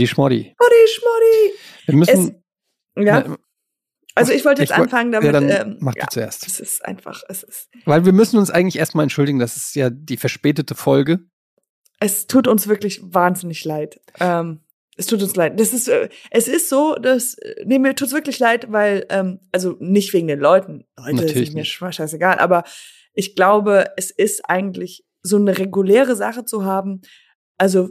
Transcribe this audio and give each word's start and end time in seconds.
Potti 0.00 0.06
Schmoddi. 0.06 0.54
Potti 0.56 0.88
Schmoddi. 0.94 1.58
Wir 1.86 1.94
müssen. 1.96 2.42
Es, 2.96 3.04
ja. 3.04 3.36
Also 4.14 4.32
ich 4.32 4.44
wollte 4.44 4.62
jetzt 4.62 4.70
Ich 4.72 4.76
woll- 4.76 4.84
anfangen 4.84 5.12
damit. 5.12 5.26
ja, 5.26 5.32
dann 5.32 5.48
ähm, 5.48 5.76
mach 5.80 5.94
du 5.94 6.00
ja, 6.00 6.08
zuerst. 6.08 6.46
Es 6.46 6.60
ist 6.60 6.84
einfach, 6.84 7.22
es 7.28 7.42
ist, 7.42 7.68
Weil 7.84 8.04
wir 8.04 8.12
müssen 8.12 8.38
uns 8.38 8.50
eigentlich 8.50 8.76
erstmal 8.76 9.04
entschuldigen, 9.04 9.38
das 9.38 9.56
ist 9.56 9.74
ja 9.76 9.88
die 9.90 10.16
verspätete 10.16 10.74
Folge. 10.74 11.20
es 12.00 12.26
tut 12.26 12.48
uns 12.48 12.66
wirklich 12.66 13.00
wahnsinnig 13.02 13.64
leid. 13.64 14.00
Ähm, 14.18 14.60
es 14.96 15.06
tut 15.06 15.22
uns 15.22 15.36
leid. 15.36 15.58
Das 15.60 15.72
ist, 15.72 15.88
äh, 15.88 16.08
es 16.30 16.48
ist 16.48 16.68
so, 16.68 16.94
dass, 16.96 17.34
äh, 17.38 17.62
nee, 17.64 17.78
mir 17.78 17.94
tut's 17.94 18.12
wirklich 18.12 18.38
leid, 18.38 18.70
weil, 18.72 19.06
ähm, 19.10 19.40
also 19.52 19.76
nicht 19.80 20.12
wegen 20.12 20.26
den 20.28 20.40
Leuten. 20.40 20.84
Leute 20.98 21.14
Natürlich 21.16 21.48
sind 21.50 21.54
mir 21.54 21.64
scheißegal, 21.64 22.38
aber 22.38 22.64
ich 23.14 23.34
glaube, 23.36 23.86
es 23.96 24.10
ist 24.10 24.42
eigentlich 24.48 25.04
so 25.22 25.36
eine 25.36 25.56
reguläre 25.58 26.16
Sache 26.16 26.44
zu 26.44 26.64
haben. 26.64 27.00
Also, 27.58 27.90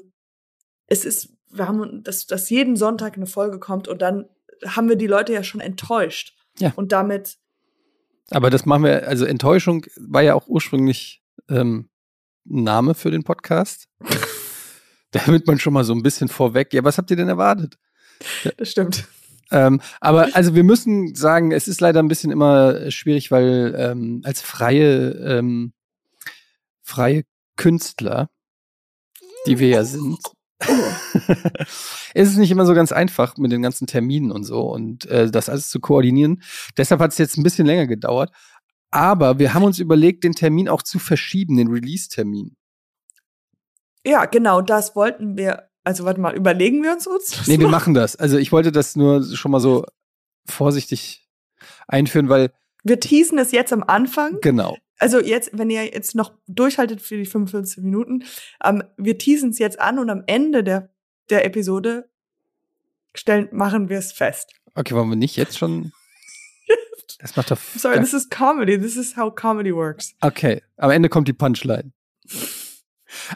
es 0.88 1.06
ist, 1.06 1.34
wir 1.52 1.68
haben, 1.68 2.04
dass, 2.04 2.28
dass 2.28 2.50
jeden 2.50 2.76
Sonntag 2.76 3.16
eine 3.16 3.26
Folge 3.26 3.60
kommt 3.60 3.88
und 3.88 4.02
dann 4.02 4.26
haben 4.66 4.90
wir 4.90 4.96
die 4.96 5.08
Leute 5.08 5.34
ja 5.34 5.44
schon 5.44 5.62
enttäuscht. 5.62 6.36
Ja. 6.60 6.74
Und 6.76 6.92
damit, 6.92 7.38
Aber 8.32 8.50
das 8.50 8.66
machen 8.66 8.84
wir, 8.84 9.08
also 9.08 9.26
Enttäuschung 9.26 9.86
war 9.98 10.22
ja 10.22 10.36
auch 10.36 10.48
ursprünglich 10.48 11.24
ähm, 11.50 11.90
Name 12.44 12.94
für 12.94 13.12
den 13.12 13.24
Podcast. 13.24 13.88
Damit 15.12 15.48
man 15.48 15.60
schon 15.60 15.74
mal 15.74 15.84
so 15.84 15.94
ein 15.94 16.04
bisschen 16.04 16.28
vorweg, 16.28 16.74
ja, 16.74 16.84
was 16.84 16.98
habt 16.98 17.10
ihr 17.10 17.18
denn 17.18 17.30
erwartet? 17.30 17.78
das 18.58 18.70
stimmt. 18.70 19.08
Ähm, 19.52 19.82
aber 20.00 20.30
also 20.36 20.54
wir 20.54 20.64
müssen 20.64 21.16
sagen, 21.16 21.52
es 21.52 21.68
ist 21.68 21.82
leider 21.82 22.00
ein 22.00 22.08
bisschen 22.08 22.32
immer 22.32 22.92
schwierig, 22.92 23.32
weil 23.32 23.74
ähm, 23.76 24.22
als 24.24 24.42
freie, 24.42 25.12
ähm, 25.12 25.74
freie 26.84 27.24
Künstler, 27.56 28.30
die 29.48 29.58
wir 29.58 29.70
ja 29.70 29.84
sind, 29.86 30.20
ist 32.14 32.30
es 32.30 32.38
nicht 32.38 32.52
immer 32.52 32.66
so 32.66 32.74
ganz 32.74 32.92
einfach 32.92 33.38
mit 33.38 33.52
den 33.52 33.62
ganzen 33.62 33.88
Terminen 33.88 34.32
und 34.32 34.44
so 34.44 34.62
und 34.62 35.06
äh, 35.06 35.32
das 35.32 35.50
alles 35.50 35.70
zu 35.70 35.80
koordinieren. 35.80 36.42
Deshalb 36.78 37.02
hat 37.02 37.12
es 37.12 37.18
jetzt 37.18 37.38
ein 37.38 37.44
bisschen 37.44 37.66
länger 37.66 37.88
gedauert. 37.88 38.32
Aber 38.92 39.40
wir 39.40 39.54
haben 39.54 39.64
uns 39.64 39.80
überlegt, 39.80 40.24
den 40.24 40.34
Termin 40.34 40.68
auch 40.68 40.82
zu 40.82 40.98
verschieben, 41.00 41.58
den 41.58 41.68
Release-Termin. 41.68 42.56
Ja, 44.06 44.26
genau, 44.26 44.62
das 44.62 44.96
wollten 44.96 45.38
wir. 45.38 45.70
Also, 45.84 46.06
warte 46.06 46.20
mal, 46.20 46.36
überlegen 46.36 46.84
wir 46.84 46.94
uns 46.94 47.08
uns? 47.08 47.42
Nee, 47.48 47.60
wir 47.60 47.68
machen 47.70 47.94
das. 47.94 48.16
Also 48.16 48.38
ich 48.38 48.52
wollte 48.52 48.72
das 48.72 48.96
nur 48.96 49.24
schon 49.24 49.52
mal 49.52 49.60
so 49.60 49.86
vorsichtig 50.48 51.28
einführen, 51.88 52.30
weil 52.30 52.52
Wir 52.84 53.00
teasen 53.00 53.38
es 53.38 53.52
jetzt 53.52 53.72
am 53.74 53.84
Anfang. 53.84 54.38
genau. 54.42 54.78
Also 55.00 55.20
jetzt, 55.20 55.52
wenn 55.54 55.70
ihr 55.70 55.86
jetzt 55.86 56.14
noch 56.14 56.34
durchhaltet 56.48 57.02
für 57.02 57.18
die 57.18 57.26
45 57.26 57.84
Minuten, 57.84 58.26
ähm, 58.64 58.84
wir 58.98 59.18
teasen 59.18 59.50
es 59.52 59.60
jetzt 59.60 59.80
an 59.80 59.98
und 59.98 60.10
am 60.10 60.24
Ende 60.28 60.64
der, 60.64 60.90
der 61.30 61.46
Episode 61.46 62.10
stellen, 63.16 63.48
machen 63.52 63.90
wir 63.90 63.98
es 63.98 64.12
fest. 64.12 64.52
Okay, 64.76 64.94
wollen 64.94 65.10
wir 65.10 65.16
nicht 65.16 65.36
jetzt 65.38 65.58
schon? 65.58 65.92
Das 67.22 67.36
macht 67.36 67.52
doch. 67.52 67.58
Sorry, 67.76 67.96
gar- 67.96 68.04
this 68.04 68.14
is 68.14 68.30
comedy. 68.30 68.80
This 68.80 68.96
is 68.96 69.18
how 69.18 69.34
comedy 69.34 69.76
works. 69.76 70.14
Okay, 70.22 70.62
am 70.78 70.90
Ende 70.92 71.10
kommt 71.10 71.28
die 71.28 71.34
Punchline. 71.34 71.92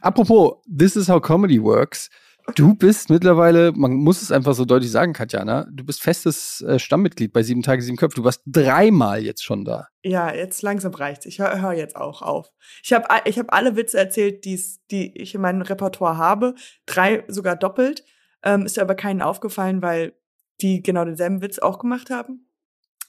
Apropos, 0.01 0.61
this 0.65 0.95
is 0.95 1.09
how 1.09 1.19
comedy 1.21 1.61
works. 1.61 2.09
Du 2.55 2.75
bist 2.75 3.09
mittlerweile, 3.09 3.71
man 3.71 3.93
muss 3.93 4.21
es 4.21 4.31
einfach 4.31 4.53
so 4.53 4.65
deutlich 4.65 4.91
sagen, 4.91 5.13
Katjana, 5.13 5.65
du 5.71 5.85
bist 5.85 6.01
festes 6.01 6.61
äh, 6.61 6.77
Stammmitglied 6.77 7.31
bei 7.31 7.41
Sieben 7.41 7.61
Tage, 7.61 7.81
Sieben 7.81 7.95
Köpfe. 7.97 8.17
Du 8.17 8.23
warst 8.25 8.41
dreimal 8.45 9.23
jetzt 9.23 9.43
schon 9.43 9.63
da. 9.63 9.87
Ja, 10.03 10.33
jetzt 10.33 10.61
langsam 10.61 10.93
reicht's. 10.93 11.25
Ich 11.25 11.39
höre 11.39 11.61
hör 11.61 11.71
jetzt 11.71 11.95
auch 11.95 12.21
auf. 12.21 12.51
Ich 12.83 12.91
habe 12.91 13.07
ich 13.25 13.39
hab 13.39 13.53
alle 13.53 13.75
Witze 13.77 13.97
erzählt, 13.97 14.43
die's, 14.43 14.81
die 14.91 15.17
ich 15.17 15.33
in 15.35 15.41
meinem 15.41 15.61
Repertoire 15.61 16.17
habe. 16.17 16.55
Drei 16.85 17.23
sogar 17.27 17.55
doppelt. 17.55 18.03
Ähm, 18.43 18.65
ist 18.65 18.77
aber 18.77 18.95
keinen 18.95 19.21
aufgefallen, 19.21 19.81
weil 19.81 20.13
die 20.61 20.83
genau 20.83 21.05
denselben 21.05 21.41
Witz 21.41 21.59
auch 21.59 21.79
gemacht 21.79 22.09
haben. 22.09 22.49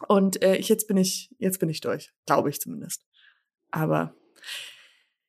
Und 0.07 0.43
äh, 0.43 0.57
ich, 0.57 0.69
jetzt 0.69 0.87
bin 0.87 0.97
ich, 0.97 1.35
jetzt 1.39 1.59
bin 1.59 1.69
ich 1.69 1.81
durch. 1.81 2.13
Glaube 2.27 2.51
ich 2.51 2.61
zumindest. 2.61 3.05
Aber 3.73 4.15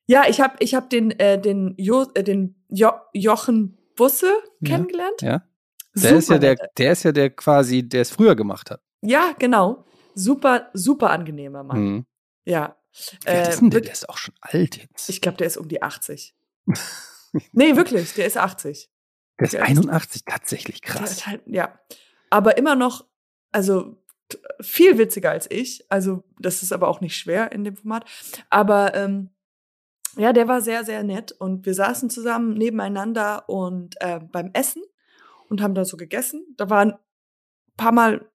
ja, 0.06 0.24
ich 0.28 0.40
habe 0.40 0.54
ich 0.60 0.74
hab 0.74 0.90
den, 0.90 1.10
äh, 1.18 1.40
den, 1.40 1.74
jo, 1.76 2.06
äh, 2.14 2.22
den 2.22 2.62
jo 2.68 2.92
Jochen 3.12 3.75
Busse 3.96 4.30
Ja, 4.60 4.68
kennengelernt. 4.76 5.20
Ja. 5.22 5.42
Der 5.94 6.16
ist 6.16 6.28
ja 6.28 6.36
Super 6.36 6.38
der, 6.38 6.56
der 6.76 6.92
ist 6.92 7.02
ja 7.04 7.12
der 7.12 7.30
quasi, 7.30 7.82
der 7.88 8.02
es 8.02 8.10
früher 8.10 8.36
gemacht 8.36 8.70
hat. 8.70 8.82
Ja, 9.02 9.32
genau. 9.38 9.84
Super, 10.14 10.70
super 10.74 11.10
angenehmer 11.10 11.62
Mann. 11.64 11.78
Mhm. 11.80 12.06
Ja. 12.44 12.76
Wie 13.24 13.28
Äh, 13.30 13.48
ist 13.50 13.60
denn 13.60 13.70
der? 13.70 13.80
Der 13.82 13.92
ist 13.92 14.08
auch 14.08 14.16
schon 14.18 14.34
alt 14.40 14.76
jetzt. 14.76 15.08
Ich 15.08 15.20
glaube, 15.20 15.38
der 15.38 15.46
ist 15.46 15.56
um 15.56 15.68
die 15.68 15.82
80. 15.82 16.34
nee, 17.52 17.76
wirklich, 17.76 18.14
der 18.14 18.26
ist 18.26 18.36
80. 18.38 18.90
der 19.38 19.44
ist 19.44 19.52
der 19.54 19.60
ist- 19.62 19.68
81, 19.68 20.22
tatsächlich 20.24 20.82
krass. 20.82 21.26
halt, 21.26 21.42
ja. 21.46 21.78
Aber 22.30 22.56
immer 22.58 22.74
noch, 22.74 23.04
also 23.52 24.02
viel 24.60 24.98
witziger 24.98 25.30
als 25.30 25.48
ich. 25.50 25.84
Also, 25.90 26.24
das 26.40 26.62
ist 26.62 26.72
aber 26.72 26.88
auch 26.88 27.00
nicht 27.00 27.16
schwer 27.16 27.52
in 27.52 27.62
dem 27.64 27.76
Format. 27.76 28.04
Aber 28.50 28.94
ähm, 28.94 29.30
ja, 30.16 30.32
der 30.32 30.48
war 30.48 30.60
sehr, 30.60 30.84
sehr 30.84 31.02
nett. 31.02 31.32
Und 31.32 31.66
wir 31.66 31.74
saßen 31.74 32.10
zusammen 32.10 32.54
nebeneinander 32.54 33.48
und 33.48 33.96
äh, 34.00 34.20
beim 34.20 34.50
Essen 34.52 34.82
und 35.48 35.62
haben 35.62 35.74
da 35.74 35.84
so 35.84 35.96
gegessen. 35.96 36.44
Da 36.56 36.70
waren 36.70 36.92
ein 36.92 36.98
paar 37.76 37.92
Mal 37.92 38.30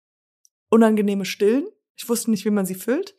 unangenehme 0.70 1.26
Stillen. 1.26 1.68
Ich 1.96 2.08
wusste 2.08 2.32
nicht, 2.32 2.46
wie 2.46 2.52
man 2.52 2.66
sie 2.66 2.76
füllt. 2.76 3.16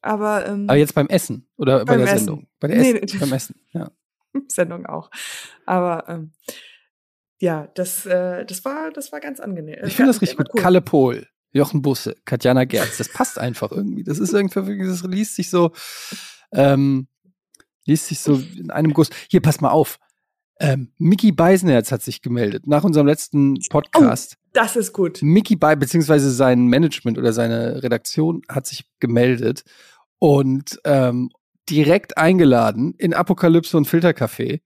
Aber, 0.00 0.46
ähm, 0.46 0.68
Aber 0.68 0.78
jetzt 0.78 0.94
beim 0.94 1.06
Essen 1.08 1.48
oder 1.56 1.84
bei 1.84 1.96
der 1.96 2.06
Essen. 2.06 2.18
Sendung? 2.18 2.48
Bei 2.58 2.68
der 2.68 2.78
Nee, 2.78 2.98
Essen, 2.98 3.20
beim 3.20 3.32
Essen, 3.32 3.54
ja. 3.72 3.90
Sendung 4.48 4.86
auch. 4.86 5.10
Aber 5.64 6.08
ähm, 6.08 6.32
ja, 7.38 7.68
das, 7.74 8.04
äh, 8.06 8.44
das 8.44 8.64
war, 8.64 8.90
das 8.90 9.12
war 9.12 9.20
ganz 9.20 9.38
angenehm. 9.38 9.78
Ich 9.84 9.94
finde 9.94 10.10
das 10.10 10.20
richtig 10.20 10.38
gut. 10.38 10.50
Kalle 10.60 10.80
Pohl, 10.80 11.28
Jochen 11.52 11.82
Busse, 11.82 12.16
Katjana 12.24 12.64
Gerz. 12.64 12.98
Das 12.98 13.08
passt 13.08 13.38
einfach 13.38 13.70
irgendwie. 13.70 14.02
Das 14.02 14.18
ist 14.18 14.32
irgendwie, 14.32 14.86
das 14.86 15.02
liest 15.04 15.36
sich 15.36 15.50
so, 15.50 15.72
ähm, 16.52 17.06
liest 17.86 18.06
sich 18.08 18.20
so 18.20 18.34
in 18.56 18.70
einem 18.70 18.92
Guss. 18.94 19.10
Hier, 19.28 19.40
pass 19.40 19.60
mal 19.60 19.70
auf. 19.70 19.98
Ähm, 20.60 20.92
Mickey 20.98 21.32
Beisenherz 21.32 21.90
hat 21.90 22.02
sich 22.02 22.22
gemeldet 22.22 22.66
nach 22.66 22.84
unserem 22.84 23.06
letzten 23.06 23.58
Podcast. 23.70 24.36
Das 24.52 24.76
ist 24.76 24.92
gut. 24.92 25.20
Mickey 25.22 25.56
Bei, 25.56 25.74
beziehungsweise 25.74 26.30
sein 26.30 26.66
Management 26.66 27.18
oder 27.18 27.32
seine 27.32 27.82
Redaktion 27.82 28.42
hat 28.48 28.66
sich 28.66 28.84
gemeldet 29.00 29.64
und 30.18 30.78
ähm, 30.84 31.30
direkt 31.68 32.18
eingeladen 32.18 32.94
in 32.98 33.14
Apokalypse 33.14 33.76
und 33.76 33.88
Filtercafé. 33.88 34.60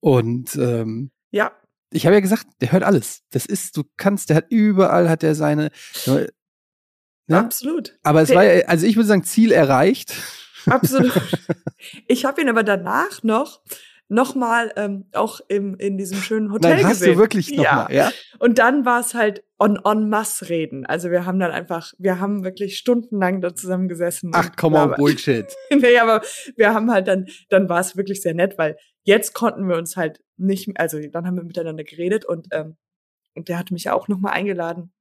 Und 0.00 0.56
ähm, 0.56 1.10
Ja, 1.30 1.52
ich 1.92 2.06
habe 2.06 2.14
ja 2.14 2.20
gesagt, 2.20 2.46
der 2.60 2.72
hört 2.72 2.82
alles. 2.82 3.22
Das 3.30 3.46
ist, 3.46 3.76
du 3.76 3.84
kannst, 3.98 4.30
der 4.30 4.36
hat 4.36 4.46
überall 4.48 5.08
hat 5.10 5.22
er 5.22 5.34
seine. 5.34 5.70
Ne? 6.06 6.28
absolut. 7.28 7.98
Aber 8.02 8.22
es 8.22 8.28
Der- 8.28 8.36
war 8.36 8.44
ja, 8.44 8.64
also 8.66 8.86
ich 8.86 8.96
würde 8.96 9.06
sagen, 9.06 9.22
Ziel 9.24 9.52
erreicht. 9.52 10.14
Absolut. 10.66 11.12
ich 12.06 12.24
habe 12.24 12.40
ihn 12.40 12.48
aber 12.48 12.62
danach 12.62 13.22
noch 13.22 13.60
noch 14.10 14.34
mal 14.34 14.72
ähm, 14.74 15.06
auch 15.12 15.40
im, 15.46 15.76
in 15.76 15.96
diesem 15.96 16.18
schönen 16.18 16.52
Hotel 16.52 16.74
Nein, 16.74 16.84
hast 16.84 16.98
gesehen. 16.98 17.14
du 17.14 17.20
wirklich 17.20 17.52
noch 17.52 17.62
ja. 17.62 17.74
mal, 17.74 17.94
ja? 17.94 18.10
Und 18.40 18.58
dann 18.58 18.84
war 18.84 18.98
es 18.98 19.14
halt 19.14 19.44
on 19.56 19.78
on 19.84 20.08
mass 20.08 20.48
reden. 20.48 20.84
Also 20.84 21.12
wir 21.12 21.26
haben 21.26 21.38
dann 21.38 21.52
einfach, 21.52 21.92
wir 21.96 22.18
haben 22.18 22.42
wirklich 22.42 22.76
stundenlang 22.76 23.40
da 23.40 23.54
zusammen 23.54 23.86
gesessen. 23.86 24.32
Ach, 24.34 24.50
komm 24.56 24.74
on, 24.74 24.88
bla- 24.88 24.96
Bullshit. 24.96 25.46
nee, 25.70 25.96
aber 25.98 26.22
wir 26.56 26.74
haben 26.74 26.90
halt 26.90 27.06
dann, 27.06 27.28
dann 27.50 27.68
war 27.68 27.80
es 27.80 27.96
wirklich 27.96 28.20
sehr 28.20 28.34
nett, 28.34 28.58
weil 28.58 28.76
jetzt 29.04 29.32
konnten 29.32 29.68
wir 29.68 29.76
uns 29.76 29.96
halt 29.96 30.20
nicht, 30.36 30.68
also 30.80 30.98
dann 31.00 31.24
haben 31.24 31.36
wir 31.36 31.44
miteinander 31.44 31.84
geredet 31.84 32.24
und, 32.24 32.48
ähm, 32.50 32.76
und 33.36 33.48
der 33.48 33.58
hat 33.58 33.70
mich 33.70 33.84
ja 33.84 33.92
auch 33.92 34.08
nochmal 34.08 34.32
eingeladen. 34.32 34.92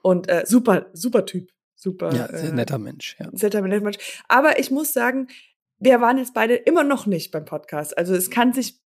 Und 0.00 0.30
äh, 0.30 0.44
super, 0.46 0.86
super 0.94 1.26
Typ. 1.26 1.50
Super. 1.80 2.12
Ja, 2.12 2.26
sehr 2.28 2.50
äh, 2.50 2.52
netter 2.52 2.78
Mensch, 2.78 3.16
ja. 3.20 3.28
Sehr 3.32 3.50
netter 3.62 3.80
Mensch. 3.80 3.98
Aber 4.26 4.58
ich 4.58 4.70
muss 4.72 4.92
sagen, 4.92 5.28
wir 5.78 6.00
waren 6.00 6.18
jetzt 6.18 6.34
beide 6.34 6.54
immer 6.56 6.82
noch 6.82 7.06
nicht 7.06 7.30
beim 7.30 7.44
Podcast. 7.44 7.96
Also 7.96 8.14
es 8.16 8.30
kann 8.30 8.52
sich, 8.52 8.80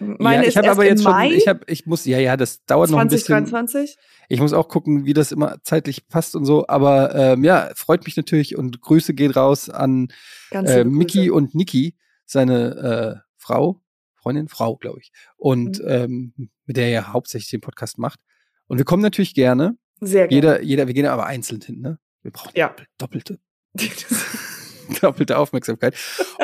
meine 0.00 0.42
ja, 0.42 0.48
ich 0.48 0.56
habe 0.56 0.68
aber 0.70 0.84
jetzt 0.84 1.04
schon, 1.04 1.22
ich 1.26 1.46
habe, 1.46 1.60
ich 1.68 1.86
muss, 1.86 2.04
ja, 2.04 2.18
ja, 2.18 2.36
das 2.36 2.64
dauert 2.64 2.90
noch 2.90 2.98
ein 2.98 3.06
bisschen. 3.06 3.46
2023. 3.46 3.96
Ich 4.28 4.40
muss 4.40 4.52
auch 4.52 4.66
gucken, 4.66 5.04
wie 5.04 5.12
das 5.14 5.30
immer 5.30 5.58
zeitlich 5.62 6.08
passt 6.08 6.34
und 6.34 6.44
so. 6.44 6.66
Aber 6.66 7.14
ähm, 7.14 7.44
ja, 7.44 7.70
freut 7.76 8.04
mich 8.06 8.16
natürlich 8.16 8.56
und 8.56 8.80
Grüße 8.80 9.14
geht 9.14 9.36
raus 9.36 9.70
an 9.70 10.08
äh, 10.50 10.82
Miki 10.82 11.18
Grüße. 11.26 11.32
und 11.32 11.54
Niki, 11.54 11.94
seine 12.26 13.20
äh, 13.20 13.28
Frau, 13.36 13.80
Freundin, 14.16 14.48
Frau, 14.48 14.76
glaube 14.76 14.98
ich. 15.00 15.12
Und 15.36 15.78
Mhm. 15.78 15.88
ähm, 16.36 16.50
mit 16.66 16.76
der 16.76 16.88
er 16.88 17.12
hauptsächlich 17.12 17.50
den 17.50 17.60
Podcast 17.60 17.98
macht. 17.98 18.18
Und 18.66 18.78
wir 18.78 18.84
kommen 18.84 19.02
natürlich 19.02 19.34
gerne. 19.34 19.76
Sehr 20.00 20.26
gerne. 20.26 20.34
Jeder, 20.34 20.62
jeder, 20.62 20.86
wir 20.88 20.94
gehen 20.94 21.06
aber 21.06 21.26
einzeln 21.26 21.60
hin, 21.60 21.80
ne? 21.80 21.98
Wir 22.22 22.30
brauchen 22.30 22.52
Ja. 22.54 22.74
doppelte, 22.98 23.38
doppelte 25.00 25.38
Aufmerksamkeit. 25.38 25.94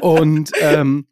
Und 0.00 0.50
ähm, 0.60 1.06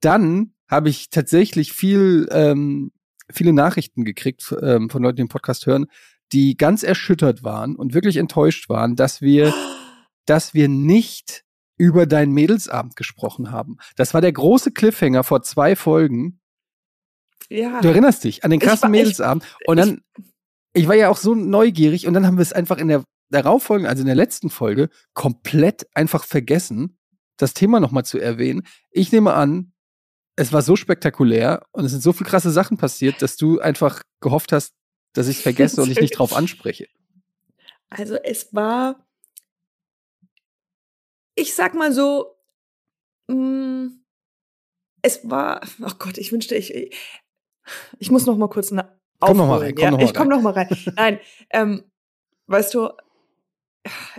dann 0.00 0.52
habe 0.68 0.88
ich 0.88 1.10
tatsächlich 1.10 1.72
viel, 1.72 2.28
ähm, 2.30 2.92
viele 3.32 3.52
Nachrichten 3.52 4.04
gekriegt 4.04 4.54
ähm, 4.62 4.90
von 4.90 5.02
Leuten, 5.02 5.16
die 5.16 5.22
den 5.22 5.28
Podcast 5.28 5.66
hören, 5.66 5.86
die 6.32 6.56
ganz 6.56 6.82
erschüttert 6.82 7.42
waren 7.42 7.76
und 7.76 7.92
wirklich 7.94 8.16
enttäuscht 8.16 8.68
waren, 8.68 8.96
dass 8.96 9.20
wir, 9.20 9.52
dass 10.26 10.54
wir 10.54 10.68
nicht 10.68 11.44
über 11.76 12.06
deinen 12.06 12.32
Mädelsabend 12.32 12.94
gesprochen 12.94 13.50
haben. 13.50 13.78
Das 13.96 14.12
war 14.14 14.20
der 14.20 14.32
große 14.32 14.70
Cliffhanger 14.72 15.24
vor 15.24 15.42
zwei 15.42 15.74
Folgen. 15.76 16.40
Ja. 17.48 17.80
Du 17.80 17.88
erinnerst 17.88 18.22
dich 18.24 18.44
an 18.44 18.50
den 18.50 18.60
Ich 18.60 18.66
krassen 18.66 18.82
war- 18.88 18.94
ich- 18.94 19.00
Mädelsabend. 19.00 19.44
Und 19.66 19.76
dann, 19.78 20.02
ich 20.72 20.86
war 20.86 20.94
ja 20.94 21.08
auch 21.08 21.16
so 21.16 21.34
neugierig 21.34 22.06
und 22.06 22.14
dann 22.14 22.26
haben 22.26 22.36
wir 22.36 22.42
es 22.42 22.52
einfach 22.52 22.78
in 22.78 22.88
der 22.88 23.02
darauffolgenden, 23.30 23.88
also 23.88 24.02
in 24.02 24.06
der 24.06 24.16
letzten 24.16 24.50
Folge, 24.50 24.90
komplett 25.14 25.88
einfach 25.94 26.24
vergessen, 26.24 26.98
das 27.36 27.54
Thema 27.54 27.80
nochmal 27.80 28.04
zu 28.04 28.18
erwähnen. 28.18 28.66
Ich 28.90 29.12
nehme 29.12 29.32
an, 29.32 29.72
es 30.36 30.52
war 30.52 30.62
so 30.62 30.76
spektakulär 30.76 31.66
und 31.72 31.84
es 31.84 31.92
sind 31.92 32.02
so 32.02 32.12
viele 32.12 32.28
krasse 32.28 32.50
Sachen 32.50 32.76
passiert, 32.76 33.22
dass 33.22 33.36
du 33.36 33.60
einfach 33.60 34.02
gehofft 34.20 34.52
hast, 34.52 34.74
dass 35.12 35.28
ich 35.28 35.38
es 35.38 35.42
vergesse 35.42 35.82
und 35.82 35.90
ich 35.90 36.00
nicht 36.00 36.18
drauf 36.18 36.32
anspreche. 36.36 36.88
Also 37.88 38.14
es 38.16 38.54
war, 38.54 39.06
ich 41.34 41.54
sag 41.54 41.74
mal 41.74 41.92
so, 41.92 42.36
mh, 43.28 43.90
es 45.02 45.28
war, 45.28 45.60
oh 45.82 45.92
Gott, 45.98 46.18
ich 46.18 46.30
wünschte, 46.30 46.54
ich, 46.54 46.94
ich 47.98 48.10
muss 48.10 48.26
noch 48.26 48.36
mal 48.36 48.48
kurz 48.48 48.70
na, 48.70 48.96
Komm 49.18 49.36
noch 49.36 49.46
mal 49.46 49.56
aufholen, 49.56 49.66
rein, 49.66 49.74
komm 49.74 49.84
ja? 49.84 49.90
noch 49.90 49.98
mal 49.98 50.04
Ich 50.04 50.14
komm 50.14 50.28
noch 50.28 50.40
mal 50.40 50.52
rein. 50.52 50.68
Nein, 50.96 51.20
ähm, 51.50 51.84
weißt 52.46 52.72
du, 52.74 52.90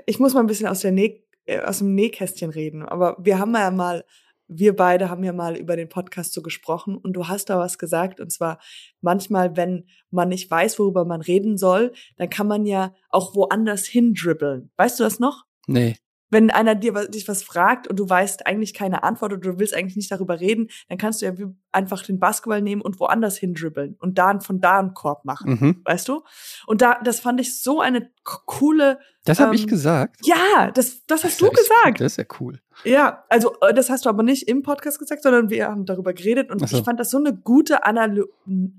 ich 0.05 0.19
muss 0.19 0.33
mal 0.33 0.41
ein 0.41 0.47
bisschen 0.47 0.67
aus, 0.67 0.81
der 0.81 0.91
Näh, 0.91 1.23
äh, 1.45 1.59
aus 1.61 1.79
dem 1.79 1.95
Nähkästchen 1.95 2.49
reden, 2.49 2.83
aber 2.83 3.17
wir 3.19 3.39
haben 3.39 3.53
ja 3.53 3.71
mal, 3.71 4.05
wir 4.47 4.75
beide 4.75 5.09
haben 5.09 5.23
ja 5.23 5.33
mal 5.33 5.55
über 5.55 5.75
den 5.75 5.89
Podcast 5.89 6.33
so 6.33 6.41
gesprochen 6.41 6.97
und 6.97 7.13
du 7.13 7.27
hast 7.27 7.49
da 7.49 7.57
was 7.57 7.77
gesagt 7.77 8.19
und 8.19 8.31
zwar 8.31 8.59
manchmal, 8.99 9.55
wenn 9.55 9.85
man 10.09 10.29
nicht 10.29 10.51
weiß, 10.51 10.77
worüber 10.79 11.05
man 11.05 11.21
reden 11.21 11.57
soll, 11.57 11.93
dann 12.17 12.29
kann 12.29 12.47
man 12.47 12.65
ja 12.65 12.93
auch 13.09 13.35
woanders 13.35 13.85
hindribbeln. 13.85 14.71
Weißt 14.75 14.99
du 14.99 15.03
das 15.03 15.19
noch? 15.19 15.45
Nee. 15.67 15.95
Wenn 16.31 16.49
einer 16.49 16.73
dir 16.75 16.93
was- 16.95 17.09
dich 17.09 17.27
was 17.27 17.43
fragt 17.43 17.87
und 17.87 17.99
du 17.99 18.09
weißt 18.09 18.47
eigentlich 18.47 18.73
keine 18.73 19.03
Antwort 19.03 19.33
oder 19.33 19.51
du 19.51 19.59
willst 19.59 19.75
eigentlich 19.75 19.97
nicht 19.97 20.11
darüber 20.11 20.39
reden, 20.39 20.69
dann 20.89 20.97
kannst 20.97 21.21
du 21.21 21.25
ja 21.27 21.33
einfach 21.71 22.01
den 22.03 22.19
Basketball 22.19 22.61
nehmen 22.61 22.81
und 22.81 22.99
woanders 22.99 23.37
hindribbeln 23.37 23.95
und 23.99 24.17
da 24.17 24.39
von 24.39 24.59
da 24.61 24.79
einen 24.79 24.93
Korb 24.93 25.25
machen, 25.25 25.51
Mhm. 25.59 25.81
weißt 25.85 26.07
du? 26.07 26.23
Und 26.67 26.81
da, 26.81 26.99
das 27.03 27.19
fand 27.19 27.39
ich 27.39 27.61
so 27.61 27.79
eine 27.81 28.09
coole, 28.23 28.99
Das 29.25 29.39
habe 29.39 29.53
ich 29.53 29.63
Ähm, 29.63 29.67
gesagt. 29.67 30.25
ja, 30.25 30.71
das, 30.73 31.05
das 31.05 31.23
hast 31.23 31.39
du 31.41 31.45
ist 31.45 31.51
ja- 31.57 31.61
gesagt. 31.83 31.99
Das 32.01 32.13
ist 32.13 32.17
ja 32.17 32.23
cool. 32.39 32.59
Ja, 32.83 33.23
also 33.29 33.53
äh, 33.61 33.71
das 33.73 33.89
hast 33.91 34.05
du 34.05 34.09
aber 34.09 34.23
nicht 34.23 34.47
im 34.47 34.63
Podcast 34.63 34.97
gesagt, 34.97 35.21
sondern 35.21 35.49
wir 35.51 35.67
haben 35.67 35.85
darüber 35.85 36.13
geredet 36.13 36.49
und 36.49 36.67
so. 36.67 36.77
ich 36.77 36.83
fand 36.83 36.99
das 36.99 37.11
so 37.11 37.17
eine 37.17 37.35
gute 37.37 37.85
Analo 37.85 38.25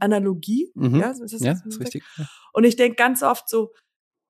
Analogie. 0.01 0.73
Mhm. 0.75 0.97
Ja, 0.97 1.11
ist 1.11 1.21
das, 1.21 1.33
Ja, 1.41 1.53
ist 1.53 1.65
das 1.65 1.75
ist 1.75 1.81
richtig. 1.81 2.03
Ja. 2.17 2.25
Und 2.53 2.65
ich 2.65 2.77
denke 2.77 2.97
ganz 2.97 3.23
oft 3.23 3.49
so, 3.49 3.73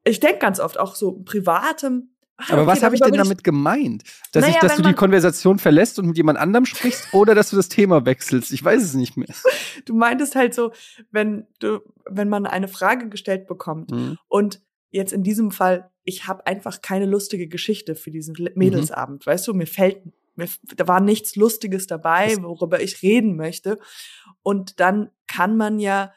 ich 0.04 0.20
denke 0.20 0.38
ganz 0.38 0.60
oft 0.60 0.78
auch 0.78 0.94
so 0.96 1.12
privatem. 1.24 2.11
Ah, 2.48 2.52
Aber 2.52 2.62
okay, 2.62 2.70
was 2.72 2.82
habe 2.82 2.94
ich 2.94 3.00
denn 3.00 3.14
damit 3.14 3.44
gemeint? 3.44 4.02
Dass, 4.32 4.42
Naja, 4.42 4.54
ich, 4.54 4.60
dass 4.60 4.76
du 4.76 4.82
die 4.82 4.92
Konversation 4.94 5.58
verlässt 5.58 5.98
und 5.98 6.06
mit 6.06 6.16
jemand 6.16 6.38
anderem 6.38 6.64
sprichst 6.66 7.08
oder 7.14 7.34
dass 7.34 7.50
du 7.50 7.56
das 7.56 7.68
Thema 7.68 8.04
wechselst? 8.06 8.52
Ich 8.52 8.62
weiß 8.64 8.82
es 8.82 8.94
nicht 8.94 9.16
mehr. 9.16 9.28
Du 9.84 9.94
meintest 9.94 10.34
halt 10.36 10.54
so, 10.54 10.72
wenn 11.10 11.46
du, 11.58 11.80
wenn 12.08 12.28
man 12.28 12.46
eine 12.46 12.68
Frage 12.68 13.08
gestellt 13.08 13.46
bekommt 13.46 13.90
Mhm. 13.90 14.18
und 14.28 14.60
jetzt 14.90 15.12
in 15.12 15.22
diesem 15.22 15.50
Fall, 15.50 15.90
ich 16.04 16.26
habe 16.28 16.46
einfach 16.46 16.82
keine 16.82 17.06
lustige 17.06 17.48
Geschichte 17.48 17.94
für 17.94 18.10
diesen 18.10 18.34
Le- 18.34 18.52
Mädelsabend, 18.54 19.26
weißt 19.26 19.48
du, 19.48 19.54
mir 19.54 19.66
fällt, 19.66 20.02
mir, 20.36 20.48
da 20.76 20.86
war 20.86 21.00
nichts 21.00 21.34
Lustiges 21.36 21.86
dabei, 21.86 22.36
worüber 22.42 22.80
ich 22.82 23.02
reden 23.02 23.34
möchte. 23.36 23.78
Und 24.42 24.78
dann 24.80 25.10
kann 25.26 25.56
man 25.56 25.78
ja, 25.80 26.12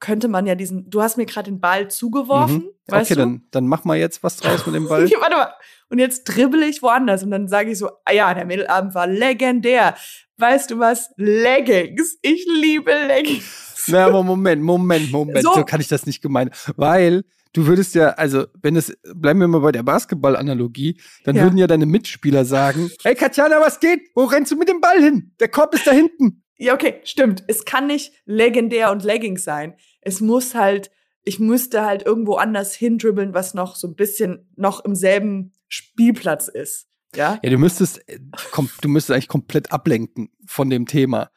könnte 0.00 0.28
man 0.28 0.46
ja 0.46 0.54
diesen, 0.54 0.88
du 0.90 1.02
hast 1.02 1.16
mir 1.18 1.26
gerade 1.26 1.50
den 1.50 1.60
Ball 1.60 1.88
zugeworfen, 1.88 2.56
Mhm. 2.56 2.70
weißt 2.88 3.10
Okay, 3.10 3.14
du? 3.14 3.20
dann, 3.20 3.42
dann 3.50 3.66
mach 3.66 3.84
mal 3.84 3.96
jetzt 3.98 4.22
was 4.22 4.36
draus 4.38 4.66
mit 4.66 4.74
dem 4.74 4.88
Ball. 4.88 5.06
Ja, 5.10 5.20
warte 5.20 5.36
mal. 5.36 5.52
Und 5.90 5.98
jetzt 5.98 6.24
dribbel 6.24 6.62
ich 6.62 6.82
woanders 6.82 7.22
und 7.22 7.30
dann 7.30 7.48
sage 7.48 7.70
ich 7.72 7.78
so, 7.78 7.90
ah 8.04 8.12
ja, 8.12 8.32
der 8.32 8.44
Mädelabend 8.46 8.94
war 8.94 9.06
legendär. 9.06 9.96
Weißt 10.38 10.70
du 10.70 10.78
was? 10.78 11.10
Leggings. 11.16 12.16
Ich 12.22 12.46
liebe 12.46 12.90
Leggings. 12.92 13.84
Na, 13.88 14.06
aber 14.06 14.22
Moment, 14.22 14.62
Moment, 14.62 15.10
Moment. 15.10 15.42
So, 15.42 15.52
So. 15.54 15.64
kann 15.64 15.80
ich 15.80 15.88
das 15.88 16.06
nicht 16.06 16.22
gemeinen. 16.22 16.50
Weil 16.76 17.24
du 17.52 17.66
würdest 17.66 17.94
ja, 17.94 18.10
also, 18.10 18.46
wenn 18.62 18.76
es, 18.76 18.96
bleiben 19.14 19.40
wir 19.40 19.48
mal 19.48 19.60
bei 19.60 19.72
der 19.72 19.82
Basketball-Analogie, 19.82 21.00
dann 21.24 21.36
Ja. 21.36 21.42
würden 21.42 21.58
ja 21.58 21.66
deine 21.66 21.86
Mitspieler 21.86 22.44
sagen, 22.44 22.90
hey 23.02 23.14
Katjana, 23.14 23.60
was 23.60 23.80
geht? 23.80 24.00
Wo 24.14 24.24
rennst 24.24 24.52
du 24.52 24.56
mit 24.56 24.68
dem 24.68 24.80
Ball 24.80 25.02
hin? 25.02 25.34
Der 25.40 25.48
Korb 25.48 25.74
ist 25.74 25.86
da 25.86 25.90
hinten. 25.92 26.44
Ja, 26.56 26.74
okay, 26.74 27.00
stimmt. 27.04 27.42
Es 27.48 27.64
kann 27.64 27.86
nicht 27.86 28.12
legendär 28.26 28.90
und 28.92 29.02
Leggings 29.02 29.44
sein. 29.44 29.74
Es 30.00 30.20
muss 30.20 30.54
halt, 30.54 30.90
ich 31.22 31.38
müsste 31.38 31.84
halt 31.84 32.04
irgendwo 32.04 32.34
anders 32.36 32.74
hindribbeln, 32.74 33.34
was 33.34 33.54
noch 33.54 33.76
so 33.76 33.88
ein 33.88 33.94
bisschen 33.94 34.48
noch 34.56 34.84
im 34.84 34.94
selben 34.94 35.52
Spielplatz 35.68 36.48
ist. 36.48 36.86
Ja? 37.14 37.38
Ja, 37.42 37.50
du 37.50 37.58
müsstest, 37.58 38.08
äh, 38.08 38.18
kom 38.52 38.70
du 38.80 38.88
müsstest 38.88 39.14
eigentlich 39.14 39.28
komplett 39.28 39.72
ablenken 39.72 40.30
von 40.46 40.70
dem 40.70 40.86
Thema. 40.86 41.30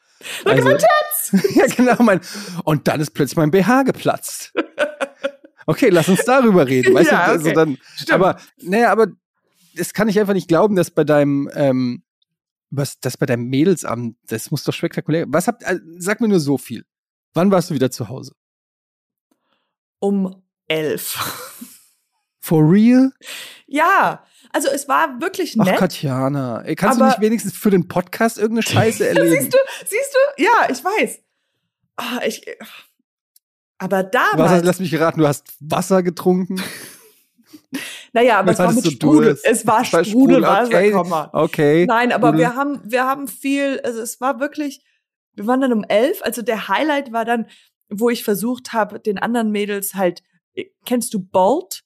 Look 0.44 0.64
my 0.64 0.76
ja, 1.54 1.66
genau, 1.66 2.02
mein. 2.02 2.20
Und 2.64 2.86
dann 2.86 3.00
ist 3.00 3.12
plötzlich 3.12 3.36
mein 3.36 3.50
BH 3.50 3.82
geplatzt. 3.84 4.52
Okay, 5.66 5.88
lass 5.88 6.08
uns 6.08 6.24
darüber 6.24 6.66
reden. 6.66 6.94
Weißt 6.94 7.10
Ja, 7.10 7.24
du, 7.24 7.32
also 7.32 7.46
okay. 7.46 7.54
dann, 7.54 7.78
Stimmt. 7.96 8.12
aber, 8.12 8.38
naja, 8.60 8.92
aber 8.92 9.06
das 9.74 9.92
kann 9.92 10.08
ich 10.08 10.20
einfach 10.20 10.34
nicht 10.34 10.48
glauben, 10.48 10.76
dass 10.76 10.90
bei 10.90 11.04
deinem, 11.04 11.50
ähm, 11.54 12.02
was, 12.70 13.00
das 13.00 13.16
bei 13.16 13.26
deinem 13.26 13.48
Mädelsamt, 13.48 14.16
das 14.26 14.50
muss 14.50 14.64
doch 14.64 14.74
spektakulär. 14.74 15.24
Was 15.28 15.48
habt, 15.48 15.62
äh, 15.62 15.78
sag 15.96 16.20
mir 16.20 16.28
nur 16.28 16.40
so 16.40 16.58
viel. 16.58 16.84
Wann 17.32 17.50
warst 17.50 17.70
du 17.70 17.74
wieder 17.74 17.90
zu 17.90 18.08
Hause? 18.08 18.34
Um 20.04 20.42
elf. 20.68 21.16
For 22.40 22.62
real? 22.62 23.12
ja, 23.66 24.22
also 24.52 24.68
es 24.68 24.86
war 24.86 25.20
wirklich 25.20 25.56
Ach, 25.58 25.64
nett. 25.64 25.78
Katjana. 25.78 26.62
Ey, 26.62 26.76
kannst 26.76 27.00
du 27.00 27.04
nicht 27.06 27.20
wenigstens 27.20 27.56
für 27.56 27.70
den 27.70 27.88
Podcast 27.88 28.38
irgendeine 28.38 28.62
Scheiße 28.62 29.08
erleben? 29.08 29.30
Siehst 29.30 29.54
du, 29.54 29.58
siehst 29.86 30.14
du? 30.14 30.42
Ja, 30.42 30.68
ich 30.70 30.84
weiß. 30.84 31.20
Ah, 31.96 32.20
ich, 32.26 32.44
aber 33.78 34.02
damals, 34.02 34.64
lass 34.64 34.78
mich 34.78 34.98
raten, 34.98 35.20
du 35.20 35.26
hast 35.26 35.54
Wasser 35.60 36.02
getrunken? 36.02 36.62
naja, 38.12 38.38
aber 38.38 38.52
es 38.52 38.58
war 38.58 38.72
mit 38.72 38.90
Sprudel. 38.90 39.38
Es 39.42 39.66
war 39.66 39.84
Sprudelwasser, 39.84 40.66
okay. 40.66 40.90
komm 40.90 41.08
mal. 41.08 41.30
Okay. 41.32 41.86
Nein, 41.86 42.12
aber 42.12 42.28
Sprudel. 42.28 42.40
wir 42.40 42.56
haben, 42.56 42.80
wir 42.84 43.04
haben 43.04 43.28
viel, 43.28 43.80
also 43.84 44.00
es 44.00 44.20
war 44.20 44.40
wirklich, 44.40 44.84
wir 45.34 45.46
waren 45.46 45.60
dann 45.60 45.72
um 45.72 45.84
elf, 45.84 46.22
also 46.22 46.42
der 46.42 46.68
Highlight 46.68 47.12
war 47.12 47.24
dann, 47.24 47.46
wo 48.00 48.10
ich 48.10 48.24
versucht 48.24 48.72
habe, 48.72 49.00
den 49.00 49.18
anderen 49.18 49.50
Mädels 49.50 49.94
halt, 49.94 50.22
kennst 50.84 51.14
du 51.14 51.20
Bolt? 51.20 51.82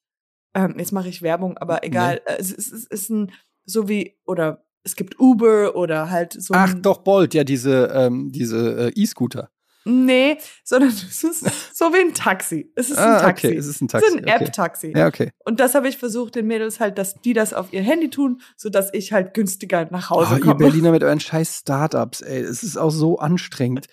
Ähm, 0.55 0.77
jetzt 0.79 0.93
mache 0.93 1.09
ich 1.09 1.23
Werbung, 1.23 1.57
aber 1.59 1.85
egal. 1.85 2.21
Es, 2.39 2.51
ist- 2.53 2.73
es 2.73 2.85
ist 2.85 3.11
ein, 3.11 3.33
so 3.65 3.89
wie, 3.89 4.17
oder 4.27 4.65
es 4.85 4.97
gibt 4.97 5.21
Uber 5.21 5.77
oder 5.77 6.11
halt 6.11 6.33
so 6.33 6.55
Ach 6.55 6.71
ein, 6.75 6.83
doch, 6.83 6.99
Bolt, 6.99 7.35
ja, 7.35 7.45
diese, 7.45 7.87
ähm, 7.95 8.33
diese 8.33 8.89
äh, 8.89 9.01
E-Scooter. 9.01 9.51
Nee, 9.85 10.37
sondern 10.65 10.91
es 11.11 11.23
ist 11.25 11.77
so 11.77 11.87
wie 11.93 12.01
ein 12.01 12.13
Taxi. 12.15 12.71
Es 12.75 12.91
ist 12.91 12.99
ein 12.99 13.09
Ah, 13.15 13.21
Taxi. 13.21 13.47
okay, 13.49 13.57
es 13.57 13.67
ist 13.67 13.81
ein 13.81 13.87
Es 13.87 13.93
Taxi. 13.93 14.07
ist 14.09 14.17
ein 14.17 14.25
okay. 14.25 14.45
App-Taxi. 14.45 14.93
Ja, 14.97 15.07
okay. 15.07 15.31
Und 15.45 15.61
das 15.61 15.75
habe 15.75 15.89
ich 15.89 15.97
versucht, 15.97 16.35
den 16.35 16.47
Mädels 16.47 16.81
halt, 16.81 16.99
dass 16.99 17.15
die 17.23 17.33
das 17.33 17.55
auf 17.55 17.73
ihr 17.73 17.83
Handy 17.83 18.11
tun, 18.11 18.41
sodass 18.57 18.93
ich 18.93 19.13
halt 19.13 19.33
günstiger 19.35 19.89
nach 19.91 20.11
Hause 20.11 20.31
Oh, 20.33 20.37
ihr 20.37 20.41
komme. 20.41 20.57
Berliner 20.57 20.91
mit 20.93 21.03
euren 21.03 21.21
scheiß 21.21 21.59
Startups, 21.61 22.21
ey. 22.21 22.41
Es 22.41 22.63
ist 22.63 22.77
auch 22.77 22.91
so 22.91 23.19
anstrengend. 23.19 23.87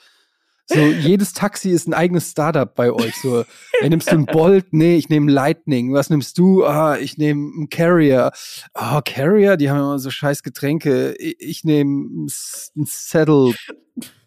So, 0.67 0.79
jedes 0.79 1.33
Taxi 1.33 1.69
ist 1.69 1.87
ein 1.87 1.93
eigenes 1.93 2.31
Startup 2.31 2.73
bei 2.73 2.91
euch. 2.91 3.15
So, 3.21 3.45
ey, 3.81 3.89
nimmst 3.89 4.11
du 4.11 4.15
ein 4.15 4.25
Bolt? 4.25 4.67
Nee, 4.71 4.97
ich 4.97 5.09
nehme 5.09 5.31
Lightning. 5.31 5.93
Was 5.93 6.09
nimmst 6.09 6.37
du? 6.39 6.65
Ah, 6.65 6.97
ich 6.97 7.17
nehme 7.17 7.51
einen 7.55 7.69
Carrier. 7.69 8.31
Ah, 8.73 9.01
Carrier, 9.01 9.57
die 9.57 9.69
haben 9.69 9.77
immer 9.77 9.99
so 9.99 10.09
scheiß 10.09 10.41
Getränke. 10.41 11.13
Ich, 11.19 11.35
ich 11.39 11.63
nehme 11.65 12.25
ein 12.25 12.85
Saddle, 12.85 13.53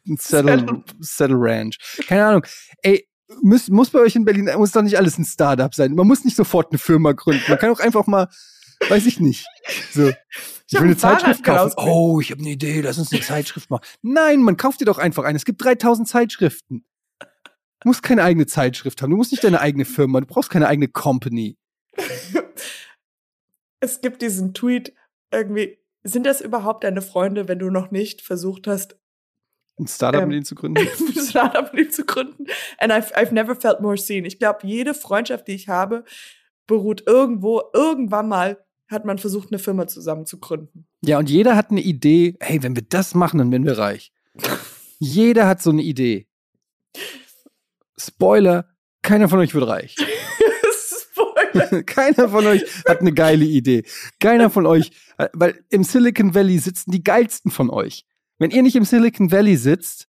ein 0.07 0.16
Saddle, 0.18 0.59
Saddle. 0.59 0.85
Saddle 1.00 1.37
Ranch. 1.38 1.78
Keine 2.07 2.25
Ahnung. 2.25 2.47
Ey, 2.83 3.09
muss, 3.42 3.68
muss 3.68 3.90
bei 3.90 3.99
euch 3.99 4.14
in 4.14 4.25
Berlin, 4.25 4.49
muss 4.57 4.73
doch 4.73 4.83
nicht 4.83 4.97
alles 4.97 5.18
ein 5.18 5.25
Startup 5.25 5.75
sein. 5.75 5.95
Man 5.95 6.07
muss 6.07 6.25
nicht 6.25 6.37
sofort 6.37 6.71
eine 6.71 6.78
Firma 6.78 7.12
gründen. 7.12 7.45
Man 7.49 7.59
kann 7.59 7.71
auch 7.71 7.80
einfach 7.80 8.07
mal, 8.07 8.28
weiß 8.88 9.06
ich 9.06 9.20
nicht. 9.20 9.47
So. 9.92 10.08
Ich, 10.70 10.75
hab 10.75 10.82
will 10.82 10.88
ein 10.88 10.92
eine 10.92 10.97
Zeitschrift 10.97 11.44
kaufen. 11.44 11.75
Oh, 11.78 12.20
ich 12.20 12.30
habe 12.30 12.40
eine 12.40 12.50
Idee, 12.50 12.80
lass 12.82 12.99
uns 12.99 13.12
eine 13.12 13.23
Zeitschrift 13.23 13.70
machen. 13.70 13.85
Nein, 14.02 14.42
man 14.42 14.56
kauft 14.56 14.80
dir 14.80 14.85
doch 14.85 14.99
einfach 14.99 15.25
eine. 15.25 15.37
Es 15.37 15.44
gibt 15.44 15.64
3000 15.64 16.06
Zeitschriften. 16.06 16.85
Du 17.80 17.88
musst 17.88 18.02
keine 18.02 18.23
eigene 18.23 18.47
Zeitschrift 18.47 19.00
haben. 19.00 19.11
Du 19.11 19.16
musst 19.16 19.30
nicht 19.30 19.44
deine 19.44 19.61
eigene 19.61 19.85
Firma. 19.85 20.20
Du 20.20 20.26
brauchst 20.26 20.50
keine 20.50 20.68
eigene 20.68 20.88
Company. 20.88 21.56
Es 23.80 24.00
gibt 24.00 24.23
diesen 24.23 24.54
Tweet 24.54 24.92
irgendwie, 25.30 25.78
sind 26.02 26.26
das 26.26 26.40
überhaupt 26.40 26.85
deine 26.85 27.02
Freunde, 27.02 27.47
wenn 27.47 27.58
du 27.61 27.70
noch 27.70 27.90
nicht 27.90 28.23
versucht 28.23 28.66
hast, 28.66 28.97
Ein 29.78 29.87
Startup 29.87 30.23
Ähm. 30.23 30.28
mit 30.28 30.37
ihnen 30.38 30.44
zu 30.44 30.56
gründen. 30.56 30.80
ein 31.16 31.25
Startup 31.25 31.73
mit 31.73 31.87
ihm 31.87 31.92
zu 31.92 32.04
gründen? 32.04 32.47
And 32.78 32.92
I've, 32.92 33.14
I've 33.14 33.32
never 33.32 33.54
felt 33.54 33.80
more 33.80 33.97
seen. 33.97 34.25
Ich 34.25 34.40
glaube, 34.40 34.66
jede 34.66 34.94
Freundschaft, 34.94 35.47
die 35.47 35.54
ich 35.54 35.68
habe, 35.68 36.04
beruht 36.66 37.04
irgendwo, 37.06 37.62
irgendwann 37.73 38.28
mal 38.28 38.64
hat 38.88 39.04
man 39.04 39.18
versucht, 39.18 39.50
eine 39.50 39.59
Firma 39.59 39.87
zusammen 39.87 40.26
zu 40.26 40.38
gründen. 40.38 40.87
Ja, 41.02 41.18
und 41.18 41.30
jeder 41.30 41.57
hat 41.57 41.71
eine 41.71 41.80
Idee. 41.80 42.37
Hey, 42.40 42.62
wenn 42.62 42.75
wir 42.75 42.83
das 42.83 43.14
machen, 43.14 43.38
dann 43.38 43.50
werden 43.52 43.66
wir 43.66 43.78
reich. 43.78 44.12
Jeder 45.00 45.47
hat 45.47 45.62
so 45.62 45.71
eine 45.71 45.83
Idee. 45.83 46.26
Spoiler, 47.97 48.68
keiner 49.02 49.28
von 49.28 49.38
euch 49.38 49.54
wird 49.54 49.66
reich. 49.68 49.95
Spoiler. 51.12 51.83
Keiner 51.85 52.28
von 52.28 52.47
euch 52.47 52.64
hat 52.87 53.00
eine 53.00 53.12
geile 53.12 53.45
Idee. 53.45 53.85
Keiner 54.18 54.50
von 54.50 54.66
euch, 54.66 54.90
weil 55.33 55.64
im 55.71 55.85
Silicon 55.85 56.35
Valley 56.35 56.59
sitzen 56.59 56.90
die 56.90 57.04
geilsten 57.04 57.50
von 57.50 57.71
euch. 57.71 58.07
Wenn 58.38 58.50
ihr 58.50 58.62
nicht 58.62 58.76
im 58.76 58.85
Silicon 58.85 59.30
Valley 59.30 59.57
sitzt, 59.57 60.09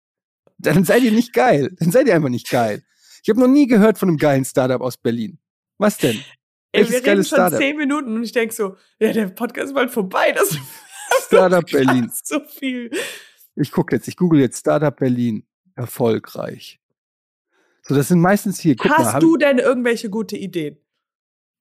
Dann 0.59 0.85
seid 0.85 1.03
ihr 1.03 1.12
nicht 1.12 1.33
geil. 1.33 1.75
Dann 1.79 1.91
seid 1.91 2.07
ihr 2.07 2.15
einfach 2.15 2.29
nicht 2.29 2.50
geil. 2.50 2.83
Ich 3.23 3.31
habe 3.31 3.41
noch 3.41 3.49
nie 3.49 3.67
gehört 3.67 3.99
von 3.99 4.09
einem 4.09 4.19
geilen 4.19 4.45
Startup 4.45 4.81
aus 4.81 4.97
Berlin. 4.97 5.39
Was 5.79 5.97
denn? 5.99 6.23
Ey, 6.73 6.89
wir 6.89 6.99
reden 6.99 7.25
schon 7.25 7.37
Startup? 7.37 7.59
zehn 7.59 7.77
Minuten 7.77 8.15
und 8.15 8.23
ich 8.23 8.33
denk 8.33 8.53
so, 8.53 8.77
ja, 9.00 9.12
der 9.12 9.27
Podcast 9.29 9.69
ist 9.69 9.75
bald 9.75 9.91
vorbei. 9.91 10.33
Das 10.33 10.57
Startup 11.27 11.65
Berlin. 11.69 12.11
So 12.23 12.41
viel. 12.41 12.91
Ich 13.57 13.73
gucke 13.73 13.97
jetzt, 13.97 14.07
ich 14.09 14.17
google 14.17 14.41
jetzt 14.41 14.61
Startup 14.61 14.97
Berlin. 14.97 15.47
Erfolgreich. 15.75 16.79
So, 17.83 17.95
das 17.95 18.09
sind 18.09 18.21
meistens 18.21 18.61
hier. 18.61 18.77
Guck 18.77 18.91
Hast 18.91 19.15
mal, 19.15 19.19
du 19.21 19.37
denn 19.37 19.59
irgendwelche 19.59 20.11
gute 20.11 20.37
Ideen? 20.37 20.79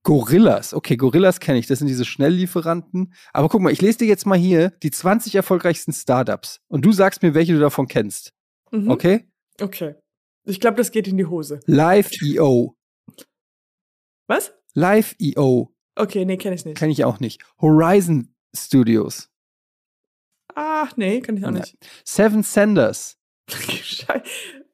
Gorillas. 0.03 0.73
Okay, 0.73 0.97
Gorillas 0.97 1.39
kenne 1.39 1.59
ich. 1.59 1.67
Das 1.67 1.79
sind 1.79 1.87
diese 1.87 2.05
Schnelllieferanten. 2.05 3.13
Aber 3.33 3.49
guck 3.49 3.61
mal, 3.61 3.71
ich 3.71 3.81
lese 3.81 3.99
dir 3.99 4.07
jetzt 4.07 4.25
mal 4.25 4.37
hier 4.37 4.71
die 4.83 4.91
20 4.91 5.35
erfolgreichsten 5.35 5.93
Startups. 5.93 6.61
Und 6.67 6.85
du 6.85 6.91
sagst 6.91 7.21
mir, 7.21 7.33
welche 7.33 7.53
du 7.53 7.59
davon 7.59 7.87
kennst. 7.87 8.33
Mhm. 8.71 8.89
Okay? 8.89 9.27
Okay. 9.61 9.95
Ich 10.45 10.59
glaube, 10.59 10.77
das 10.77 10.91
geht 10.91 11.07
in 11.07 11.17
die 11.17 11.25
Hose. 11.25 11.59
Live.io. 11.65 12.75
Was? 14.27 14.53
Live.io. 14.73 15.73
Okay, 15.95 16.25
nee, 16.25 16.37
kenne 16.37 16.55
ich 16.55 16.65
nicht. 16.65 16.77
Kenne 16.77 16.91
ich 16.91 17.03
auch 17.03 17.19
nicht. 17.19 17.41
Horizon 17.61 18.33
Studios. 18.55 19.29
Ach, 20.55 20.95
nee, 20.97 21.21
kann 21.21 21.37
ich 21.37 21.45
auch 21.45 21.51
nicht. 21.51 21.77
Seven 22.03 22.43
Senders. 22.43 23.17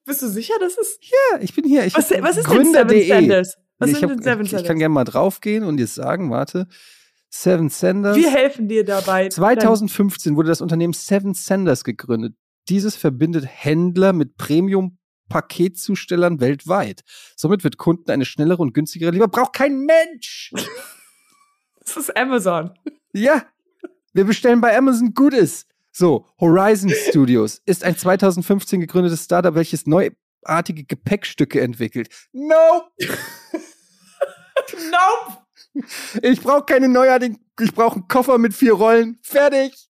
Bist 0.06 0.22
du 0.22 0.28
sicher, 0.28 0.54
dass 0.60 0.78
es? 0.78 1.00
Ja, 1.02 1.40
ich 1.42 1.54
bin 1.56 1.66
hier. 1.66 1.86
Ich 1.86 1.96
was, 1.96 2.12
was 2.12 2.38
ist 2.38 2.50
denn 2.50 2.72
Seven 2.72 3.02
Senders? 3.02 3.58
Was 3.80 3.90
ich 3.90 3.98
sind 3.98 4.10
denn 4.10 4.22
Seven 4.22 4.46
Senders? 4.46 4.62
Ich 4.62 4.68
kann 4.68 4.78
gerne 4.78 4.94
mal 4.94 5.04
draufgehen 5.04 5.64
und 5.64 5.78
dir 5.78 5.88
sagen, 5.88 6.30
warte. 6.32 6.68
Seven 7.30 7.70
Senders. 7.70 8.16
Wir 8.16 8.32
helfen 8.32 8.68
dir 8.68 8.86
dabei. 8.86 9.30
2015 9.30 10.36
wurde 10.36 10.48
das 10.48 10.62
Unternehmen 10.62 10.94
Seven 10.94 11.34
Senders 11.34 11.84
gegründet. 11.84 12.36
Dieses 12.70 12.96
verbindet 12.96 13.46
Händler 13.48 14.14
mit 14.14 14.38
Premium-Paketzustellern 15.30 16.40
weltweit. 16.40 17.04
Somit 17.36 17.64
wird 17.64 17.78
Kunden 17.78 18.12
eine 18.12 18.26
schnellere 18.26 18.62
und 18.62 18.74
günstigere 18.74 19.12
Liefer. 19.12 19.28
Braucht 19.28 19.54
kein 19.54 19.82
Mensch! 19.82 20.52
das 21.80 21.98
ist 21.98 22.16
Amazon. 22.18 22.72
Ja, 23.14 23.46
wir 24.14 24.26
bestellen 24.26 24.62
bei 24.62 24.78
Amazon 24.78 25.14
Gutes. 25.14 25.66
So, 25.92 26.28
Horizon 26.40 26.90
Studios 26.90 27.62
ist 27.66 27.84
ein 27.84 27.98
2015 27.98 28.82
gegründetes 28.82 29.24
Startup, 29.24 29.56
welches 29.56 29.86
neuartige 29.86 30.84
Gepäckstücke 30.84 31.62
entwickelt. 31.62 32.10
Nope! 32.34 32.92
nope! 34.92 35.86
Ich 36.22 36.42
brauche 36.42 36.66
keine 36.66 36.90
neuartigen, 36.90 37.40
ich 37.60 37.74
brauche 37.74 37.96
einen 37.96 38.08
Koffer 38.08 38.38
mit 38.38 38.54
vier 38.54 38.74
Rollen. 38.74 39.20
Fertig! 39.24 39.90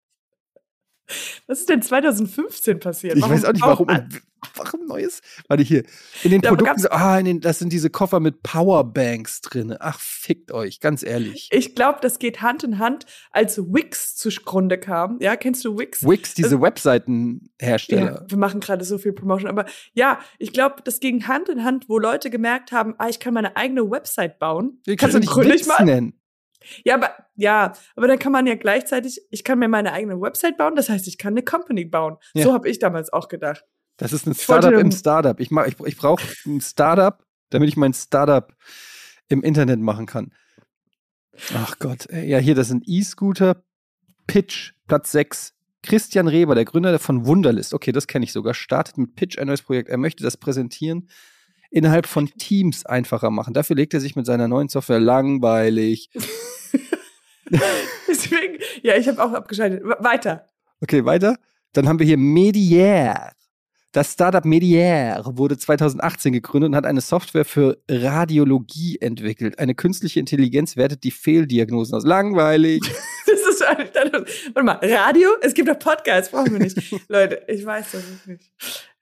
Was 1.48 1.60
ist 1.60 1.70
denn 1.70 1.82
2015 1.82 2.80
passiert? 2.80 3.16
Ich 3.16 3.22
warum 3.22 3.36
weiß 3.36 3.46
auch 3.46 3.54
nicht, 3.54 3.62
warum. 3.62 3.88
Warum 4.56 4.86
Neues? 4.86 5.22
Warte 5.48 5.63
hier. 5.63 5.84
In 6.24 6.32
den 6.32 6.42
da 6.42 6.50
Produkten, 6.50 6.88
ah, 6.92 7.20
in 7.20 7.25
den, 7.25 7.42
das 7.42 7.60
sind 7.60 7.74
diese 7.74 7.89
Koffer 7.89 8.20
mit 8.20 8.42
Powerbanks 8.42 9.42
drin. 9.42 9.75
Ach, 9.80 10.00
fickt 10.00 10.51
euch, 10.51 10.80
ganz 10.80 11.04
ehrlich. 11.04 11.50
Ich 11.51 11.75
glaube, 11.75 12.00
das 12.01 12.20
geht 12.20 12.42
Hand 12.42 12.63
in 12.63 12.80
Hand, 12.80 13.06
als 13.32 13.58
Wix 13.58 14.16
zugrunde 14.16 14.78
kam. 14.78 15.18
Ja, 15.20 15.36
kennst 15.36 15.66
du 15.66 15.78
Wix? 15.78 16.04
Wix, 16.04 16.34
diese 16.36 16.48
also, 16.48 16.62
Webseitenhersteller. 16.62 18.22
Ja, 18.22 18.25
wir 18.28 18.38
machen 18.38 18.62
gerade 18.62 18.86
so 18.86 18.98
viel 18.98 19.13
Promotion, 19.13 19.50
aber 19.50 19.66
ja, 19.94 20.20
ich 20.38 20.54
glaube, 20.54 20.78
das 20.84 21.00
ging 21.00 21.28
Hand 21.28 21.50
in 21.50 21.63
Hand, 21.63 21.89
wo 21.89 22.00
Leute 22.00 22.30
gemerkt 22.30 22.72
haben, 22.72 22.96
ah, 22.98 23.10
ich 23.10 23.20
kann 23.20 23.34
meine 23.34 23.58
eigene 23.58 23.89
Website 23.89 24.39
bauen. 24.39 24.82
Wie 24.86 24.96
kannst 24.96 25.16
du 25.16 25.20
nicht 25.20 25.36
Wix 25.36 25.68
nennen? 25.80 26.18
Ja, 26.84 26.96
aber 26.96 27.12
ja, 27.36 27.74
aber 27.96 28.08
dann 28.08 28.20
kann 28.20 28.32
man 28.32 28.46
ja 28.46 28.56
gleichzeitig, 28.56 29.22
ich 29.30 29.44
kann 29.44 29.60
mir 29.60 29.68
meine 29.70 29.94
eigene 29.94 30.20
Website 30.20 30.58
bauen, 30.58 30.75
das 30.75 30.89
heißt, 30.89 31.08
ich 31.08 31.18
kann 31.18 31.34
eine 31.34 31.44
Company 31.44 31.86
bauen. 31.86 32.18
Ja. 32.34 32.44
So 32.44 32.54
habe 32.54 32.70
ich 32.70 32.80
damals 32.80 33.12
auch 33.13 33.28
gedacht. 33.28 33.63
Das 33.98 34.13
ist 34.13 34.25
ein 34.28 34.34
Startup 34.34 34.74
im 34.74 34.92
Startup. 34.92 35.39
Ich, 35.39 35.51
ich, 35.51 35.80
ich 35.86 35.98
brauche 35.98 36.24
ein 36.46 36.62
Startup, 36.62 37.24
damit 37.50 37.70
ich 37.70 37.78
mein 37.78 37.94
Startup 37.94 38.54
im 39.28 39.44
Internet 39.44 39.80
machen 39.80 40.06
kann. 40.06 40.32
Ach 41.54 41.78
Gott, 41.80 42.08
ja, 42.12 42.38
hier, 42.38 42.56
das 42.56 42.68
sind 42.68 42.84
E-Scooter, 42.88 43.63
Pitch, 44.28 44.74
Platz 44.88 45.12
6. 45.12 45.54
Christian 45.82 46.28
Reber, 46.28 46.56
der 46.56 46.66
Gründer 46.66 47.00
von 47.00 47.25
Wunderlist, 47.25 47.74
okay, 47.74 47.94
das 47.94 48.08
kenne 48.08 48.25
ich 48.25 48.34
sogar, 48.34 48.54
startet 48.54 48.98
mit 48.98 49.16
Pitch 49.16 49.38
ein 49.38 49.48
neues 49.48 49.62
Projekt. 49.62 49.88
Er 49.88 49.98
möchte 49.98 50.24
das 50.24 50.36
präsentieren 50.36 51.10
innerhalb 51.69 52.07
von 52.07 52.27
Teams 52.27 52.85
einfacher 52.85 53.29
machen. 53.31 53.53
Dafür 53.53 53.75
legt 53.75 53.93
er 53.93 53.99
sich 53.99 54.15
mit 54.15 54.25
seiner 54.25 54.47
neuen 54.47 54.69
Software 54.69 54.99
langweilig. 54.99 56.09
Deswegen, 58.07 58.59
ja, 58.81 58.95
ich 58.95 59.07
habe 59.07 59.23
auch 59.23 59.33
abgeschaltet. 59.33 59.83
Weiter. 59.99 60.47
Okay, 60.81 61.05
weiter. 61.05 61.38
Dann 61.73 61.88
haben 61.88 61.99
wir 61.99 62.05
hier 62.05 62.17
Mediaire. 62.17 63.31
Das 63.91 64.13
Startup 64.13 64.45
Mediaire 64.45 65.23
wurde 65.35 65.57
2018 65.57 66.31
gegründet 66.31 66.69
und 66.69 66.75
hat 66.75 66.85
eine 66.85 67.01
Software 67.01 67.45
für 67.45 67.81
Radiologie 67.89 68.99
entwickelt. 69.01 69.57
Eine 69.57 69.73
künstliche 69.73 70.19
Intelligenz 70.19 70.77
wertet 70.77 71.03
die 71.03 71.09
Fehldiagnosen 71.09 71.95
aus. 71.95 72.05
Langweilig. 72.05 72.81
das 73.25 73.39
ist 73.39 73.61
Warte 73.61 74.63
mal, 74.63 74.79
Radio? 74.83 75.29
Es 75.41 75.55
gibt 75.55 75.69
doch 75.69 75.79
Podcasts, 75.79 76.31
brauchen 76.31 76.53
wir 76.53 76.59
nicht. 76.59 76.77
Leute, 77.09 77.43
ich 77.47 77.65
weiß 77.65 77.93
das 77.93 78.03
nicht. 78.27 78.51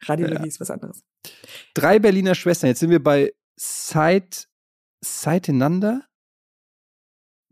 Radiologie 0.05 0.43
ja. 0.43 0.47
ist 0.47 0.59
was 0.61 0.71
anderes. 0.71 1.03
Drei 1.73 1.99
Berliner 1.99 2.35
Schwestern. 2.35 2.67
Jetzt 2.67 2.79
sind 2.79 2.89
wir 2.89 3.03
bei 3.03 3.33
Seit, 3.55 4.47
Seiteinander. 5.01 6.03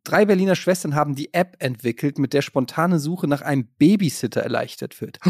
Drei 0.03 0.25
Berliner 0.25 0.55
Schwestern 0.55 0.93
haben 0.93 1.15
die 1.15 1.33
App 1.33 1.55
entwickelt, 1.59 2.19
mit 2.19 2.33
der 2.33 2.43
spontane 2.43 2.99
Suche 2.99 3.27
nach 3.27 3.41
einem 3.41 3.67
Babysitter 3.77 4.41
erleichtert 4.41 5.01
wird. 5.01 5.19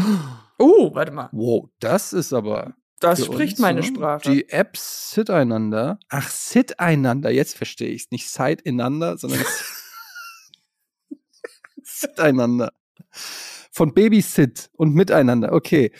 Oh, 0.58 0.94
warte 0.94 1.12
mal. 1.12 1.28
Wow, 1.32 1.68
das 1.80 2.14
ist 2.14 2.32
aber. 2.32 2.74
Das 2.98 3.22
spricht 3.22 3.54
uns, 3.54 3.60
meine 3.60 3.80
ne? 3.80 3.86
Sprache. 3.86 4.30
Die 4.30 4.48
App 4.48 4.74
Siteinander. 4.78 5.98
Ach, 6.08 6.30
Siteinander, 6.30 7.30
jetzt 7.30 7.58
verstehe 7.58 7.90
ich 7.90 8.04
es. 8.04 8.10
Nicht 8.10 8.30
Siteinander, 8.30 9.18
sondern 9.18 9.40
Siteinander. 11.82 12.72
Von 13.76 13.92
Babysit 13.92 14.70
und 14.72 14.94
miteinander. 14.94 15.52
Okay. 15.52 15.92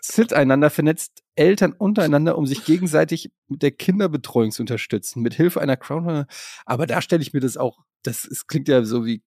Siteinander 0.00 0.70
vernetzt 0.70 1.24
Eltern 1.34 1.72
untereinander, 1.72 2.38
um 2.38 2.46
sich 2.46 2.64
gegenseitig 2.64 3.32
mit 3.48 3.62
der 3.62 3.72
Kinderbetreuung 3.72 4.52
zu 4.52 4.62
unterstützen, 4.62 5.20
mit 5.20 5.34
Hilfe 5.34 5.60
einer 5.60 5.76
Crowdfunding. 5.76 6.26
Aber 6.64 6.86
da 6.86 7.02
stelle 7.02 7.22
ich 7.22 7.32
mir 7.32 7.40
das 7.40 7.56
auch, 7.56 7.80
das 8.04 8.24
ist, 8.24 8.46
klingt 8.46 8.68
ja 8.68 8.84
so 8.84 9.04
wie, 9.04 9.24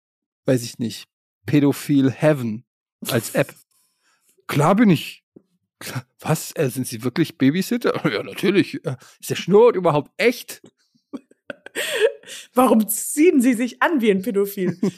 weiß 0.44 0.64
ich 0.64 0.80
nicht, 0.80 1.06
Pädophil 1.46 2.12
Heaven 2.12 2.66
als 3.10 3.36
App. 3.36 3.56
Klar 4.48 4.76
bin 4.76 4.90
ich. 4.90 5.24
Was? 6.20 6.52
Äh, 6.58 6.70
sind 6.72 6.86
Sie 6.86 7.06
wirklich 7.06 7.38
Babysitter? 7.38 8.02
Ja, 8.12 8.22
natürlich. 8.22 8.86
Äh, 8.86 8.98
ist 9.22 9.30
der 9.30 9.36
Schnurrt 9.36 9.78
überhaupt 9.78 10.12
echt? 10.18 10.62
Warum 12.54 12.86
ziehen 12.90 13.40
Sie 13.40 13.54
sich 13.54 13.82
an 13.82 14.02
wie 14.02 14.12
ein 14.12 14.24
Pädophil? 14.24 14.78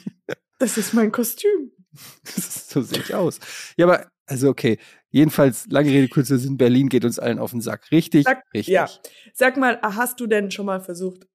Das 0.58 0.78
ist 0.78 0.94
mein 0.94 1.12
Kostüm. 1.12 1.70
so 2.24 2.82
sehe 2.82 3.00
ich 3.00 3.14
aus. 3.14 3.40
Ja, 3.76 3.86
aber, 3.86 4.06
also 4.26 4.48
okay. 4.48 4.78
Jedenfalls, 5.10 5.66
lange 5.68 5.90
Rede, 5.90 6.08
kurzer 6.08 6.38
Sinn, 6.38 6.56
Berlin 6.56 6.88
geht 6.88 7.04
uns 7.04 7.18
allen 7.18 7.38
auf 7.38 7.52
den 7.52 7.60
Sack. 7.60 7.90
Richtig? 7.90 8.24
Sag, 8.24 8.42
richtig. 8.52 8.74
Ja. 8.74 8.88
Sag 9.32 9.56
mal, 9.56 9.80
hast 9.82 10.20
du 10.20 10.26
denn 10.26 10.50
schon 10.50 10.66
mal 10.66 10.80
versucht, 10.80 11.26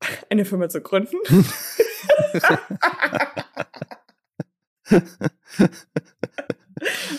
eine 0.30 0.44
Firma 0.44 0.68
zu 0.68 0.80
gründen? 0.80 1.16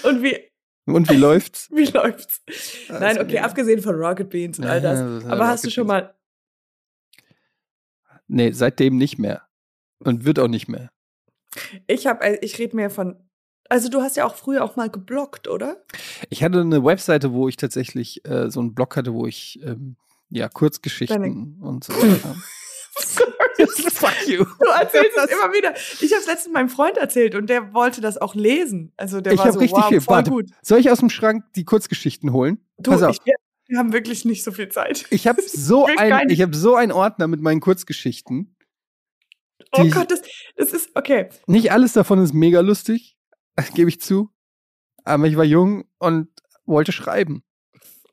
Und 0.04 0.22
wie. 0.22 0.38
Und 0.86 1.10
wie 1.10 1.16
läuft's? 1.16 1.70
Wie 1.72 1.86
läuft's? 1.86 2.44
Also, 2.90 3.00
Nein, 3.04 3.20
okay, 3.20 3.36
ja. 3.36 3.44
abgesehen 3.44 3.82
von 3.82 3.96
Rocket 3.96 4.30
Beans 4.30 4.60
und 4.60 4.66
all 4.66 4.82
das. 4.82 5.00
Ja, 5.00 5.32
aber 5.32 5.48
hast 5.48 5.66
du 5.66 5.72
schon 5.72 5.88
mal. 5.88 6.14
Nee, 8.28 8.52
seitdem 8.52 8.98
nicht 8.98 9.18
mehr. 9.18 9.48
Und 10.00 10.26
wird 10.26 10.38
auch 10.38 10.48
nicht 10.48 10.68
mehr. 10.68 10.92
Ich 11.88 12.08
habe, 12.08 12.24
äh, 12.24 12.38
ich 12.42 12.58
rede 12.60 12.76
mehr 12.76 12.90
von. 12.90 13.16
Also 13.68 13.90
du 13.90 14.02
hast 14.02 14.16
ja 14.16 14.26
auch 14.26 14.36
früher 14.36 14.64
auch 14.64 14.76
mal 14.76 14.90
geblockt, 14.90 15.48
oder? 15.48 15.84
Ich 16.30 16.44
hatte 16.44 16.62
eine 16.62 16.84
Webseite, 16.84 17.34
wo 17.34 17.48
ich 17.48 17.58
tatsächlich 17.58 18.24
äh, 18.26 18.52
so 18.52 18.60
einen 18.60 18.76
Blog 18.76 18.96
hatte, 18.96 19.14
wo 19.14 19.26
ich 19.26 19.60
ähm, 19.64 19.96
ja 20.30 20.48
Kurzgeschichten 20.50 21.22
Deine 21.22 21.68
und 21.68 21.84
so. 21.84 21.94
Fuck 23.96 24.28
you. 24.28 24.46
Du 24.60 24.66
erzählst 24.70 25.18
es 25.18 25.32
immer 25.32 25.54
wieder. 25.54 25.74
Ich 26.02 26.12
habe 26.12 26.22
es 26.22 26.28
letztens 26.28 26.54
meinem 26.54 26.70
Freund 26.70 26.98
erzählt 26.98 27.36
und 27.36 27.50
der 27.50 27.74
wollte 27.74 28.02
das 28.02 28.18
auch 28.18 28.36
lesen. 28.36 28.94
Also 28.98 29.22
der 29.22 29.34
ich 29.34 29.40
war 29.40 29.52
so, 29.52 29.60
richtig 29.60 29.78
wow, 29.78 29.88
viel. 29.88 30.02
voll 30.02 30.16
Warte, 30.16 30.32
gut. 30.32 30.50
Soll 30.62 30.80
ich 30.80 30.92
aus 30.92 31.00
dem 31.00 31.10
Schrank 31.10 31.46
die 31.56 31.66
Kurzgeschichten 31.66 32.32
holen? 32.32 32.60
Du, 32.78 32.92
Pass 32.92 33.04
auf. 33.04 33.16
Ich, 33.16 33.34
wir 33.68 33.80
haben 33.80 33.94
wirklich 33.94 34.26
nicht 34.26 34.44
so 34.44 34.52
viel 34.52 34.70
Zeit. 34.70 35.06
Ich 35.10 35.28
habe 35.28 35.42
so 35.48 35.88
ein, 35.98 36.30
ich 36.30 36.42
habe 36.42 36.56
so 36.56 36.76
einen 36.76 36.92
Ordner 36.92 37.28
mit 37.28 37.42
meinen 37.42 37.62
Kurzgeschichten. 37.62 38.55
Oh 39.72 39.86
Gott, 39.90 40.12
das, 40.12 40.22
das 40.56 40.74
ist 40.74 40.90
okay. 40.96 41.30
Nicht 41.48 41.72
alles 41.72 41.94
davon 41.94 42.24
ist 42.24 42.34
mega 42.34 42.60
lustig, 42.62 43.18
gebe 43.76 43.90
ich 43.90 44.02
zu. 44.02 44.30
Aber 45.04 45.26
ich 45.28 45.38
war 45.38 45.44
jung 45.44 45.86
und 46.00 46.30
wollte 46.66 46.92
schreiben. 46.92 47.44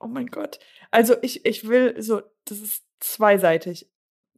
Oh 0.01 0.07
mein 0.07 0.27
Gott. 0.27 0.59
Also 0.91 1.15
ich, 1.23 1.47
ich 1.47 1.67
will 1.69 2.01
so, 2.03 2.23
das 2.45 2.61
ist 2.61 2.83
zweiseitig 3.01 3.89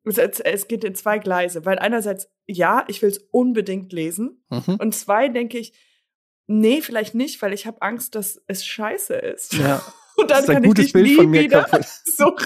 es 0.06 0.68
geht 0.68 0.84
in 0.84 0.94
zwei 0.94 1.18
Gleise, 1.18 1.64
weil 1.64 1.78
einerseits, 1.78 2.28
ja, 2.44 2.84
ich 2.88 3.00
will 3.00 3.08
es 3.08 3.26
unbedingt 3.30 3.90
lesen. 3.90 4.44
Mhm. 4.50 4.74
Und 4.74 4.94
zwei, 4.94 5.28
denke 5.28 5.56
ich, 5.56 5.72
Nee, 6.46 6.82
vielleicht 6.82 7.14
nicht, 7.14 7.40
weil 7.40 7.52
ich 7.52 7.66
habe 7.66 7.80
Angst, 7.80 8.14
dass 8.14 8.42
es 8.46 8.64
scheiße 8.64 9.14
ist. 9.14 9.54
Ja. 9.54 9.82
Und 10.16 10.30
dann 10.30 10.38
Das 10.38 10.44
ist 10.44 10.50
ein 10.50 10.54
kann 10.54 10.62
gutes 10.64 10.84
ich 10.84 10.92
dich 10.92 10.92
Bild 10.92 11.06
nie 11.06 11.16
von 11.16 11.28
mir 11.28 11.42
wieder 11.42 11.64
kaputt. 11.64 11.86
so 12.04 12.36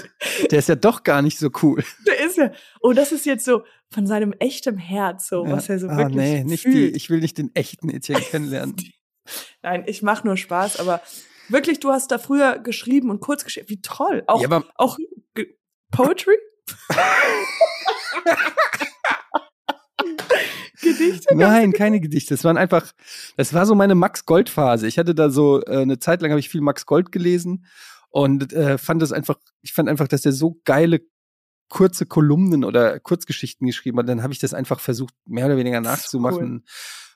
Der 0.49 0.57
ist 0.57 0.69
ja 0.69 0.75
doch 0.75 1.03
gar 1.03 1.21
nicht 1.21 1.37
so 1.37 1.51
cool. 1.61 1.83
Der 2.07 2.19
ist 2.19 2.37
ja. 2.37 2.51
Oh, 2.81 2.93
das 2.93 3.11
ist 3.11 3.27
jetzt 3.27 3.45
so 3.45 3.63
von 3.91 4.05
seinem 4.07 4.33
echtem 4.33 4.77
Herz, 4.77 5.27
so, 5.27 5.45
Ja. 5.45 5.51
was 5.51 5.69
er 5.69 5.79
so 5.79 5.87
ah, 5.87 5.97
wirklich 5.97 6.15
nee, 6.15 6.43
nicht 6.43 6.65
die. 6.65 6.71
fühlt. 6.71 6.95
Ich 6.95 7.09
will 7.09 7.19
nicht 7.19 7.37
den 7.37 7.53
echten 7.55 7.89
Etienne 7.89 8.21
kennenlernen. 8.21 8.75
Nein, 9.63 9.83
ich 9.87 10.01
mache 10.01 10.25
nur 10.25 10.37
Spaß, 10.37 10.79
aber 10.79 11.01
wirklich, 11.49 11.79
du 11.79 11.89
hast 11.89 12.11
da 12.11 12.17
früher 12.17 12.59
geschrieben 12.59 13.09
und 13.09 13.19
kurz 13.19 13.43
geschrieben. 13.43 13.69
Wie 13.69 13.81
toll. 13.81 14.23
Auch, 14.27 14.41
ja, 14.41 14.47
aber 14.47 14.65
auch 14.75 14.97
Poetry? 15.91 16.35
Gedichte? 20.81 21.35
Nein, 21.35 21.73
keine 21.73 21.99
Gedichte. 21.99 22.33
Es 22.33 22.43
waren 22.43 22.57
einfach, 22.57 22.91
das 23.37 23.53
war 23.53 23.65
so 23.65 23.75
meine 23.75 23.95
Max 23.95 24.25
Gold 24.25 24.49
Phase. 24.49 24.87
Ich 24.87 24.97
hatte 24.97 25.13
da 25.13 25.29
so 25.29 25.61
äh, 25.63 25.81
eine 25.81 25.99
Zeit 25.99 26.21
lang 26.21 26.31
habe 26.31 26.39
ich 26.39 26.49
viel 26.49 26.61
Max 26.61 26.85
Gold 26.85 27.11
gelesen 27.11 27.65
und 28.09 28.53
äh, 28.53 28.77
fand 28.77 29.01
das 29.01 29.11
einfach, 29.11 29.37
ich 29.61 29.73
fand 29.73 29.89
einfach, 29.89 30.07
dass 30.07 30.25
er 30.25 30.31
so 30.31 30.59
geile 30.63 31.01
kurze 31.69 32.05
Kolumnen 32.05 32.63
oder 32.65 32.99
Kurzgeschichten 32.99 33.65
geschrieben 33.67 33.99
hat. 33.99 34.09
Dann 34.09 34.23
habe 34.23 34.33
ich 34.33 34.39
das 34.39 34.53
einfach 34.53 34.79
versucht, 34.79 35.13
mehr 35.25 35.45
oder 35.45 35.57
weniger 35.57 35.81
nachzumachen. 35.81 36.65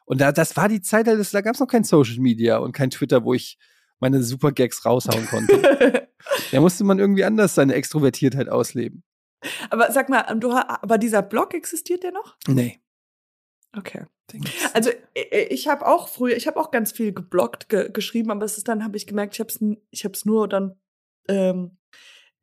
Und 0.05 0.21
da, 0.21 0.31
das 0.31 0.55
war 0.55 0.69
die 0.69 0.81
Zeit, 0.81 1.07
da 1.07 1.15
da 1.15 1.41
gab 1.41 1.55
es 1.55 1.59
noch 1.59 1.67
kein 1.67 1.83
Social 1.83 2.19
Media 2.19 2.57
und 2.57 2.73
kein 2.73 2.89
Twitter, 2.89 3.23
wo 3.23 3.33
ich 3.33 3.57
meine 3.99 4.21
Super 4.21 4.51
Gags 4.51 4.85
raushauen 4.85 5.25
konnte. 5.27 6.07
da 6.51 6.61
musste 6.61 6.83
man 6.83 6.99
irgendwie 6.99 7.23
anders 7.23 7.55
seine 7.55 7.73
Extrovertiertheit 7.73 8.49
ausleben. 8.49 9.03
aber 9.69 9.91
sag 9.91 10.09
mal, 10.09 10.21
du, 10.39 10.51
aber 10.51 10.97
dieser 10.97 11.21
Blog 11.21 11.53
existiert 11.53 12.03
der 12.03 12.11
noch? 12.11 12.37
Nee. 12.47 12.79
Okay. 13.75 14.05
Also 14.73 14.89
ich 15.13 15.67
habe 15.67 15.85
auch 15.85 16.07
früher, 16.07 16.35
ich 16.35 16.47
habe 16.47 16.59
auch 16.59 16.71
ganz 16.71 16.91
viel 16.91 17.13
gebloggt, 17.13 17.69
ge 17.69 17.91
geschrieben, 17.91 18.31
aber 18.31 18.45
es 18.45 18.57
ist 18.57 18.67
dann 18.67 18.83
habe 18.83 18.97
ich 18.97 19.05
gemerkt, 19.05 19.35
ich 19.35 19.39
habe 19.39 19.49
es 19.49 19.61
ich 19.89 20.25
nur 20.25 20.47
dann 20.47 20.79
ähm, 21.27 21.77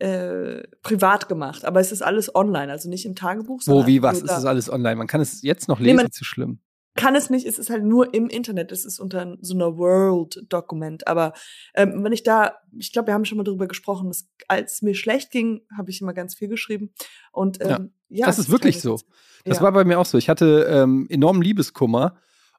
äh, 0.00 0.62
privat 0.83 1.28
gemacht, 1.28 1.64
aber 1.64 1.80
es 1.80 1.92
ist 1.92 2.02
alles 2.02 2.35
online, 2.35 2.73
also 2.73 2.88
nicht 2.88 3.04
im 3.07 3.14
Tagebuch. 3.14 3.61
Wo, 3.66 3.87
wie, 3.87 4.02
was? 4.02 4.19
Ist 4.19 4.28
da. 4.28 4.35
das 4.37 4.45
alles 4.47 4.71
online? 4.73 4.97
Man 4.97 5.07
kann 5.07 5.21
es 5.21 5.42
jetzt 5.42 5.69
noch 5.69 5.78
Nee, 5.78 5.92
lesen, 5.92 6.07
ist 6.07 6.14
zu 6.14 6.25
schlimm. 6.25 6.59
kann 6.97 7.14
es 7.14 7.30
nicht, 7.30 7.47
es 7.47 7.59
ist 7.59 7.71
halt 7.71 7.85
nur 7.85 8.12
im 8.14 8.28
Internet, 8.28 8.73
es 8.73 8.85
ist 8.85 8.99
unter 8.99 9.37
so 9.40 9.54
einer 9.54 9.76
World-Dokument. 9.76 11.07
Aber 11.07 11.35
ähm, 11.75 12.02
wenn 12.02 12.12
ich 12.12 12.23
da, 12.23 12.54
ich 12.78 12.92
glaube, 12.92 13.09
wir 13.09 13.14
haben 13.14 13.25
schon 13.25 13.38
mal 13.38 13.45
drüber 13.45 13.69
gesprochen, 13.69 14.09
dass, 14.09 14.26
als 14.49 14.83
mir 14.83 14.95
schlecht 14.95 15.30
ging, 15.30 15.61
habe 15.76 15.90
ich 15.90 16.00
immer 16.00 16.14
ganz 16.14 16.35
viel 16.35 16.49
geschrieben. 16.49 16.92
Und 17.33 17.61
ähm, 17.62 17.92
ja, 18.09 18.26
Das 18.26 18.38
es 18.38 18.47
ist 18.47 18.50
wirklich 18.50 18.80
so. 18.80 18.99
Das 19.45 19.59
ja. 19.59 19.62
war 19.62 19.73
bei 19.73 19.85
mir 19.85 19.99
auch 19.99 20.07
so. 20.07 20.19
Ich 20.19 20.28
hatte 20.28 20.66
ähm, 20.69 21.07
enormen 21.11 21.42
Liebeskummer 21.42 22.16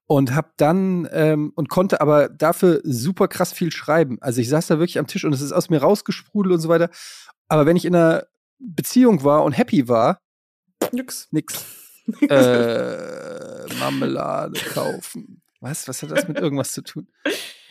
und 0.08 0.36
habe 0.36 0.50
dann 0.58 1.08
ähm, 1.12 1.52
und 1.56 1.70
konnte 1.70 2.02
aber 2.02 2.30
dafür 2.30 2.82
super 2.84 3.28
krass 3.28 3.54
viel 3.54 3.72
schreiben. 3.72 4.18
Also 4.22 4.42
ich 4.42 4.50
saß 4.50 4.68
da 4.68 4.80
wirklich 4.80 5.00
am 5.00 5.08
Tisch 5.08 5.24
und 5.26 5.34
es 5.34 5.42
ist 5.42 5.52
aus 5.54 5.70
mir 5.70 5.82
rausgesprudelt 5.82 6.54
und 6.56 6.62
so 6.62 6.70
weiter. 6.70 6.90
Aber 7.48 7.66
wenn 7.66 7.76
ich 7.78 7.86
in 7.86 7.96
einer 7.96 8.26
Beziehung 8.60 9.24
war 9.24 9.44
und 9.44 9.54
happy 9.54 9.88
war, 9.88 10.20
nix. 10.92 11.28
nix. 11.32 11.66
Äh, 12.30 13.74
Marmelade 13.80 14.60
kaufen. 14.74 15.42
Was? 15.60 15.88
Was 15.88 16.02
hat 16.02 16.12
das 16.12 16.28
mit 16.28 16.40
irgendwas 16.40 16.72
zu 16.74 16.82
tun? 16.82 17.08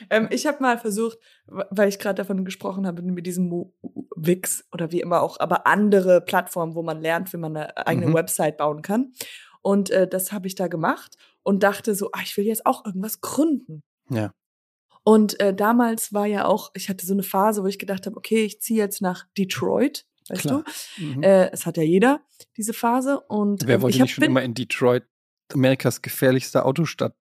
Ähm, 0.09 0.29
ich 0.31 0.47
habe 0.47 0.63
mal 0.63 0.79
versucht, 0.79 1.19
weil 1.47 1.89
ich 1.89 1.99
gerade 1.99 2.15
davon 2.23 2.45
gesprochen 2.45 2.87
habe, 2.87 3.03
mit 3.03 3.27
diesem 3.27 3.49
Mo- 3.49 3.75
Wix 4.17 4.65
oder 4.73 4.93
wie 4.93 5.01
immer 5.01 5.21
auch, 5.23 5.41
aber 5.41 5.67
andere 5.67 6.21
Plattformen, 6.21 6.75
wo 6.75 6.83
man 6.83 7.01
lernt, 7.01 7.33
wie 7.33 7.37
man 7.39 7.57
eine 7.57 7.87
eigene 7.87 8.07
Mhm. 8.07 8.15
Website 8.15 8.57
bauen 8.59 8.83
kann. 8.83 9.13
Und 9.63 9.91
äh, 9.91 10.07
das 10.09 10.33
habe 10.33 10.47
ich 10.47 10.55
da 10.55 10.69
gemacht 10.69 11.17
und 11.43 11.63
dachte 11.63 11.95
so, 11.95 12.11
ah, 12.13 12.21
ich 12.23 12.37
will 12.37 12.45
jetzt 12.45 12.67
auch 12.67 12.85
irgendwas 12.85 13.21
gründen. 13.21 13.83
Ja. 14.09 14.33
Und 15.03 15.41
äh, 15.41 15.55
damals 15.55 16.13
war 16.13 16.27
ja 16.27 16.45
auch, 16.45 16.71
ich 16.75 16.89
hatte 16.89 17.07
so 17.07 17.15
eine 17.15 17.23
Phase, 17.23 17.63
wo 17.63 17.67
ich 17.67 17.79
gedacht 17.79 18.07
habe, 18.07 18.17
okay, 18.17 18.45
ich 18.45 18.61
ziehe 18.61 18.79
jetzt 18.79 19.01
nach 19.01 19.27
Detroit, 19.37 20.07
weißt 20.29 20.43
Klar. 20.43 20.65
du? 20.97 21.05
Mhm. 21.05 21.23
Äh, 21.23 21.51
es 21.51 21.65
hat 21.65 21.77
ja 21.77 21.83
jeder 21.83 22.21
diese 22.57 22.75
Phase. 22.75 23.21
Und 23.21 23.67
Wer 23.67 23.77
ähm, 23.77 23.83
wollte 23.83 23.97
ich 23.97 24.01
hab, 24.01 24.07
nicht 24.07 24.15
schon 24.15 24.23
bin, 24.23 24.31
immer 24.31 24.43
in 24.43 24.55
Detroit, 24.55 25.05
Amerikas 25.53 26.03
gefährlichste 26.03 26.65
Autostadt? 26.65 27.15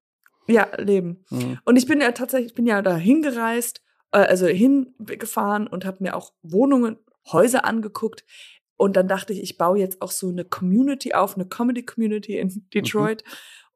ja 0.49 0.67
leben. 0.77 1.23
Mhm. 1.29 1.59
Und 1.63 1.75
ich 1.77 1.85
bin 1.85 2.01
ja 2.01 2.11
tatsächlich, 2.11 2.51
ich 2.51 2.55
bin 2.55 2.65
ja 2.65 2.81
da 2.81 2.95
hingereist, 2.95 3.81
äh, 4.11 4.17
also 4.17 4.47
hingefahren 4.47 5.67
und 5.67 5.85
habe 5.85 5.97
mir 6.01 6.15
auch 6.15 6.33
Wohnungen, 6.41 6.97
Häuser 7.31 7.65
angeguckt. 7.65 8.25
Und 8.75 8.95
dann 8.95 9.07
dachte 9.07 9.33
ich, 9.33 9.41
ich 9.41 9.57
baue 9.57 9.77
jetzt 9.77 10.01
auch 10.01 10.11
so 10.11 10.29
eine 10.29 10.45
Community 10.45 11.13
auf, 11.13 11.35
eine 11.35 11.45
Comedy-Community 11.45 12.37
in 12.37 12.65
Detroit. 12.73 13.23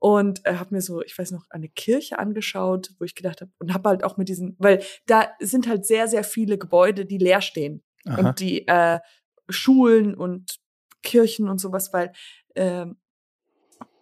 Und 0.03 0.45
äh, 0.45 0.55
habe 0.55 0.75
mir 0.75 0.81
so, 0.81 1.01
ich 1.01 1.17
weiß 1.17 1.31
noch, 1.31 1.45
eine 1.49 1.69
Kirche 1.69 2.19
angeschaut, 2.19 2.89
wo 2.99 3.05
ich 3.05 3.15
gedacht 3.15 3.39
habe, 3.39 3.51
und 3.59 3.73
habe 3.73 3.87
halt 3.87 4.03
auch 4.03 4.17
mit 4.17 4.27
diesen, 4.27 4.57
weil 4.59 4.83
da 5.05 5.29
sind 5.39 5.65
halt 5.65 5.85
sehr, 5.85 6.09
sehr 6.09 6.25
viele 6.25 6.57
Gebäude, 6.57 7.05
die 7.05 7.17
leer 7.17 7.39
stehen. 7.39 7.83
Aha. 8.05 8.17
Und 8.17 8.41
die 8.41 8.67
äh, 8.67 8.99
Schulen 9.47 10.13
und 10.13 10.59
Kirchen 11.03 11.47
und 11.47 11.59
sowas, 11.59 11.93
weil 11.93 12.11
ähm, 12.55 12.97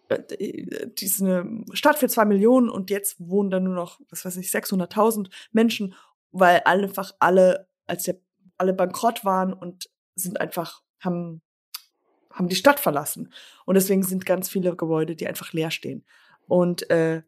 äh, 0.08 0.18
die 0.28 1.04
ist 1.04 1.22
eine 1.22 1.64
Stadt 1.72 1.98
für 1.98 2.08
zwei 2.08 2.24
Millionen 2.24 2.68
und 2.68 2.90
jetzt 2.90 3.20
wohnen 3.20 3.50
da 3.50 3.60
nur 3.60 3.76
noch, 3.76 4.00
was 4.10 4.24
weiß 4.24 4.38
ich, 4.38 4.48
600.000 4.48 5.30
Menschen, 5.52 5.94
weil 6.32 6.62
einfach 6.64 7.12
alle, 7.20 7.68
als 7.86 8.02
der, 8.02 8.16
alle 8.58 8.74
bankrott 8.74 9.24
waren 9.24 9.52
und 9.52 9.88
sind 10.16 10.40
einfach, 10.40 10.82
haben, 10.98 11.42
haben 12.32 12.48
die 12.48 12.56
Stadt 12.56 12.80
verlassen. 12.80 13.32
Und 13.64 13.74
deswegen 13.74 14.02
sind 14.02 14.26
ganz 14.26 14.48
viele 14.48 14.74
Gebäude, 14.76 15.16
die 15.16 15.26
einfach 15.26 15.52
leer 15.52 15.70
stehen. 15.70 16.04
Und 16.46 16.90
äh, 16.90 17.22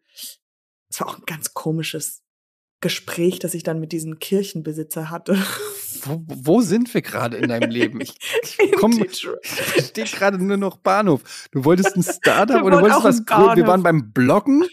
es 0.89 1.01
war 1.01 1.09
auch 1.09 1.19
ein 1.19 1.25
ganz 1.27 1.55
komisches 1.55 2.23
Gespräch, 2.81 3.39
das 3.39 3.55
ich 3.55 3.63
dann 3.63 3.81
mit 3.81 3.93
diesem 3.93 4.19
Kirchenbesitzer 4.19 5.11
hatte. 5.11 5.39
Wo, 6.03 6.23
wo 6.27 6.61
sind 6.61 6.93
wir 6.93 7.01
gerade 7.01 7.39
in 7.39 7.49
deinem 7.49 7.71
Leben? 7.71 8.01
Ich, 8.03 8.15
ich 8.43 8.59
In 8.59 8.73
komm, 8.73 8.99
Detroit. 8.99 9.39
ich 9.77 9.87
stehe 9.87 10.07
gerade 10.07 10.37
nur 10.37 10.59
noch 10.59 10.77
Bahnhof. 10.77 11.49
Du 11.53 11.65
wolltest 11.65 11.97
ein 11.97 12.03
Startup 12.03 12.63
oder 12.63 12.83
wolltest 12.83 13.05
was 13.05 13.25
gründen? 13.25 13.57
Wir 13.57 13.67
waren 13.67 13.83
beim 13.83 14.13
Bloggen. 14.13 14.65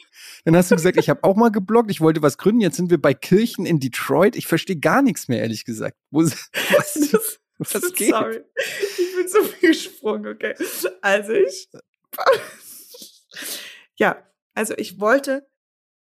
Dann 0.44 0.58
hast 0.58 0.72
du 0.72 0.76
gesagt, 0.76 0.98
ich 0.98 1.10
habe 1.10 1.24
auch 1.24 1.36
mal 1.36 1.52
gebloggt, 1.52 1.92
ich 1.92 2.02
wollte 2.02 2.22
was 2.22 2.38
gründen. 2.38 2.62
Jetzt 2.62 2.76
sind 2.76 2.90
wir 2.90 3.00
bei 3.00 3.14
Kirchen 3.14 3.66
in 3.66 3.80
Detroit. 3.80 4.36
Ich 4.36 4.48
verstehe 4.48 4.78
gar 4.78 5.02
nichts 5.02 5.28
mehr, 5.28 5.40
ehrlich 5.40 5.66
gesagt. 5.66 5.96
Wo, 6.10 6.20
was, 6.24 7.10
Das, 7.12 7.40
was 7.62 7.94
geht? 7.94 8.10
Sorry. 8.10 8.44
Ich 8.56 9.16
bin 9.16 9.28
so 9.28 9.44
viel 9.44 9.70
gesprungen, 9.70 10.28
okay. 10.28 10.56
Also 11.02 11.34
ich. 11.34 11.70
ja, 13.96 14.28
also 14.54 14.74
ich 14.78 15.00
wollte 15.00 15.48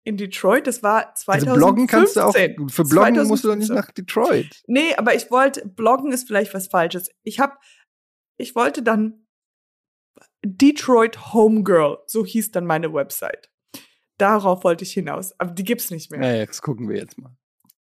in 0.04 0.16
Detroit, 0.16 0.68
das 0.68 0.84
war 0.84 1.14
2015. 1.16 1.50
Also 1.50 1.60
bloggen 1.60 1.88
kannst 1.88 2.16
du 2.16 2.22
auch. 2.22 2.34
Für 2.34 2.84
Bloggen 2.86 3.28
musst 3.28 3.44
du 3.44 3.50
doch 3.50 3.56
nicht 3.56 3.68
2015. 3.68 3.76
nach 3.76 3.92
Detroit. 3.92 4.64
Nee, 4.68 4.96
aber 4.96 5.16
ich 5.16 5.30
wollte, 5.32 5.68
bloggen 5.68 6.14
ist 6.14 6.28
vielleicht 6.28 6.54
was 6.54 6.68
Falsches. 6.68 7.10
Ich 7.24 7.40
hab, 7.40 7.60
ich 8.38 8.56
wollte 8.56 8.84
dann 8.84 9.28
Detroit 10.46 11.34
Homegirl, 11.34 11.98
so 12.06 12.26
hieß 12.26 12.52
dann 12.52 12.66
meine 12.66 12.94
Website. 12.94 13.52
Darauf 14.18 14.64
wollte 14.64 14.84
ich 14.84 14.94
hinaus, 14.94 15.38
aber 15.40 15.52
die 15.52 15.64
gibt's 15.64 15.92
nicht 15.92 16.10
mehr. 16.10 16.22
Naja, 16.22 16.46
das 16.46 16.62
gucken 16.62 16.88
wir 16.88 16.98
jetzt 16.98 17.18
mal. 17.18 17.36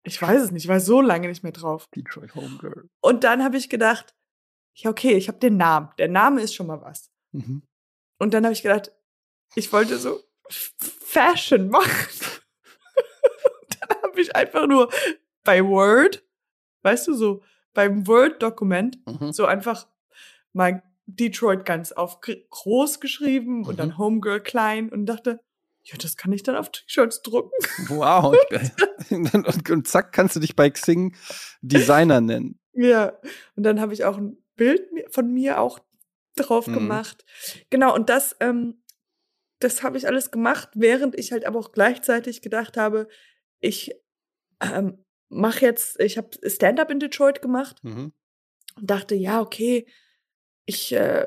Ich 0.06 0.20
weiß 0.22 0.40
es 0.42 0.50
nicht, 0.52 0.64
ich 0.64 0.68
war 0.68 0.80
so 0.80 1.00
lange 1.00 1.28
nicht 1.28 1.42
mehr 1.42 1.52
drauf. 1.52 1.86
Detroit 1.94 2.34
Homegirl. 2.34 2.88
Und 3.00 3.24
dann 3.24 3.42
habe 3.42 3.56
ich 3.56 3.68
gedacht, 3.68 4.14
ja, 4.74 4.90
okay, 4.90 5.14
ich 5.14 5.28
habe 5.28 5.38
den 5.38 5.56
Namen. 5.56 5.88
Der 5.98 6.08
Name 6.08 6.40
ist 6.42 6.54
schon 6.54 6.66
mal 6.68 6.80
was. 6.80 7.10
Mhm. 7.32 7.62
Und 8.18 8.32
dann 8.34 8.44
habe 8.44 8.52
ich 8.52 8.62
gedacht, 8.62 8.92
ich 9.54 9.72
wollte 9.72 9.98
so 9.98 10.20
Fashion 10.48 11.68
machen. 11.68 11.90
Und 13.60 13.78
dann 13.90 14.02
habe 14.02 14.20
ich 14.20 14.34
einfach 14.36 14.66
nur 14.66 14.90
bei 15.44 15.64
Word, 15.64 16.24
weißt 16.82 17.08
du, 17.08 17.14
so 17.14 17.42
beim 17.74 18.06
Word-Dokument, 18.06 18.98
Mhm. 19.06 19.32
so 19.32 19.44
einfach 19.46 19.86
mal 20.52 20.82
Detroit 21.06 21.64
ganz 21.64 21.92
auf 21.92 22.20
gr- 22.20 22.36
groß 22.50 23.00
geschrieben 23.00 23.64
und 23.64 23.74
Mhm. 23.74 23.76
dann 23.76 23.98
Homegirl 23.98 24.40
klein 24.40 24.88
und 24.90 25.06
dachte, 25.06 25.40
ja, 25.88 25.96
das 25.98 26.16
kann 26.16 26.32
ich 26.32 26.42
dann 26.42 26.56
auf 26.56 26.70
T-Shirts 26.70 27.22
drucken. 27.22 27.52
Wow. 27.88 28.36
und, 29.10 29.34
und, 29.46 29.70
und 29.70 29.88
zack, 29.88 30.12
kannst 30.12 30.34
du 30.36 30.40
dich 30.40 30.56
bei 30.56 30.68
Xing 30.70 31.14
Designer 31.62 32.20
nennen. 32.20 32.58
Ja, 32.72 33.18
und 33.54 33.62
dann 33.62 33.80
habe 33.80 33.94
ich 33.94 34.04
auch 34.04 34.16
ein 34.18 34.36
Bild 34.56 34.82
von 35.10 35.32
mir 35.32 35.60
auch 35.60 35.78
drauf 36.34 36.66
Mhm. 36.66 36.74
gemacht. 36.74 37.24
Genau, 37.70 37.94
und 37.94 38.08
das, 38.10 38.36
ähm, 38.40 38.82
das 39.60 39.82
habe 39.82 39.96
ich 39.96 40.06
alles 40.06 40.30
gemacht, 40.30 40.70
während 40.74 41.18
ich 41.18 41.32
halt 41.32 41.46
aber 41.46 41.58
auch 41.58 41.72
gleichzeitig 41.72 42.42
gedacht 42.42 42.76
habe, 42.76 43.08
ich 43.60 43.94
ähm, 44.60 45.04
mache 45.28 45.60
jetzt, 45.64 45.98
ich 46.00 46.18
habe 46.18 46.30
Stand-up 46.48 46.90
in 46.90 47.00
Detroit 47.00 47.40
gemacht 47.40 47.82
Mhm. 47.84 48.12
und 48.76 48.90
dachte, 48.90 49.14
ja, 49.14 49.40
okay, 49.40 49.86
ich 50.66 50.92
äh, 50.92 51.26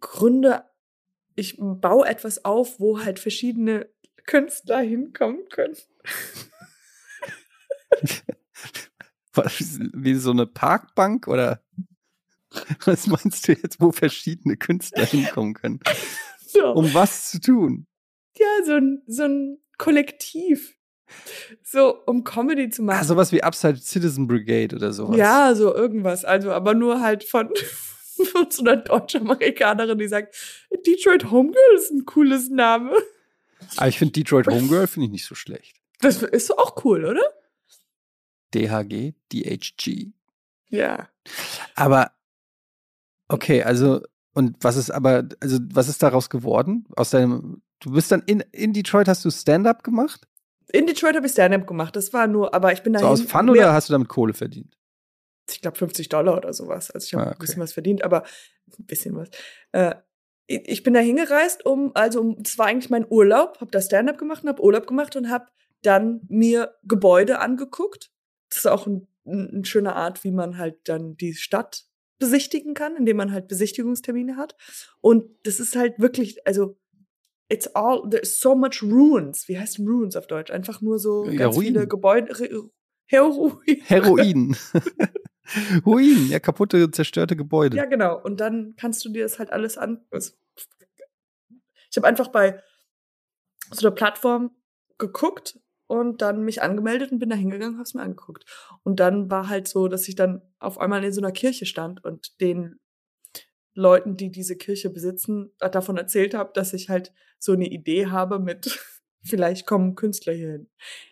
gründe, 0.00 0.64
ich 1.38 1.56
baue 1.58 2.06
etwas 2.06 2.44
auf, 2.44 2.80
wo 2.80 3.00
halt 3.04 3.18
verschiedene 3.18 3.88
Künstler 4.26 4.80
hinkommen 4.80 5.48
können. 5.48 5.76
Was, 9.32 9.78
wie 9.94 10.14
so 10.14 10.32
eine 10.32 10.46
Parkbank 10.46 11.28
oder 11.28 11.62
was 12.84 13.06
meinst 13.06 13.46
du 13.46 13.52
jetzt, 13.52 13.80
wo 13.80 13.92
verschiedene 13.92 14.56
Künstler 14.56 15.04
hinkommen 15.04 15.54
können? 15.54 15.80
So. 16.46 16.72
Um 16.72 16.92
was 16.92 17.30
zu 17.30 17.40
tun? 17.40 17.86
Ja, 18.36 18.64
so 18.64 18.72
ein, 18.72 19.02
so 19.06 19.24
ein 19.24 19.58
Kollektiv. 19.76 20.74
So, 21.62 22.02
um 22.04 22.24
Comedy 22.24 22.68
zu 22.68 22.82
machen. 22.82 23.00
Ah, 23.00 23.04
sowas 23.04 23.32
wie 23.32 23.42
Upside 23.42 23.76
Citizen 23.76 24.26
Brigade 24.26 24.74
oder 24.76 24.92
sowas. 24.92 25.16
Ja, 25.16 25.54
so 25.54 25.74
irgendwas. 25.74 26.24
Also, 26.24 26.50
aber 26.52 26.74
nur 26.74 27.00
halt 27.00 27.24
von, 27.24 27.50
von 28.26 28.50
so 28.50 28.62
einer 28.62 28.76
Deutsch-Amerikanerin, 28.76 29.98
die 29.98 30.08
sagt, 30.08 30.36
Detroit 30.86 31.30
Homegirl 31.30 31.76
ist 31.76 31.90
ein 31.90 32.04
cooles 32.04 32.48
Name. 32.50 32.92
Aber 33.76 33.88
ich 33.88 33.98
finde 33.98 34.12
Detroit 34.12 34.46
Homegirl 34.46 34.86
finde 34.86 35.06
ich 35.06 35.12
nicht 35.12 35.26
so 35.26 35.34
schlecht. 35.34 35.76
Das 36.00 36.22
ist 36.22 36.56
auch 36.56 36.84
cool, 36.84 37.04
oder? 37.04 37.22
DHG, 38.54 39.14
DHG. 39.32 40.12
Ja. 40.68 41.08
Aber 41.74 42.12
okay, 43.28 43.62
also 43.62 44.02
und 44.38 44.56
was 44.60 44.76
ist 44.76 44.90
aber, 44.90 45.28
also 45.40 45.58
was 45.72 45.88
ist 45.88 46.00
daraus 46.00 46.30
geworden? 46.30 46.86
Aus 46.94 47.10
deinem, 47.10 47.60
du 47.80 47.90
bist 47.90 48.12
dann 48.12 48.22
in, 48.26 48.44
in 48.52 48.72
Detroit, 48.72 49.08
hast 49.08 49.24
du 49.24 49.30
Stand-up 49.30 49.82
gemacht? 49.82 50.28
In 50.72 50.86
Detroit 50.86 51.16
habe 51.16 51.26
ich 51.26 51.32
Stand-up 51.32 51.66
gemacht. 51.66 51.96
Das 51.96 52.12
war 52.12 52.28
nur, 52.28 52.54
aber 52.54 52.72
ich 52.72 52.82
bin 52.84 52.92
da. 52.92 53.00
So 53.00 53.06
aus 53.06 53.22
Fun 53.22 53.50
oder 53.50 53.72
hast 53.72 53.88
du 53.88 53.94
damit 53.94 54.08
Kohle 54.08 54.34
verdient? 54.34 54.76
Ich 55.50 55.60
glaube 55.62 55.76
50 55.78 56.08
Dollar 56.08 56.36
oder 56.36 56.52
sowas. 56.52 56.90
Also 56.90 57.04
ich 57.06 57.14
habe 57.14 57.24
Ah, 57.24 57.26
okay. 57.28 57.36
ein 57.36 57.40
bisschen 57.40 57.62
was 57.62 57.72
verdient, 57.72 58.04
aber 58.04 58.24
ein 58.78 58.86
bisschen 58.86 59.16
was. 59.16 59.28
Äh, 59.72 59.94
ich 60.46 60.82
bin 60.82 60.94
da 60.94 61.00
hingereist, 61.00 61.66
um, 61.66 61.90
also 61.94 62.20
um, 62.20 62.42
das 62.42 62.56
war 62.58 62.66
eigentlich 62.66 62.88
mein 62.88 63.06
Urlaub, 63.10 63.60
habe 63.60 63.70
da 63.70 63.82
Stand-up 63.82 64.16
gemacht 64.16 64.42
und 64.44 64.48
habe 64.48 64.62
Urlaub 64.62 64.86
gemacht 64.86 65.14
und 65.14 65.28
habe 65.30 65.46
dann 65.82 66.22
mir 66.28 66.74
Gebäude 66.84 67.38
angeguckt. 67.40 68.10
Das 68.48 68.60
ist 68.60 68.66
auch 68.66 68.86
ein, 68.86 69.06
ein, 69.26 69.50
eine 69.52 69.64
schöne 69.66 69.94
Art, 69.94 70.24
wie 70.24 70.30
man 70.32 70.56
halt 70.56 70.76
dann 70.88 71.16
die 71.16 71.34
Stadt 71.34 71.84
besichtigen 72.18 72.72
kann, 72.74 72.96
indem 72.96 73.18
man 73.18 73.30
halt 73.30 73.46
Besichtigungstermine 73.46 74.36
hat. 74.38 74.56
Und 75.02 75.24
das 75.44 75.60
ist 75.60 75.76
halt 75.76 75.98
wirklich, 75.98 76.44
also 76.46 76.78
it's 77.50 77.66
all, 77.74 78.08
there's 78.10 78.40
so 78.40 78.54
much 78.54 78.82
ruins. 78.82 79.48
Wie 79.48 79.58
heißt 79.58 79.78
Ruins 79.80 80.16
auf 80.16 80.26
Deutsch? 80.26 80.50
Einfach 80.50 80.80
nur 80.80 80.98
so 80.98 81.26
Ja, 81.26 81.34
ganz 81.36 81.56
Ruinen. 81.56 81.74
viele 81.74 81.86
Gebäude. 81.86 82.32
Heroin. 83.06 83.60
Heroin. 83.84 84.56
Ruinen, 85.86 86.28
ja, 86.28 86.40
kaputte, 86.40 86.90
zerstörte 86.90 87.36
Gebäude. 87.36 87.76
Ja, 87.76 87.84
genau. 87.84 88.20
Und 88.20 88.40
dann 88.40 88.74
kannst 88.76 89.04
du 89.04 89.08
dir 89.08 89.22
das 89.22 89.38
halt 89.38 89.50
alles 89.50 89.78
an. 89.78 90.04
also, 90.10 90.32
Ich 91.90 91.96
habe 91.96 92.06
einfach 92.06 92.28
bei 92.28 92.62
so 93.70 93.86
einer 93.86 93.94
Plattform 93.94 94.50
geguckt 94.98 95.58
und 95.86 96.20
dann 96.22 96.44
mich 96.44 96.62
angemeldet 96.62 97.12
und 97.12 97.18
bin 97.18 97.30
da 97.30 97.36
hingegangen, 97.36 97.78
hab's 97.78 97.94
mir 97.94 98.02
angeguckt. 98.02 98.44
Und 98.82 99.00
dann 99.00 99.30
war 99.30 99.48
halt 99.48 99.68
so, 99.68 99.88
dass 99.88 100.06
ich 100.08 100.14
dann 100.14 100.42
auf 100.58 100.78
einmal 100.78 101.02
in 101.02 101.12
so 101.12 101.20
einer 101.20 101.32
Kirche 101.32 101.66
stand 101.66 102.04
und 102.04 102.40
den 102.40 102.78
Leuten, 103.74 104.16
die 104.16 104.30
diese 104.30 104.56
Kirche 104.56 104.90
besitzen, 104.90 105.52
davon 105.58 105.96
erzählt 105.96 106.34
habe, 106.34 106.50
dass 106.52 106.74
ich 106.74 106.88
halt 106.88 107.12
so 107.38 107.52
eine 107.52 107.68
Idee 107.68 108.06
habe 108.06 108.38
mit, 108.38 108.78
vielleicht 109.22 109.66
kommen 109.66 109.94
Künstler 109.94 110.32
hier 110.32 110.50
hin. 110.50 110.70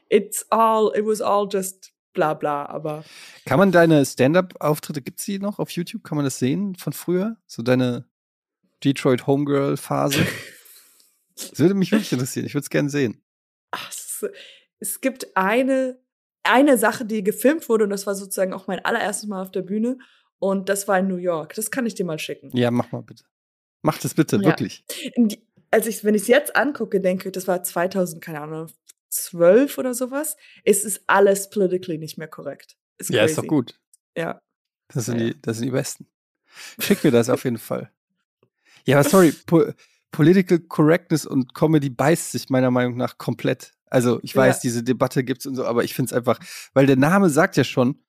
It's 0.08 0.46
all, 0.50 0.92
it 0.94 1.06
was 1.06 1.20
all 1.20 1.48
just 1.50 1.95
bla 2.16 2.34
bla, 2.34 2.66
aber 2.66 3.04
Kann 3.44 3.58
man 3.60 3.70
deine 3.70 4.04
Stand-up-Auftritte, 4.04 5.02
gibt's 5.02 5.24
die 5.26 5.38
noch 5.38 5.60
auf 5.60 5.70
YouTube? 5.70 6.02
Kann 6.02 6.16
man 6.16 6.24
das 6.24 6.40
sehen 6.40 6.74
von 6.74 6.92
früher? 6.92 7.36
So 7.46 7.62
deine 7.62 8.06
Detroit 8.82 9.28
Homegirl-Phase? 9.28 10.26
Das 11.36 11.52
würde 11.60 11.74
mich 11.74 11.92
wirklich 11.92 12.10
interessieren. 12.12 12.46
Ich 12.46 12.54
würde 12.54 12.64
es 12.64 12.70
gerne 12.70 12.88
sehen. 12.90 13.22
Ach, 13.70 13.90
es, 13.90 14.24
es 14.80 15.00
gibt 15.00 15.36
eine, 15.36 15.98
eine 16.42 16.78
Sache, 16.78 17.04
die 17.04 17.22
gefilmt 17.22 17.68
wurde 17.68 17.84
und 17.84 17.90
das 17.90 18.06
war 18.06 18.14
sozusagen 18.14 18.52
auch 18.52 18.66
mein 18.66 18.84
allererstes 18.84 19.28
Mal 19.28 19.42
auf 19.42 19.50
der 19.52 19.62
Bühne 19.62 19.98
und 20.38 20.68
das 20.68 20.88
war 20.88 20.98
in 20.98 21.08
New 21.08 21.16
York. 21.16 21.54
Das 21.54 21.70
kann 21.70 21.86
ich 21.86 21.94
dir 21.94 22.04
mal 22.04 22.18
schicken. 22.18 22.50
Ja, 22.56 22.70
mach 22.70 22.90
mal 22.92 23.02
bitte. 23.02 23.24
Mach 23.82 23.98
das 23.98 24.14
bitte, 24.14 24.36
Ja. 24.36 24.42
wirklich. 24.42 24.84
Als 25.70 25.86
ich, 25.86 26.02
wenn 26.04 26.14
ich 26.14 26.22
es 26.22 26.28
jetzt 26.28 26.56
angucke, 26.56 27.00
denke 27.00 27.28
ich, 27.28 27.32
das 27.32 27.46
war 27.46 27.62
2000, 27.62 28.22
keine 28.22 28.40
Ahnung, 28.40 28.68
12 29.16 29.78
oder 29.78 29.94
sowas. 29.94 30.36
Es 30.64 30.84
ist 30.84 31.02
alles 31.06 31.50
politically 31.50 31.98
nicht 31.98 32.18
mehr 32.18 32.28
korrekt. 32.28 32.76
Ist 32.98 33.10
Ja, 33.10 33.24
ist 33.24 33.38
doch 33.38 33.46
gut. 33.46 33.78
Ja. 34.16 34.40
Das 34.88 35.06
sind, 35.06 35.18
Ja. 35.20 35.26
die, 35.30 35.42
das 35.42 35.56
sind 35.58 35.66
die 35.66 35.72
Besten. 35.72 36.06
Schick 36.78 37.02
mir 37.04 37.10
das 37.10 37.28
auf 37.28 37.44
jeden 37.44 37.58
Fall. 37.58 37.90
Ja, 38.84 38.98
aber 39.00 39.08
sorry, 39.08 39.32
po 39.46 39.64
Political 40.12 40.60
Correctness 40.60 41.26
und 41.26 41.52
Comedy 41.54 41.90
beißt 41.90 42.32
sich 42.32 42.48
meiner 42.48 42.70
Meinung 42.70 42.96
nach 42.96 43.18
komplett. 43.18 43.72
Also 43.86 44.18
ich 44.22 44.34
weiß, 44.34 44.56
Ja. 44.56 44.60
diese 44.62 44.82
Debatte 44.82 45.24
gibt's 45.24 45.44
und 45.46 45.56
so, 45.56 45.66
aber 45.66 45.84
ich 45.84 45.94
finde 45.94 46.10
es 46.10 46.12
einfach, 46.16 46.38
weil 46.72 46.86
der 46.86 46.96
Name 46.96 47.28
sagt 47.28 47.56
ja 47.56 47.64
schon, 47.64 48.00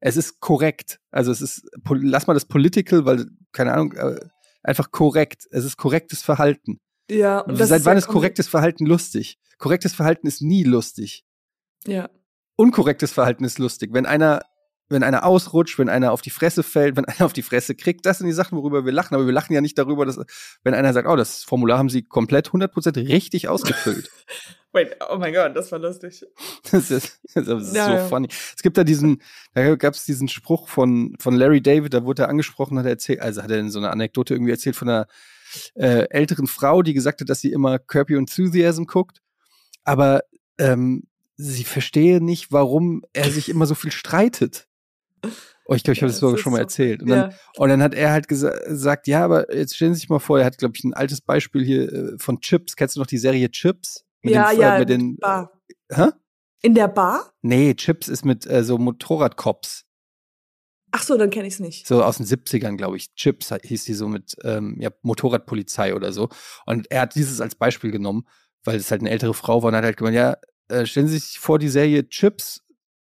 es 0.00 0.16
ist 0.16 0.40
korrekt. 0.40 1.00
Also 1.10 1.32
es 1.32 1.40
ist, 1.40 1.66
lass 1.88 2.26
mal 2.26 2.34
das 2.34 2.44
Political, 2.44 3.06
weil, 3.06 3.26
keine 3.52 3.72
Ahnung, 3.72 3.92
äh, 3.92 4.20
einfach 4.62 4.90
korrekt. 4.90 5.46
Es 5.50 5.64
ist 5.64 5.76
korrektes 5.78 6.22
Verhalten. 6.22 6.78
Ja, 7.10 7.40
und 7.40 7.58
das 7.60 7.68
Seit 7.68 7.80
ist 7.80 7.86
wann 7.86 7.96
ist 7.96 8.08
korrektes 8.08 8.48
Verhalten 8.48 8.86
lustig? 8.86 9.38
Korrektes 9.58 9.94
Verhalten 9.94 10.26
ist 10.26 10.42
nie 10.42 10.64
lustig. 10.64 11.24
Ja. 11.86 12.10
unkorrektes 12.56 13.12
Verhalten 13.12 13.44
ist 13.44 13.58
lustig. 13.58 13.90
Wenn 13.92 14.06
einer, 14.06 14.42
wenn 14.88 15.02
einer 15.04 15.24
ausrutscht, 15.24 15.78
wenn 15.78 15.88
einer 15.88 16.10
auf 16.12 16.20
die 16.20 16.30
Fresse 16.30 16.62
fällt, 16.64 16.96
wenn 16.96 17.04
einer 17.06 17.24
auf 17.26 17.32
die 17.32 17.42
Fresse 17.42 17.74
kriegt, 17.76 18.06
das 18.06 18.18
sind 18.18 18.26
die 18.26 18.32
Sachen, 18.32 18.58
worüber 18.58 18.84
wir 18.84 18.92
lachen. 18.92 19.14
Aber 19.14 19.26
wir 19.26 19.32
lachen 19.32 19.52
ja 19.52 19.60
nicht 19.60 19.78
darüber, 19.78 20.04
dass, 20.04 20.18
wenn 20.64 20.74
einer 20.74 20.92
sagt, 20.92 21.06
oh, 21.08 21.16
das 21.16 21.44
Formular 21.44 21.78
haben 21.78 21.90
sie 21.90 22.02
komplett 22.02 22.48
100% 22.48 23.08
richtig 23.08 23.48
ausgefüllt. 23.48 24.10
Wait, 24.72 24.96
oh 25.08 25.16
mein 25.16 25.32
Gott, 25.32 25.56
das 25.56 25.70
war 25.72 25.78
lustig. 25.78 26.24
das 26.70 26.90
ist, 26.90 27.20
das 27.34 27.46
ist 27.46 27.74
Ja, 27.74 28.02
so 28.02 28.08
funny. 28.08 28.28
Es 28.54 28.62
gibt 28.62 28.76
da 28.76 28.84
diesen, 28.84 29.22
da 29.54 29.76
gab 29.76 29.94
es 29.94 30.04
diesen 30.04 30.28
Spruch 30.28 30.68
von, 30.68 31.14
von 31.18 31.34
Larry 31.34 31.62
David, 31.62 31.94
da 31.94 32.04
wurde 32.04 32.22
er 32.24 32.28
angesprochen, 32.28 32.78
hat 32.78 32.84
er 32.84 32.90
erzählt, 32.90 33.20
also 33.20 33.42
hat 33.42 33.50
er 33.50 33.58
in 33.58 33.70
so 33.70 33.78
eine 33.78 33.90
Anekdote 33.90 34.34
irgendwie 34.34 34.50
erzählt 34.50 34.76
von 34.76 34.88
einer 34.88 35.06
äh, 35.74 36.08
älteren 36.10 36.46
Frau, 36.46 36.82
die 36.82 36.94
gesagt 36.94 37.20
hat, 37.20 37.28
dass 37.28 37.40
sie 37.40 37.52
immer 37.52 37.78
Curb 37.78 38.10
Your 38.10 38.18
Enthusiasm 38.18 38.84
guckt, 38.84 39.20
aber 39.84 40.22
ähm, 40.58 41.04
sie 41.36 41.64
verstehe 41.64 42.22
nicht, 42.22 42.50
warum 42.52 43.02
er 43.12 43.30
sich 43.30 43.48
immer 43.48 43.66
so 43.66 43.74
viel 43.74 43.92
streitet. 43.92 44.68
Oh, 45.68 45.74
ich 45.74 45.82
glaube, 45.82 45.94
ich 45.94 45.98
Ja, 45.98 46.02
habe 46.02 46.12
das 46.12 46.18
sogar 46.20 46.38
schon 46.38 46.52
mal 46.52 46.58
so- 46.58 46.62
erzählt. 46.62 47.02
Und 47.02 47.08
dann, 47.08 47.30
Ja. 47.30 47.36
und 47.56 47.68
dann 47.68 47.82
hat 47.82 47.94
er 47.94 48.12
halt 48.12 48.28
gesa 48.28 48.50
gesagt, 48.66 49.08
ja, 49.08 49.24
aber 49.24 49.52
jetzt 49.54 49.74
stellen 49.74 49.94
Sie 49.94 50.00
sich 50.00 50.08
mal 50.08 50.20
vor, 50.20 50.38
er 50.38 50.44
hat, 50.46 50.58
glaube 50.58 50.74
ich, 50.76 50.84
ein 50.84 50.94
altes 50.94 51.20
Beispiel 51.20 51.64
hier 51.64 51.92
äh, 51.92 52.18
von 52.18 52.40
Chips. 52.40 52.76
Kennst 52.76 52.94
du 52.96 53.00
noch 53.00 53.06
die 53.08 53.18
Serie 53.18 53.50
Chips? 53.50 54.04
Mit 54.22 54.34
ja, 54.34 54.50
den, 54.50 54.58
äh, 54.58 54.62
ja, 54.62 54.78
mit 54.78 54.88
den, 54.88 55.16
Bar. 55.16 55.50
hä? 55.90 56.10
In 56.62 56.74
der 56.74 56.88
Bar? 56.88 57.32
Nee, 57.42 57.74
Chips 57.74 58.06
ist 58.08 58.24
mit 58.24 58.46
äh, 58.46 58.62
so 58.62 58.78
Motorradcops. 58.78 59.84
Ach 60.92 61.02
so, 61.02 61.16
dann 61.16 61.30
kenne 61.30 61.46
ich 61.46 61.54
es 61.54 61.60
nicht. 61.60 61.86
So 61.86 62.02
aus 62.02 62.18
den 62.18 62.26
70ern, 62.26 62.76
glaube 62.76 62.96
ich. 62.96 63.14
Chips 63.14 63.52
hieß 63.62 63.84
die 63.84 63.94
so 63.94 64.08
mit 64.08 64.36
ähm, 64.44 64.76
ja, 64.80 64.90
Motorradpolizei 65.02 65.94
oder 65.94 66.12
so. 66.12 66.28
Und 66.64 66.90
er 66.90 67.02
hat 67.02 67.14
dieses 67.14 67.40
als 67.40 67.54
Beispiel 67.54 67.90
genommen, 67.90 68.26
weil 68.64 68.76
es 68.76 68.90
halt 68.90 69.00
eine 69.00 69.10
ältere 69.10 69.34
Frau 69.34 69.62
war 69.62 69.68
und 69.68 69.76
hat 69.76 69.84
halt 69.84 69.96
gemeint, 69.96 70.16
ja, 70.16 70.36
äh, 70.68 70.86
stellen 70.86 71.08
Sie 71.08 71.18
sich 71.18 71.38
vor 71.38 71.58
die 71.58 71.68
Serie 71.68 72.08
Chips 72.08 72.62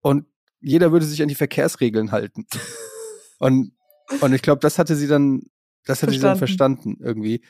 und 0.00 0.26
jeder 0.60 0.92
würde 0.92 1.04
sich 1.04 1.22
an 1.22 1.28
die 1.28 1.34
Verkehrsregeln 1.34 2.12
halten. 2.12 2.46
und, 3.38 3.72
und 4.20 4.32
ich 4.32 4.42
glaube, 4.42 4.60
das 4.60 4.78
hatte 4.78 4.94
sie 4.94 5.08
dann, 5.08 5.42
das 5.84 6.02
hatte 6.02 6.12
sie 6.12 6.20
dann 6.20 6.38
verstanden 6.38 6.98
irgendwie. 7.00 7.42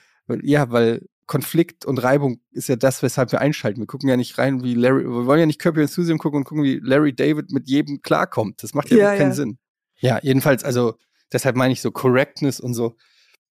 Ja, 0.42 0.70
weil 0.70 1.06
Konflikt 1.26 1.84
und 1.84 2.02
Reibung 2.02 2.40
ist 2.50 2.68
ja 2.68 2.76
das, 2.76 3.02
weshalb 3.02 3.32
wir 3.32 3.40
einschalten. 3.40 3.80
Wir 3.80 3.86
gucken 3.86 4.08
ja 4.08 4.16
nicht 4.16 4.38
rein, 4.38 4.62
wie 4.62 4.74
Larry, 4.74 5.04
wir 5.04 5.26
wollen 5.26 5.40
ja 5.40 5.46
nicht 5.46 5.60
Curb 5.60 5.76
Your 5.76 5.82
Enthusiasm 5.82 6.18
gucken 6.18 6.38
und 6.38 6.44
gucken, 6.44 6.64
wie 6.64 6.80
Larry 6.82 7.14
David 7.14 7.52
mit 7.52 7.68
jedem 7.68 8.02
klarkommt. 8.02 8.62
Das 8.62 8.74
macht 8.74 8.90
ja, 8.90 8.96
Ja, 8.96 9.16
keinen 9.16 9.30
ja. 9.30 9.34
Sinn. 9.34 9.58
Ja, 10.02 10.18
jedenfalls, 10.22 10.64
also 10.64 10.96
deshalb 11.32 11.56
meine 11.56 11.72
ich 11.72 11.80
so 11.80 11.90
Correctness 11.90 12.60
und 12.60 12.74
so, 12.74 12.96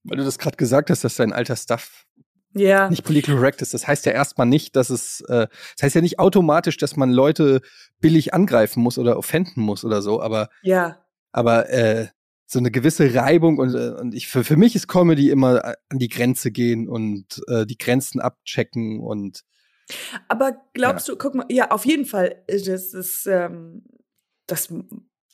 weil 0.04 0.18
du 0.18 0.24
das 0.24 0.38
gerade 0.38 0.56
gesagt 0.56 0.90
hast, 0.90 1.04
dass 1.04 1.14
dein 1.16 1.32
alter 1.32 1.56
Stuff 1.56 2.06
Ja. 2.52 2.90
nicht 2.90 3.04
political 3.04 3.36
correct 3.36 3.62
ist. 3.62 3.72
Das 3.72 3.86
heißt 3.86 4.04
ja 4.06 4.12
erstmal 4.12 4.46
nicht, 4.46 4.74
dass 4.76 4.90
es, 4.90 5.20
äh, 5.28 5.46
das 5.76 5.82
heißt 5.82 5.94
ja 5.94 6.00
nicht 6.00 6.18
automatisch, 6.18 6.76
dass 6.76 6.96
man 6.96 7.10
Leute 7.10 7.60
billig 8.00 8.34
angreifen 8.34 8.82
muss 8.82 8.98
oder 8.98 9.16
offenden 9.16 9.62
muss 9.62 9.84
oder 9.84 10.02
so, 10.02 10.20
aber, 10.20 10.48
Ja. 10.62 10.98
aber 11.32 11.70
äh, 11.70 12.08
so 12.46 12.58
eine 12.58 12.72
gewisse 12.72 13.14
Reibung 13.14 13.58
und, 13.58 13.74
äh, 13.76 13.90
und 14.00 14.12
ich 14.12 14.26
für, 14.26 14.42
für 14.42 14.56
mich 14.56 14.74
ist 14.74 14.88
Comedy 14.88 15.30
immer 15.30 15.64
äh, 15.64 15.74
an 15.88 16.00
die 16.00 16.08
Grenze 16.08 16.50
gehen 16.50 16.88
und 16.88 17.40
äh, 17.46 17.64
die 17.64 17.78
Grenzen 17.78 18.20
abchecken 18.20 18.98
und 18.98 19.44
Aber 20.28 20.56
glaubst 20.74 21.08
du, 21.08 21.16
guck 21.16 21.34
mal, 21.36 21.46
ja, 21.50 21.70
auf 21.70 21.84
jeden 21.86 22.06
Fall, 22.06 22.42
ist 22.48 22.66
es 22.68 22.94
ist, 22.94 23.26
ähm, 23.26 23.84
das 24.46 24.72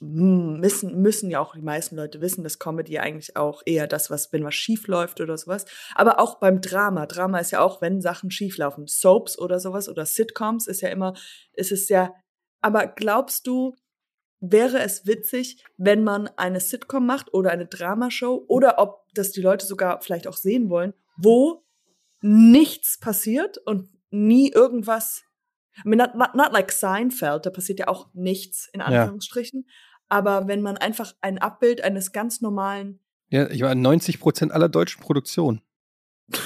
müssen, 0.01 1.01
müssen 1.01 1.31
ja 1.31 1.41
auch 1.41 1.55
die 1.55 1.63
meisten 1.63 1.97
Leute 1.97 2.21
wissen, 2.21 2.45
dass 2.45 2.59
Comedy 2.59 2.99
eigentlich 2.99 3.37
auch 3.37 3.63
eher 3.65 3.87
das, 3.87 4.11
was, 4.11 4.33
wenn 4.33 4.45
was 4.45 4.55
schief 4.55 4.87
läuft 4.89 5.21
oder 5.21 5.37
sowas. 5.39 5.65
Aber 5.95 6.21
auch 6.21 6.39
beim 6.39 6.61
Drama. 6.61 7.07
Drama 7.07 7.39
ist 7.39 7.51
ja 7.51 7.61
auch, 7.61 7.81
wenn 7.81 8.01
Sachen 8.01 8.31
schief 8.31 8.59
laufen. 8.59 8.87
Soaps 8.87 9.39
oder 9.39 9.59
sowas 9.59 9.89
oder 9.89 10.05
Sitcoms 10.05 10.67
ist 10.67 10.83
ja 10.83 10.91
immer, 10.91 11.15
ist 11.55 11.73
es 11.73 11.89
ja, 11.89 12.15
aber 12.61 12.87
glaubst 12.87 13.47
du, 13.47 13.75
wäre 14.41 14.81
es 14.81 15.07
witzig, 15.07 15.65
wenn 15.77 16.05
man 16.05 16.29
eine 16.37 16.61
Sitcom 16.61 17.07
macht 17.07 17.33
oder 17.33 17.51
eine 17.51 17.67
Dramashow 17.67 18.45
oder 18.49 18.79
ob 18.79 19.05
das 19.15 19.33
die 19.33 19.41
Leute 19.41 19.67
sogar 19.67 20.01
vielleicht 20.03 20.27
auch 20.27 20.37
sehen 20.37 20.69
wollen, 20.69 20.93
wo 21.17 21.65
nichts 22.21 22.99
passiert 22.99 23.59
und 23.59 23.89
nie 24.11 24.51
irgendwas. 24.51 25.23
I 25.85 25.89
mean, 25.89 25.99
not, 25.99 26.15
not, 26.15 26.35
not 26.35 26.53
like 26.53 26.73
Seinfeld, 26.73 27.47
da 27.47 27.51
passiert 27.51 27.79
ja 27.81 27.89
auch 27.89 28.09
nichts 28.15 28.69
in 28.73 28.81
Ja. 28.81 28.87
Anführungsstrichen. 28.87 29.69
Aber 30.09 30.47
wenn 30.47 30.63
man 30.63 30.77
einfach 30.77 31.15
ein 31.21 31.39
Abbild 31.39 31.83
eines 31.83 32.13
ganz 32.13 32.41
normalen, 32.41 33.01
ja, 33.29 33.51
ich 33.51 33.63
war 33.63 33.75
90 33.75 34.21
Prozent 34.21 34.53
aller 34.53 34.69
deutschen 34.69 35.03
Produktionen. 35.03 35.61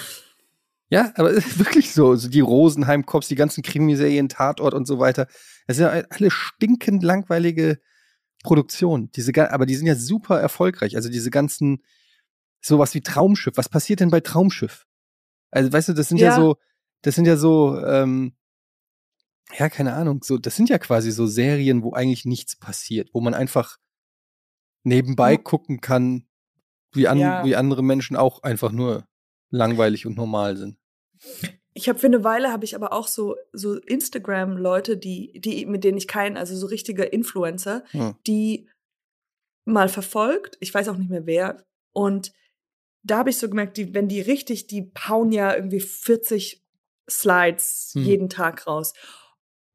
Ja, 0.92 1.12
aber 1.14 1.30
es 1.30 1.46
ist 1.46 1.58
wirklich 1.60 1.92
so. 1.92 2.16
so 2.16 2.28
die 2.28 2.40
Rosenheim-Cops, 2.40 3.28
die 3.28 3.36
ganzen 3.36 3.62
Krimiserien, 3.62 4.28
Tatort 4.28 4.74
und 4.74 4.86
so 4.86 4.98
weiter. 4.98 5.28
Das 5.68 5.76
sind 5.76 5.86
ja 5.86 6.02
alle 6.10 6.32
stinkend 6.32 7.04
langweilige 7.04 7.78
Produktionen. 8.42 9.08
Diese, 9.12 9.32
aber 9.52 9.66
die 9.66 9.76
sind 9.76 9.86
ja 9.86 9.94
super 9.94 10.40
erfolgreich. 10.40 10.96
Also 10.96 11.08
diese 11.08 11.30
ganzen, 11.30 11.84
sowas 12.60 12.92
wie 12.94 13.02
Traumschiff. 13.02 13.56
Was 13.56 13.68
passiert 13.68 14.00
denn 14.00 14.10
bei 14.10 14.18
Traumschiff? 14.18 14.88
Also, 15.52 15.72
weißt 15.72 15.90
du, 15.90 15.92
das 15.92 16.08
sind 16.08 16.18
ja, 16.18 16.30
ja 16.30 16.34
so, 16.34 16.56
das 17.02 17.14
sind 17.14 17.26
ja 17.26 17.36
so, 17.36 17.80
ähm, 17.86 18.32
ja, 19.58 19.68
keine 19.68 19.94
Ahnung, 19.94 20.22
so, 20.22 20.38
das 20.38 20.56
sind 20.56 20.68
ja 20.68 20.78
quasi 20.78 21.10
so 21.10 21.26
Serien, 21.26 21.82
wo 21.82 21.92
eigentlich 21.92 22.24
nichts 22.24 22.56
passiert, 22.56 23.10
wo 23.12 23.20
man 23.20 23.34
einfach 23.34 23.78
nebenbei 24.82 25.36
mhm. 25.36 25.44
gucken 25.44 25.80
kann, 25.80 26.26
wie, 26.92 27.08
an, 27.08 27.18
ja. 27.18 27.44
wie 27.44 27.56
andere 27.56 27.82
Menschen 27.82 28.16
auch 28.16 28.42
einfach 28.42 28.72
nur 28.72 29.06
langweilig 29.50 30.06
und 30.06 30.16
normal 30.16 30.56
sind. 30.56 30.78
Ich 31.72 31.88
habe 31.88 31.98
für 31.98 32.06
eine 32.06 32.24
Weile 32.24 32.50
habe 32.50 32.64
ich 32.64 32.74
aber 32.74 32.92
auch 32.92 33.06
so 33.06 33.36
so 33.52 33.74
Instagram 33.74 34.56
Leute, 34.56 34.96
die 34.96 35.40
die 35.40 35.66
mit 35.66 35.84
denen 35.84 35.98
ich 35.98 36.08
keinen, 36.08 36.36
also 36.36 36.56
so 36.56 36.66
richtige 36.66 37.04
Influencer, 37.04 37.84
hm. 37.90 38.16
die 38.26 38.68
mal 39.64 39.88
verfolgt. 39.88 40.56
Ich 40.60 40.74
weiß 40.74 40.88
auch 40.88 40.96
nicht 40.96 41.10
mehr 41.10 41.26
wer 41.26 41.64
und 41.92 42.32
da 43.02 43.18
habe 43.18 43.30
ich 43.30 43.38
so 43.38 43.48
gemerkt, 43.48 43.76
die 43.76 43.94
wenn 43.94 44.08
die 44.08 44.20
richtig, 44.20 44.66
die 44.66 44.90
hauen 45.08 45.30
ja 45.32 45.54
irgendwie 45.54 45.80
40 45.80 46.62
Slides 47.08 47.92
hm. 47.94 48.02
jeden 48.02 48.28
Tag 48.28 48.66
raus. 48.66 48.92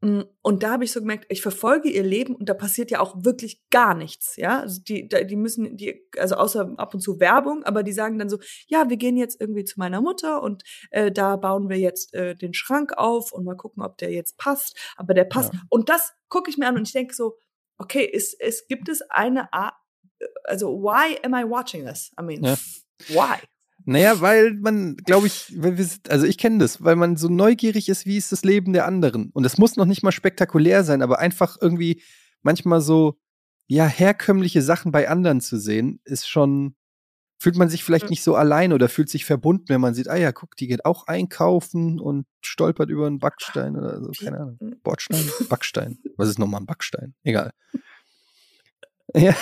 Mm, 0.02 0.22
und 0.42 0.64
da 0.64 0.72
habe 0.72 0.84
ich 0.84 0.92
so 0.92 1.00
gemerkt, 1.00 1.26
ich 1.30 1.42
verfolge 1.42 1.90
ihr 1.90 2.04
Leben 2.04 2.36
und 2.36 2.50
da 2.50 2.54
passiert 2.54 2.92
ja 2.92 3.00
auch 3.00 3.16
wirklich 3.24 3.62
gar 3.70 3.96
nichts, 3.96 4.36
ja. 4.36 4.60
Also 4.60 4.82
die, 4.82 5.08
die 5.08 5.36
müssen, 5.36 5.78
die, 5.78 6.08
also 6.18 6.36
außer 6.36 6.74
ab 6.78 6.94
und 6.94 7.00
zu 7.02 7.20
Werbung, 7.20 7.64
aber 7.64 7.84
die 7.84 7.94
sagen 7.94 8.20
dann 8.20 8.30
so, 8.30 8.38
ja, 8.68 8.90
wir 8.90 8.98
gehen 8.98 9.18
jetzt 9.18 9.40
irgendwie 9.40 9.64
zu 9.64 9.80
meiner 9.80 10.02
Mutter 10.02 10.44
und 10.44 10.64
äh, 10.92 11.12
da 11.12 11.38
bauen 11.38 11.70
wir 11.70 11.78
jetzt 11.78 12.14
äh, 12.14 12.36
den 12.36 12.54
Schrank 12.54 12.94
auf 12.98 13.32
und 13.32 13.46
mal 13.46 13.56
gucken, 13.56 13.84
ob 13.84 13.98
der 13.98 14.12
jetzt 14.12 14.38
passt. 14.38 14.78
Aber 14.96 15.14
der 15.14 15.26
passt. 15.26 15.54
Ja. 15.54 15.62
Und 15.70 15.90
das 15.90 16.14
gucke 16.30 16.50
ich 16.50 16.58
mir 16.58 16.68
an 16.68 16.78
und 16.78 16.88
ich 16.88 16.94
denke 16.94 17.14
so, 17.14 17.38
okay, 17.78 18.10
es, 18.14 18.34
es 18.34 18.68
gibt 18.68 18.90
es 18.90 19.02
eine 19.10 19.52
Art, 19.54 19.74
also 20.44 20.82
why 20.82 21.18
am 21.24 21.34
I 21.34 21.50
watching 21.50 21.86
this? 21.86 22.12
I 22.20 22.24
mean, 22.24 22.44
ja. 22.44 22.56
why? 23.10 23.40
Naja, 23.86 24.20
weil 24.20 24.56
man, 24.56 24.98
glaube 24.98 25.28
ich, 25.28 25.56
also 26.10 26.26
ich 26.26 26.38
kenne 26.40 26.58
das, 26.58 26.84
weil 26.84 26.96
man 26.96 27.18
so 27.18 27.30
neugierig 27.30 27.88
ist, 27.88 28.08
wie 28.08 28.18
ist 28.18 28.32
das 28.32 28.44
Leben 28.44 28.74
der 28.74 28.86
anderen. 28.88 29.30
Und 29.32 29.46
es 29.46 29.60
muss 29.60 29.76
noch 29.76 29.86
nicht 29.86 30.02
mal 30.02 30.12
spektakulär 30.12 30.84
sein, 30.84 31.04
aber 31.04 31.20
einfach 31.20 31.58
irgendwie 31.62 32.02
manchmal 32.42 32.82
so, 32.82 33.20
ja, 33.68 33.86
herkömmliche 33.86 34.62
Sachen 34.62 34.92
bei 34.92 35.08
anderen 35.08 35.40
zu 35.40 35.60
sehen, 35.60 36.00
ist 36.04 36.28
schon, 36.28 36.76
fühlt 37.38 37.58
man 37.58 37.70
sich 37.70 37.84
vielleicht 37.84 38.10
nicht 38.10 38.24
so 38.24 38.36
allein 38.36 38.74
oder 38.74 38.90
fühlt 38.90 39.10
sich 39.10 39.24
verbunden, 39.26 39.70
wenn 39.70 39.82
man 39.82 39.94
sieht, 39.94 40.08
ah 40.08 40.16
ja, 40.16 40.32
guck, 40.32 40.56
die 40.56 40.68
geht 40.68 40.86
auch 40.86 41.06
einkaufen 41.06 42.00
und 42.00 42.26
stolpert 42.42 42.90
über 42.90 43.06
einen 43.06 43.20
Backstein 43.20 43.76
oder 43.76 44.02
so, 44.02 44.12
keine 44.12 44.40
Ahnung. 44.40 44.60
Bordstein? 44.84 45.30
Backstein. 45.50 46.00
Was 46.18 46.30
ist 46.30 46.40
nochmal 46.40 46.62
ein 46.62 46.66
Backstein? 46.66 47.14
Egal. 47.24 47.52
Ja, 49.16 49.36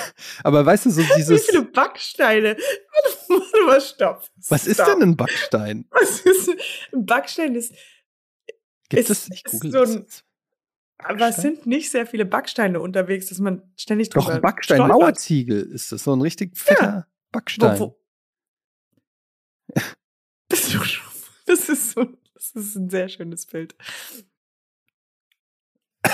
aber 0.44 0.66
weißt 0.66 0.86
du, 0.86 0.92
so 0.92 1.02
dieses. 1.18 1.30
Wie 1.30 1.52
viele 1.52 1.64
Backsteine? 1.64 2.56
Warte 3.28 3.66
mal, 3.66 3.82
stopp. 3.82 4.30
Was 4.50 4.68
ist 4.68 4.80
denn 4.80 5.02
ein 5.02 5.18
Backstein? 5.18 5.86
Was 5.90 6.20
ist 6.20 6.50
ein 6.94 7.06
Backstein? 7.06 7.56
Ist, 7.56 7.74
Gibt 8.90 9.10
es? 9.10 9.30
Ich 9.32 9.44
google 9.44 9.72
so 9.72 9.82
ein, 9.82 10.06
aber 11.00 11.30
es 11.30 11.38
sind 11.38 11.66
nicht 11.66 11.90
sehr 11.90 12.06
viele 12.06 12.26
Backsteine 12.26 12.80
unterwegs, 12.80 13.28
dass 13.28 13.40
man 13.40 13.64
ständig 13.76 14.10
drüber 14.10 14.26
Doch, 14.26 14.34
ein 14.36 14.42
Backstein, 14.42 14.78
stolpert. 14.78 15.00
Mauerziegel 15.00 15.62
ist 15.72 15.92
das, 15.92 16.04
so 16.04 16.16
ein 16.16 16.22
richtig 16.22 16.58
fetter 16.58 16.84
ja. 16.84 17.08
Backstein. 17.32 17.80
Wo, 17.80 18.00
wo? 19.70 19.76
Das, 20.50 20.68
ist 20.68 21.02
das, 21.48 21.70
ist 21.70 21.92
so, 21.92 22.06
das 22.36 22.52
ist 22.52 22.76
ein 22.76 22.88
sehr 22.88 23.10
schönes 23.10 23.48
Bild. 23.48 23.76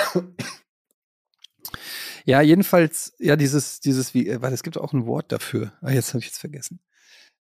Ja, 2.30 2.42
jedenfalls, 2.42 3.15
ja, 3.18 3.36
dieses, 3.36 3.80
dieses, 3.80 4.13
wie, 4.13 4.28
äh, 4.28 4.39
weil 4.39 4.54
es 4.54 4.62
gibt 4.62 4.78
auch 4.78 4.94
ein 4.94 5.08
Wort 5.08 5.32
dafür. 5.32 5.74
Ah, 5.82 5.89
jetzt 5.89 6.13
habe 6.13 6.24
ich 6.24 6.30
es 6.30 6.38
vergessen. 6.38 6.80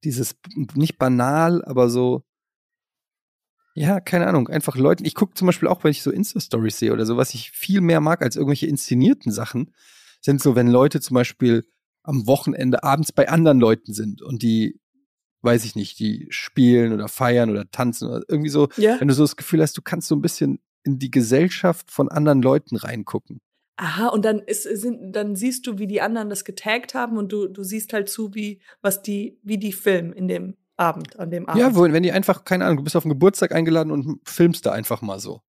Dieses, 0.05 0.37
nicht 0.75 0.99
banal, 0.99 1.65
aber 1.65 1.89
so, 1.89 2.23
ja, 3.75 3.99
keine 4.01 4.27
Ahnung, 4.27 4.49
einfach 4.49 4.77
Leuten. 4.77 5.07
Ich 5.07 5.15
gucke 5.15 5.33
zum 5.33 5.47
Beispiel 5.47 5.69
auch, 5.69 5.85
wenn 5.85 5.91
ich 5.91 6.03
so 6.03 6.11
Insta-Stories 6.11 6.79
sehe 6.79 6.93
oder 6.93 7.07
so, 7.07 7.17
was 7.17 7.33
ich 7.33 7.51
viel 7.53 7.81
mehr 7.81 8.03
mag 8.03 8.21
als 8.21 8.37
irgendwelche 8.37 8.67
inszenierten 8.67 9.33
Sachen, 9.33 9.73
sind 10.21 10.43
so, 10.43 10.55
wenn 10.55 10.69
Leute 10.69 11.01
zum 11.01 11.15
Beispiel 11.15 11.67
am 12.03 12.27
Wochenende 12.27 12.83
abends 12.83 13.11
bei 13.11 13.31
anderen 13.31 13.61
Leuten 13.61 13.95
sind 13.95 14.21
und 14.21 14.43
die, 14.43 14.83
weiß 15.41 15.65
ich 15.65 15.77
nicht, 15.77 15.99
die 15.99 16.27
spielen 16.29 16.93
oder 16.93 17.09
feiern 17.09 17.49
oder 17.49 17.71
tanzen 17.71 18.11
oder 18.11 18.23
irgendwie 18.29 18.51
so, 18.51 18.69
ja. 18.77 19.01
wenn 19.01 19.09
du 19.09 19.15
so 19.15 19.23
das 19.23 19.37
Gefühl 19.37 19.63
hast, 19.63 19.79
du 19.79 19.83
kannst 19.83 20.09
so 20.09 20.15
ein 20.15 20.21
bisschen 20.21 20.59
in 20.83 20.99
die 20.99 21.11
Gesellschaft 21.11 21.91
von 21.91 22.11
anderen 22.11 22.43
Leuten 22.43 22.77
reingucken. 22.77 23.41
Aha, 23.77 24.09
und 24.09 24.25
dann 24.25 24.39
ist, 24.39 24.63
sind, 24.63 25.13
dann 25.17 25.35
siehst 25.35 25.67
du, 25.67 25.79
wie 25.79 25.89
die 25.89 26.01
anderen 26.01 26.31
das 26.31 26.45
getaggt 26.45 26.95
haben 26.95 27.19
und 27.19 27.33
du, 27.33 27.49
du 27.49 27.65
siehst 27.65 27.93
halt 27.93 28.09
zu, 28.09 28.35
wie, 28.35 28.61
was 28.83 29.03
die, 29.03 29.39
wie 29.43 29.59
die 29.59 29.73
filmen 29.73 30.13
in 30.13 30.29
dem 30.29 30.57
Abend, 30.77 31.19
an 31.19 31.31
dem 31.31 31.49
Abend. 31.49 31.61
Ja, 31.61 31.75
wo, 31.75 31.83
wenn 31.83 32.03
die 32.03 32.13
einfach, 32.13 32.45
keine 32.45 32.65
Ahnung, 32.65 32.79
du 32.79 32.85
bist 32.85 32.95
auf 32.95 33.05
einen 33.05 33.13
Geburtstag 33.15 33.53
eingeladen 33.53 33.91
und 33.91 34.21
filmst 34.25 34.65
da 34.67 34.73
einfach 34.73 35.03
mal 35.03 35.19
so. 35.19 35.41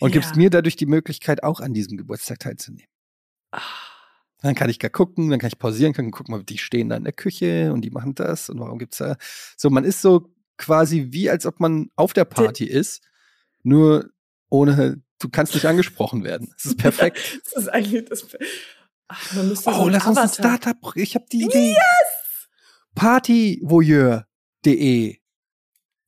Und 0.00 0.10
ja. 0.10 0.20
gibst 0.20 0.36
mir 0.36 0.48
dadurch 0.48 0.76
die 0.76 0.86
Möglichkeit, 0.86 1.42
auch 1.42 1.60
an 1.60 1.74
diesem 1.74 1.98
Geburtstag 1.98 2.38
teilzunehmen. 2.38 2.88
Ach. 3.50 3.88
Dann 4.40 4.54
kann 4.54 4.70
ich 4.70 4.78
gar 4.78 4.90
gucken, 4.90 5.30
dann 5.30 5.40
kann 5.40 5.48
ich 5.48 5.58
pausieren, 5.58 5.92
kann 5.92 6.10
gucken, 6.10 6.46
die 6.46 6.58
stehen 6.58 6.88
da 6.88 6.96
in 6.96 7.04
der 7.04 7.12
Küche 7.12 7.72
und 7.72 7.82
die 7.82 7.90
machen 7.90 8.14
das 8.14 8.48
und 8.48 8.60
warum 8.60 8.78
gibt's 8.78 8.98
da. 8.98 9.16
So, 9.56 9.68
man 9.68 9.84
ist 9.84 10.00
so 10.00 10.32
quasi 10.56 11.08
wie, 11.10 11.28
als 11.28 11.44
ob 11.44 11.60
man 11.60 11.90
auf 11.96 12.12
der 12.12 12.24
Party 12.24 12.64
ist, 12.64 13.02
nur 13.62 14.10
ohne 14.48 15.02
du 15.18 15.28
kannst 15.28 15.52
nicht 15.54 15.66
angesprochen 15.66 16.24
werden. 16.24 16.50
Das 16.56 16.66
ist 16.66 16.78
perfekt. 16.78 17.40
das 17.44 17.64
ist 17.64 17.68
eigentlich 17.68 18.04
das. 18.06 18.26
Ach, 19.08 19.34
man 19.34 19.48
müsste 19.48 19.68
oh, 19.70 19.74
so 19.74 19.88
lass 19.88 20.06
Avatar. 20.06 20.24
uns 20.24 20.38
ein 20.38 20.44
Startup. 20.44 20.96
Ich 20.96 21.14
habe 21.14 21.26
die 21.30 21.44
Idee. 21.44 21.70
Yes! 21.70 22.48
Partyvoyeur.de. 22.94 25.18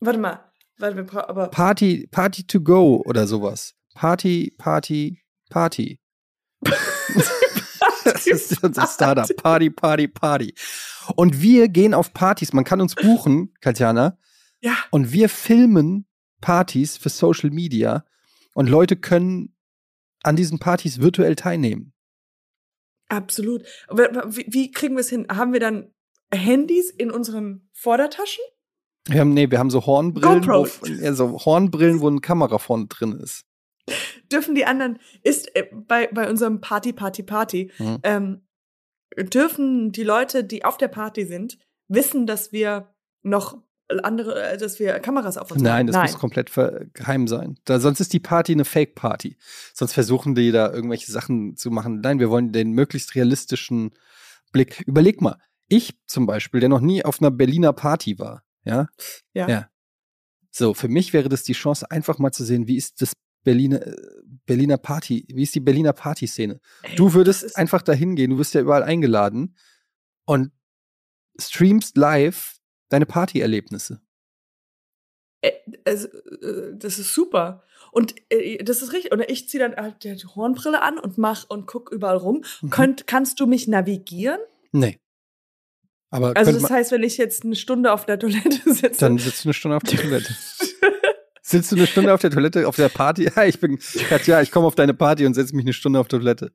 Warte 0.00 0.18
mal. 0.18 0.50
Warte, 0.78 0.96
wir 0.96 1.28
aber 1.28 1.48
Party, 1.48 2.08
Party 2.10 2.46
to 2.46 2.60
go 2.60 3.02
oder 3.04 3.26
sowas. 3.26 3.74
Party, 3.94 4.54
Party, 4.56 5.22
Party. 5.50 6.00
das 8.04 8.26
ist 8.26 8.64
unser 8.64 8.86
Startup. 8.86 9.28
Party, 9.36 9.68
Party, 9.70 10.08
Party. 10.08 10.54
Und 11.16 11.42
wir 11.42 11.68
gehen 11.68 11.92
auf 11.92 12.14
Partys. 12.14 12.52
Man 12.52 12.64
kann 12.64 12.80
uns 12.80 12.94
buchen, 12.94 13.52
Katjana. 13.60 14.16
Ja. 14.60 14.76
Und 14.90 15.12
wir 15.12 15.28
filmen 15.28 16.06
Partys 16.40 16.96
für 16.96 17.10
Social 17.10 17.50
Media 17.50 18.04
und 18.60 18.68
Leute 18.68 18.96
können 18.96 19.56
an 20.22 20.36
diesen 20.36 20.58
Partys 20.58 21.00
virtuell 21.00 21.34
teilnehmen. 21.34 21.94
Absolut. 23.08 23.64
Wie, 23.88 24.44
wie 24.48 24.70
kriegen 24.70 24.96
wir 24.96 25.00
es 25.00 25.08
hin? 25.08 25.26
Haben 25.32 25.54
wir 25.54 25.60
dann 25.60 25.94
Handys 26.30 26.90
in 26.90 27.10
unseren 27.10 27.70
Vordertaschen? 27.72 28.44
Wir 29.06 29.20
haben, 29.20 29.32
nee, 29.32 29.50
wir 29.50 29.58
haben 29.58 29.70
so 29.70 29.86
Hornbrillen, 29.86 30.46
wo, 30.46 30.66
ja, 30.86 31.14
so 31.14 31.42
Hornbrillen, 31.42 32.02
wo 32.02 32.08
eine 32.08 32.20
Kamera 32.20 32.58
vorne 32.58 32.86
drin 32.88 33.12
ist. 33.12 33.46
Dürfen 34.30 34.54
die 34.54 34.66
anderen, 34.66 34.98
ist 35.22 35.56
äh, 35.56 35.64
bei, 35.72 36.08
bei 36.08 36.28
unserem 36.28 36.60
Party, 36.60 36.92
Party, 36.92 37.22
Party, 37.22 37.72
mhm. 37.78 37.98
ähm, 38.02 38.42
dürfen 39.16 39.90
die 39.90 40.04
Leute, 40.04 40.44
die 40.44 40.66
auf 40.66 40.76
der 40.76 40.88
Party 40.88 41.24
sind, 41.24 41.56
wissen, 41.88 42.26
dass 42.26 42.52
wir 42.52 42.92
noch 43.22 43.56
andere, 44.02 44.42
äh, 44.42 44.56
dass 44.56 44.78
wir 44.78 44.98
Kameras 45.00 45.36
auf 45.36 45.50
uns 45.50 45.62
Nein, 45.62 45.86
das 45.86 45.94
Nein. 45.94 46.06
muss 46.06 46.18
komplett 46.18 46.52
geheim 46.94 47.26
sein. 47.28 47.58
Da, 47.64 47.80
sonst 47.80 48.00
ist 48.00 48.12
die 48.12 48.20
Party 48.20 48.52
eine 48.52 48.64
Fake-Party. 48.64 49.36
Sonst 49.74 49.92
versuchen 49.92 50.34
die 50.34 50.52
da 50.52 50.72
irgendwelche 50.72 51.10
Sachen 51.10 51.56
zu 51.56 51.70
machen. 51.70 52.00
Nein, 52.00 52.20
wir 52.20 52.30
wollen 52.30 52.52
den 52.52 52.72
möglichst 52.72 53.14
realistischen 53.14 53.92
Blick. 54.52 54.82
Überleg 54.86 55.20
mal, 55.20 55.36
ich 55.68 55.98
zum 56.06 56.26
Beispiel, 56.26 56.60
der 56.60 56.68
noch 56.68 56.80
nie 56.80 57.04
auf 57.04 57.20
einer 57.20 57.30
Berliner 57.30 57.72
Party 57.72 58.18
war, 58.18 58.42
ja? 58.64 58.88
Ja. 59.32 59.48
ja. 59.48 59.70
So, 60.50 60.74
für 60.74 60.88
mich 60.88 61.12
wäre 61.12 61.28
das 61.28 61.44
die 61.44 61.52
Chance, 61.52 61.90
einfach 61.90 62.18
mal 62.18 62.32
zu 62.32 62.44
sehen, 62.44 62.66
wie 62.66 62.76
ist 62.76 63.00
das 63.00 63.12
Berliner, 63.44 63.86
äh, 63.86 63.96
Berliner 64.46 64.78
Party, 64.78 65.26
wie 65.32 65.44
ist 65.44 65.54
die 65.54 65.60
Berliner 65.60 65.92
Partyszene? 65.92 66.60
Du 66.96 67.14
würdest 67.14 67.56
einfach 67.56 67.82
dahin 67.82 68.16
gehen, 68.16 68.30
du 68.30 68.38
wirst 68.38 68.54
ja 68.54 68.60
überall 68.60 68.82
eingeladen 68.82 69.56
und 70.24 70.50
streamst 71.38 71.96
live 71.96 72.59
deine 72.90 73.06
Partyerlebnisse? 73.06 74.00
Also, 75.84 76.08
äh, 76.08 76.74
das 76.74 76.98
ist 76.98 77.14
super. 77.14 77.64
Und 77.92 78.14
äh, 78.30 78.62
das 78.62 78.82
ist 78.82 78.92
richtig. 78.92 79.12
Und 79.12 79.22
ich 79.28 79.48
ziehe 79.48 79.66
dann 79.66 79.74
halt 79.82 80.04
die 80.04 80.14
Hornbrille 80.14 80.82
an 80.82 80.98
und 80.98 81.16
mach 81.16 81.48
und 81.48 81.66
guck 81.66 81.90
überall 81.90 82.18
rum. 82.18 82.44
Mhm. 82.60 82.70
Könnt, 82.70 83.06
kannst 83.06 83.40
du 83.40 83.46
mich 83.46 83.66
navigieren? 83.66 84.40
Nee. 84.72 84.98
Aber 86.10 86.36
also 86.36 86.52
das 86.52 86.68
heißt, 86.68 86.92
wenn 86.92 87.04
ich 87.04 87.16
jetzt 87.16 87.44
eine 87.44 87.54
Stunde 87.54 87.92
auf 87.92 88.04
der 88.04 88.18
Toilette 88.18 88.60
sitze. 88.74 89.00
Dann 89.00 89.18
sitzt 89.18 89.44
du 89.44 89.48
eine 89.48 89.54
Stunde 89.54 89.76
auf 89.76 89.82
der 89.82 89.98
Toilette. 89.98 90.36
Sitzt 91.42 91.72
du 91.72 91.76
eine 91.76 91.88
Stunde 91.88 92.14
auf 92.14 92.20
der 92.20 92.30
Toilette, 92.30 92.68
auf 92.68 92.76
der 92.76 92.88
Party? 92.88 93.24
Ja, 93.34 93.44
ich 93.44 93.58
bin, 93.58 93.76
Katja, 94.08 94.40
ich 94.40 94.52
komme 94.52 94.68
auf 94.68 94.76
deine 94.76 94.94
Party 94.94 95.26
und 95.26 95.34
setze 95.34 95.56
mich 95.56 95.64
eine 95.64 95.72
Stunde 95.72 95.98
auf 95.98 96.06
der 96.06 96.20
Toilette. 96.20 96.52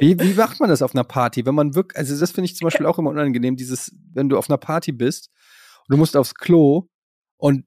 Wie, 0.00 0.18
wie 0.18 0.34
macht 0.34 0.60
man 0.60 0.68
das 0.68 0.82
auf 0.82 0.94
einer 0.94 1.04
Party? 1.04 1.46
Wenn 1.46 1.54
man 1.54 1.74
wirklich, 1.74 1.96
also 1.96 2.18
das 2.18 2.32
finde 2.32 2.46
ich 2.46 2.56
zum 2.56 2.66
Beispiel 2.66 2.86
auch 2.86 2.98
immer 2.98 3.10
unangenehm, 3.10 3.56
dieses, 3.56 3.94
wenn 4.12 4.28
du 4.28 4.36
auf 4.36 4.48
einer 4.48 4.58
Party 4.58 4.92
bist 4.92 5.30
und 5.88 5.94
du 5.94 5.96
musst 5.96 6.16
aufs 6.16 6.34
Klo 6.34 6.88
und 7.36 7.64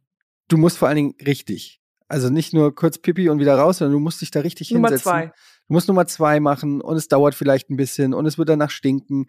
du 0.47 0.57
musst 0.57 0.77
vor 0.77 0.87
allen 0.87 0.97
Dingen 0.97 1.15
richtig. 1.25 1.81
Also 2.07 2.29
nicht 2.29 2.53
nur 2.53 2.73
kurz 2.73 2.97
Pipi 2.97 3.29
und 3.29 3.39
wieder 3.39 3.55
raus, 3.55 3.79
sondern 3.79 3.93
du 3.93 3.99
musst 3.99 4.21
dich 4.21 4.31
da 4.31 4.39
richtig 4.39 4.71
Nummer 4.71 4.89
hinsetzen. 4.89 5.11
zwei. 5.11 5.25
Du 5.67 5.73
musst 5.73 5.87
Nummer 5.89 6.07
zwei 6.07 6.39
machen 6.39 6.79
und 6.79 6.95
es 6.95 7.09
dauert 7.09 7.35
vielleicht 7.35 7.69
ein 7.69 7.75
bisschen 7.75 8.13
und 8.13 8.25
es 8.25 8.37
wird 8.37 8.47
danach 8.47 8.69
stinken. 8.69 9.25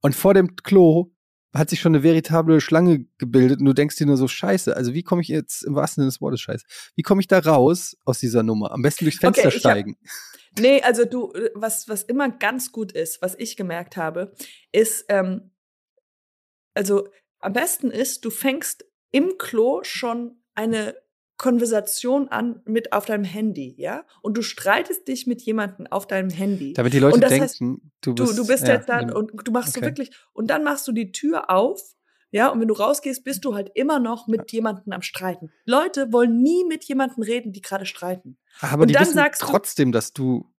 Und 0.00 0.14
vor 0.14 0.32
dem 0.32 0.56
Klo 0.56 1.10
hat 1.52 1.70
sich 1.70 1.80
schon 1.80 1.94
eine 1.94 2.02
veritable 2.02 2.60
Schlange 2.60 3.06
gebildet 3.18 3.60
und 3.60 3.66
du 3.66 3.74
denkst 3.74 3.96
dir 3.96 4.06
nur 4.06 4.16
so, 4.16 4.26
scheiße, 4.26 4.76
also 4.76 4.92
wie 4.92 5.02
komme 5.02 5.22
ich 5.22 5.28
jetzt 5.28 5.62
im 5.62 5.74
wahrsten 5.74 6.02
Sinne 6.02 6.08
des 6.10 6.20
Wortes 6.20 6.40
scheiße? 6.40 6.64
Wie 6.96 7.02
komme 7.02 7.20
ich 7.20 7.28
da 7.28 7.38
raus 7.38 7.96
aus 8.04 8.18
dieser 8.18 8.42
Nummer? 8.42 8.72
Am 8.72 8.82
besten 8.82 9.04
durchs 9.04 9.20
Fenster 9.20 9.48
Okay, 9.48 9.58
steigen. 9.58 9.96
Nee, 10.58 10.82
also 10.82 11.04
du, 11.04 11.32
was, 11.54 11.88
was 11.88 12.02
immer 12.02 12.28
ganz 12.30 12.72
gut 12.72 12.92
ist, 12.92 13.20
was 13.22 13.34
ich 13.38 13.56
gemerkt 13.56 13.96
habe, 13.96 14.32
ist, 14.72 15.06
ähm, 15.08 15.50
also 16.74 17.08
am 17.40 17.52
besten 17.52 17.90
ist, 17.90 18.24
du 18.24 18.30
fängst 18.30 18.84
im 19.10 19.36
Klo 19.38 19.82
schon 19.82 20.42
eine 20.54 20.96
Konversation 21.36 22.28
an 22.28 22.62
mit 22.64 22.92
auf 22.92 23.06
deinem 23.06 23.24
Handy, 23.24 23.74
ja? 23.76 24.06
Und 24.22 24.36
du 24.36 24.42
streitest 24.42 25.08
dich 25.08 25.26
mit 25.26 25.42
jemandem 25.42 25.86
auf 25.88 26.06
deinem 26.06 26.30
Handy. 26.30 26.72
Damit 26.74 26.92
die 26.92 27.00
Leute 27.00 27.16
Und 27.16 27.20
das 27.22 27.30
denken, 27.30 27.42
heißt, 27.44 27.60
du 27.60 28.12
Du, 28.12 28.14
bist, 28.14 28.38
du 28.38 28.46
bist 28.46 28.68
ja, 28.68 28.74
jetzt 28.74 28.88
dann 28.88 29.10
und 29.10 29.32
du 29.44 29.50
machst 29.50 29.74
so 29.74 29.80
okay. 29.80 29.88
wirklich 29.88 30.10
und 30.32 30.48
dann 30.48 30.62
machst 30.62 30.86
du 30.86 30.92
die 30.92 31.10
Tür 31.10 31.50
auf, 31.50 31.80
ja, 32.34 32.48
und 32.48 32.60
wenn 32.60 32.68
du 32.68 32.74
rausgehst, 32.74 33.22
bist 33.24 33.44
du 33.44 33.54
halt 33.54 33.70
immer 33.74 33.98
noch 34.00 34.26
mit 34.26 34.50
jemandem 34.52 34.92
am 34.92 35.02
Streiten. 35.02 35.50
Leute 35.66 36.12
wollen 36.12 36.42
nie 36.42 36.64
mit 36.64 36.82
jemandem 36.84 37.22
reden, 37.22 37.52
die 37.52 37.60
gerade 37.62 37.86
streiten. 37.86 38.36
Aber 38.60 38.82
und 38.82 38.88
die 38.88 38.94
dann 38.94 39.02
wissen 39.02 39.14
sagst 39.14 39.42
du- 39.42 39.46
trotzdem, 39.46 39.92
dass 39.92 40.12
du 40.12 40.50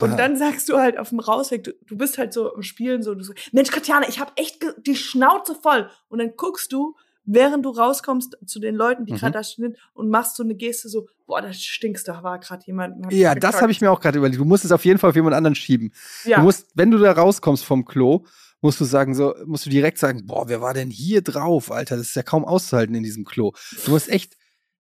Und 0.00 0.12
Ah. 0.12 0.16
dann 0.16 0.36
sagst 0.36 0.68
du 0.68 0.76
halt 0.78 0.96
auf 0.96 1.08
dem 1.08 1.18
Rausweg, 1.18 1.64
du, 1.64 1.72
du 1.84 1.96
bist 1.96 2.18
halt 2.18 2.32
so 2.32 2.54
im 2.54 2.62
Spielen 2.62 3.02
so, 3.02 3.18
so, 3.20 3.32
Mensch, 3.50 3.70
Katjana, 3.72 4.08
ich 4.08 4.20
habe 4.20 4.30
echt 4.36 4.64
die 4.86 4.94
Schnauze 4.94 5.56
voll. 5.56 5.90
Und 6.08 6.20
dann 6.20 6.34
guckst 6.36 6.72
du, 6.72 6.94
während 7.24 7.64
du 7.64 7.70
rauskommst 7.70 8.38
zu 8.46 8.60
den 8.60 8.76
Leuten, 8.76 9.06
die 9.06 9.12
Mhm. 9.14 9.16
gerade 9.16 9.32
da 9.32 9.42
stehen 9.42 9.76
und 9.94 10.08
machst 10.08 10.36
so 10.36 10.44
eine 10.44 10.54
Geste 10.54 10.88
so, 10.88 11.08
boah, 11.26 11.42
da 11.42 11.52
stinkst, 11.52 12.06
da 12.06 12.22
war 12.22 12.38
gerade 12.38 12.64
jemand. 12.66 13.12
Ja, 13.12 13.34
das 13.34 13.60
habe 13.60 13.72
ich 13.72 13.80
mir 13.80 13.90
auch 13.90 13.98
gerade 14.00 14.18
überlegt. 14.18 14.40
Du 14.40 14.44
musst 14.44 14.64
es 14.64 14.70
auf 14.72 14.84
jeden 14.84 14.98
Fall 15.00 15.10
auf 15.10 15.16
jemand 15.16 15.34
anderen 15.34 15.56
schieben. 15.56 15.92
Ja, 16.24 16.36
Du 16.38 16.42
musst, 16.44 16.70
wenn 16.74 16.90
du 16.92 16.98
da 16.98 17.10
rauskommst 17.12 17.64
vom 17.64 17.84
Klo, 17.84 18.24
musst 18.60 18.80
du 18.80 18.84
sagen, 18.84 19.14
so, 19.14 19.34
musst 19.46 19.66
du 19.66 19.70
direkt 19.70 19.98
sagen, 19.98 20.26
boah, 20.26 20.48
wer 20.48 20.60
war 20.60 20.74
denn 20.74 20.90
hier 20.90 21.22
drauf, 21.22 21.70
Alter? 21.70 21.96
Das 21.96 22.08
ist 22.08 22.16
ja 22.16 22.22
kaum 22.22 22.44
auszuhalten 22.44 22.94
in 22.94 23.02
diesem 23.02 23.24
Klo. 23.24 23.52
Du 23.84 23.92
musst 23.92 24.08
echt, 24.08 24.36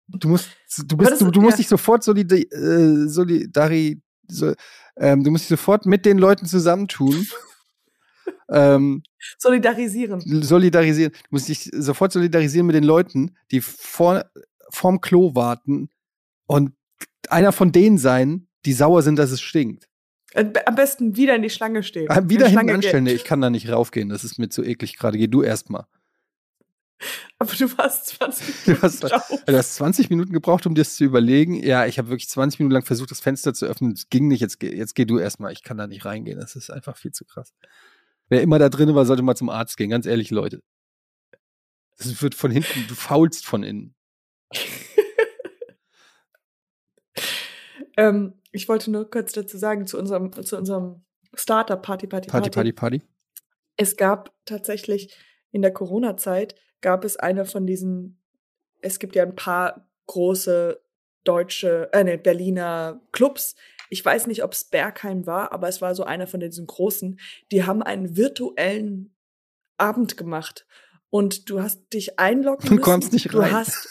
du 0.08 0.28
musst, 0.28 0.50
du 0.86 0.96
bist, 0.96 1.20
du, 1.20 1.30
du 1.30 1.40
musst 1.40 1.58
dich 1.58 1.68
sofort 1.68 2.04
solidari, 2.04 2.42
äh, 2.42 3.08
solidari 3.08 4.00
so, 4.28 4.54
ähm, 4.96 5.24
du 5.24 5.30
musst 5.30 5.44
dich 5.44 5.58
sofort 5.58 5.86
mit 5.86 6.04
den 6.06 6.18
Leuten 6.18 6.46
zusammentun. 6.46 7.26
ähm, 8.50 9.02
solidarisieren. 9.38 10.20
solidarisieren. 10.42 11.12
Du 11.12 11.28
musst 11.30 11.48
dich 11.48 11.70
sofort 11.72 12.12
solidarisieren 12.12 12.66
mit 12.66 12.76
den 12.76 12.84
Leuten, 12.84 13.36
die 13.50 13.60
vor, 13.60 14.24
vorm 14.70 15.00
Klo 15.00 15.34
warten 15.34 15.90
und 16.46 16.72
einer 17.28 17.52
von 17.52 17.72
denen 17.72 17.98
sein, 17.98 18.48
die 18.64 18.72
sauer 18.72 19.02
sind, 19.02 19.16
dass 19.16 19.30
es 19.30 19.40
stinkt. 19.40 19.88
Äh, 20.32 20.52
Am 20.66 20.74
besten 20.74 21.16
wieder 21.16 21.34
in 21.36 21.42
die 21.42 21.50
Schlange 21.50 21.82
stehen. 21.82 22.10
Ah, 22.10 22.22
Wieder 22.28 22.46
hinten 22.46 22.52
Schlange 22.52 22.74
anstellen. 22.74 23.04
Nee, 23.04 23.12
ich 23.12 23.24
kann 23.24 23.40
da 23.40 23.50
nicht 23.50 23.68
raufgehen. 23.70 24.08
Das 24.08 24.24
ist 24.24 24.38
mir 24.38 24.48
zu 24.48 24.62
eklig 24.64 24.96
gerade. 24.96 25.18
Geh 25.18 25.28
du 25.28 25.42
erst 25.42 25.70
mal. 25.70 25.86
Aber 27.38 27.52
du 27.54 27.76
warst 27.78 28.06
20 28.06 28.46
Du 28.64 28.70
Minuten 28.70 28.82
hast, 28.82 29.00
drauf. 29.00 29.28
du 29.46 29.56
hast 29.56 29.74
20 29.76 30.08
Minuten 30.10 30.32
gebraucht, 30.32 30.66
um 30.66 30.74
dir 30.74 30.80
das 30.80 30.96
zu 30.96 31.04
überlegen. 31.04 31.54
Ja, 31.62 31.84
ich 31.86 31.98
habe 31.98 32.08
wirklich 32.08 32.28
20 32.28 32.58
Minuten 32.60 32.72
lang 32.72 32.84
versucht, 32.84 33.10
das 33.10 33.20
Fenster 33.20 33.52
zu 33.54 33.66
öffnen. 33.66 33.92
Es 33.92 34.08
ging 34.08 34.28
nicht. 34.28 34.40
Jetzt, 34.40 34.58
geh- 34.58 34.74
jetzt 34.74 34.94
geh 34.94 35.04
du 35.04 35.18
erst 35.18 35.38
mal. 35.38 35.52
Ich 35.52 35.62
kann 35.62 35.76
da 35.76 35.86
nicht 35.86 36.04
reingehen. 36.06 36.38
Das 36.40 36.56
ist 36.56 36.70
einfach 36.70 36.96
viel 36.96 37.12
zu 37.12 37.24
krass. 37.24 37.52
Wer 38.28 38.40
immer 38.42 38.58
da 38.58 38.68
drin 38.70 38.94
war, 38.94 39.04
sollte 39.06 39.22
mal 39.22 39.36
zum 39.36 39.50
Arzt 39.50 39.76
gehen. 39.76 39.90
Ganz 39.90 40.06
ehrlich, 40.06 40.30
Leute. 40.30 40.62
Das 41.98 42.20
wird 42.22 42.34
von 42.34 42.50
hinten, 42.50 42.86
du 42.88 42.94
faulst 42.94 43.46
von 43.46 43.62
innen. 43.62 43.94
Ähm, 47.98 48.34
ich 48.56 48.68
wollte 48.68 48.90
nur 48.90 49.10
kurz 49.10 49.32
dazu 49.32 49.58
sagen, 49.58 49.86
zu 49.86 49.98
unserem, 49.98 50.32
zu 50.44 50.56
unserem 50.56 51.04
Starter 51.34 51.76
Party, 51.76 52.06
Party, 52.06 52.28
Party, 52.28 52.50
Party, 52.50 52.72
Party. 52.72 53.02
Es 53.76 53.96
gab 53.96 54.32
tatsächlich 54.46 55.14
in 55.52 55.62
der 55.62 55.72
Corona-Zeit 55.72 56.54
gab 56.80 57.04
es 57.04 57.16
eine 57.16 57.44
von 57.44 57.66
diesen, 57.66 58.20
es 58.80 58.98
gibt 58.98 59.14
ja 59.16 59.22
ein 59.22 59.34
paar 59.36 59.88
große 60.06 60.80
deutsche, 61.24 61.90
äh, 61.92 62.04
nee, 62.04 62.16
Berliner 62.16 63.00
Clubs. 63.12 63.54
Ich 63.90 64.04
weiß 64.04 64.26
nicht, 64.26 64.42
ob 64.42 64.52
es 64.52 64.64
Bergheim 64.64 65.26
war, 65.26 65.52
aber 65.52 65.68
es 65.68 65.80
war 65.82 65.94
so 65.94 66.04
einer 66.04 66.26
von 66.26 66.40
diesen 66.40 66.66
großen. 66.66 67.18
Die 67.52 67.64
haben 67.64 67.82
einen 67.82 68.16
virtuellen 68.16 69.14
Abend 69.76 70.16
gemacht. 70.16 70.66
Und 71.10 71.48
du 71.50 71.60
hast 71.62 71.92
dich 71.92 72.18
einloggen 72.18 72.66
Du 72.68 72.74
müssen. 72.74 72.82
kommst 72.84 73.12
nicht 73.12 73.32
Du 73.32 73.38
rein. 73.38 73.52
hast, 73.52 73.88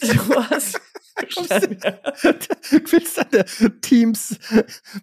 du 0.00 0.34
hast, 0.50 0.74
Du 0.74 0.80
willst 2.92 3.18
an 3.18 3.28
der 3.32 3.46
Teams, 3.80 4.38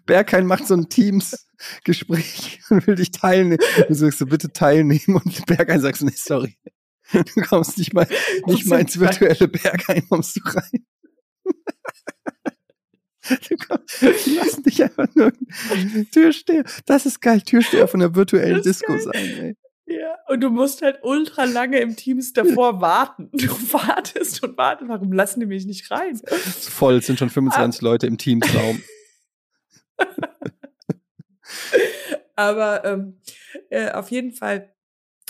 Bergheim 0.06 0.46
macht 0.46 0.66
so 0.66 0.74
ein 0.74 0.88
Teams-Gespräch 0.88 2.60
und 2.70 2.86
will 2.86 2.96
dich 2.96 3.10
teilnehmen. 3.10 3.62
Du 3.88 3.94
sagst 3.94 4.18
so, 4.18 4.26
bitte 4.26 4.52
teilnehmen 4.52 5.20
und 5.24 5.46
Bergheim 5.46 5.80
sagst, 5.80 6.02
nee, 6.02 6.12
sorry. 6.14 6.56
Du 7.12 7.42
kommst 7.42 7.76
nicht 7.78 7.92
mal, 7.92 8.06
nicht 8.46 8.66
mal 8.66 8.80
ins 8.80 8.98
virtuelle 8.98 9.48
Bergheim, 9.48 10.08
kommst 10.08 10.36
du 10.36 10.40
rein. 10.44 10.86
Du 13.48 13.56
kommst, 13.56 14.00
die 14.00 14.34
lassen 14.34 14.62
dich 14.62 14.82
einfach 14.82 15.08
nur 15.14 15.32
Türsteher. 16.12 16.64
Das 16.86 17.06
ist 17.06 17.20
geil, 17.20 17.42
Türsteher 17.42 17.88
von 17.88 18.00
der 18.00 18.14
virtuellen 18.14 18.62
Disco 18.62 18.92
geil. 18.92 19.02
sein, 19.02 19.14
ey. 19.14 19.56
Und 20.30 20.42
du 20.42 20.48
musst 20.48 20.80
halt 20.82 21.00
ultra 21.02 21.42
lange 21.42 21.80
im 21.80 21.96
Teams 21.96 22.32
davor 22.32 22.80
warten. 22.80 23.30
Du 23.32 23.48
wartest 23.72 24.40
und 24.44 24.56
wartest. 24.56 24.88
Warum 24.88 25.12
lassen 25.12 25.40
die 25.40 25.46
mich 25.46 25.66
nicht 25.66 25.90
rein? 25.90 26.12
Ist 26.12 26.68
voll, 26.68 26.98
es 26.98 27.06
sind 27.06 27.18
schon 27.18 27.30
25 27.30 27.82
Leute 27.82 28.06
im 28.06 28.16
Teamsraum. 28.16 28.80
Aber 32.36 32.84
ähm, 32.84 33.20
äh, 33.70 33.90
auf 33.90 34.12
jeden 34.12 34.30
Fall 34.30 34.72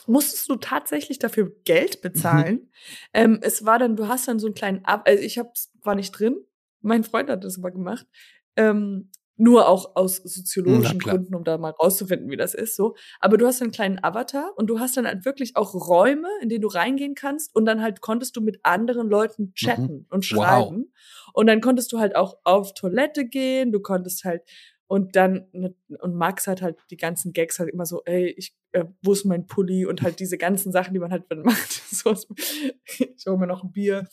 musstest 0.07 0.51
du 0.51 0.57
tatsächlich 0.57 1.19
dafür 1.19 1.51
Geld 1.65 2.03
bezahlen. 2.03 2.71
ähm, 3.15 3.39
es 3.41 3.65
war 3.65 3.79
dann, 3.79 3.97
du 3.97 4.07
hast 4.07 4.29
dann 4.29 4.39
so 4.39 4.49
einen 4.49 4.55
kleinen 4.55 4.85
Ab, 4.85 5.05
also 5.07 5.23
ich 5.23 5.39
hab's, 5.39 5.73
war 5.81 5.95
nicht 5.95 6.11
drin. 6.11 6.37
Mein 6.83 7.05
Freund 7.05 7.31
hat 7.31 7.43
das 7.43 7.57
aber 7.57 7.71
gemacht. 7.71 8.07
Ähm, 8.55 9.11
nur 9.41 9.69
auch 9.69 9.97
aus 9.97 10.17
soziologischen 10.17 11.01
Na. 11.05 11.13
Gründen, 11.13 11.35
um 11.35 11.45
da 11.45 11.59
mal 11.59 11.71
rauszufinden, 11.71 12.31
wie 12.31 12.37
das 12.37 12.55
ist, 12.55 12.77
so. 12.77 12.95
Aber 13.21 13.37
du 13.39 13.47
hast 13.47 13.63
einen 13.63 13.73
kleinen 13.73 13.99
Avatar 14.03 14.53
und 14.57 14.69
du 14.69 14.79
hast 14.81 14.97
dann 14.97 15.07
halt 15.07 15.25
wirklich 15.25 15.57
auch 15.57 15.75
Räume, 15.75 16.29
in 16.43 16.49
denen 16.49 16.63
du 16.63 16.69
reingehen 16.69 17.15
kannst 17.15 17.55
und 17.55 17.65
dann 17.65 17.81
halt 17.83 18.01
konntest 18.01 18.37
du 18.37 18.41
mit 18.41 18.61
anderen 18.65 19.09
Leuten 19.09 19.53
chatten 19.55 20.07
und 20.11 20.31
Mhm. 20.31 20.37
Wow. 20.37 20.45
schreiben. 20.45 20.93
Und 21.33 21.47
dann 21.47 21.61
konntest 21.61 21.93
du 21.93 21.99
halt 21.99 22.17
auch 22.17 22.37
auf 22.45 22.75
Toilette 22.75 23.25
gehen, 23.27 23.73
du 23.73 23.81
konntest 23.81 24.25
halt 24.25 24.43
und 24.87 25.15
dann, 25.15 25.47
ne- 25.53 25.75
und 26.01 26.17
Max 26.17 26.49
hat 26.49 26.63
halt 26.63 26.77
die 26.91 26.97
ganzen 26.97 27.33
Gags 27.33 27.61
halt 27.61 27.71
immer 27.71 27.87
so, 27.87 28.03
ey, 28.07 28.35
ich, 28.37 28.57
äh, 28.73 28.87
wo 29.03 29.13
ist 29.13 29.25
mein 29.25 29.47
Pulli? 29.47 29.87
Und 29.87 30.03
halt 30.03 30.19
diese 30.19 30.37
ganzen 30.37 30.73
Sachen, 30.73 30.93
die 30.95 30.99
man 30.99 31.13
halt 31.13 31.25
dann 31.29 31.43
macht. 31.45 31.71
So, 31.93 32.13
ich 32.13 33.27
hole 33.27 33.39
mir 33.39 33.47
noch 33.47 33.63
ein 33.63 33.71
Bier. 33.73 34.09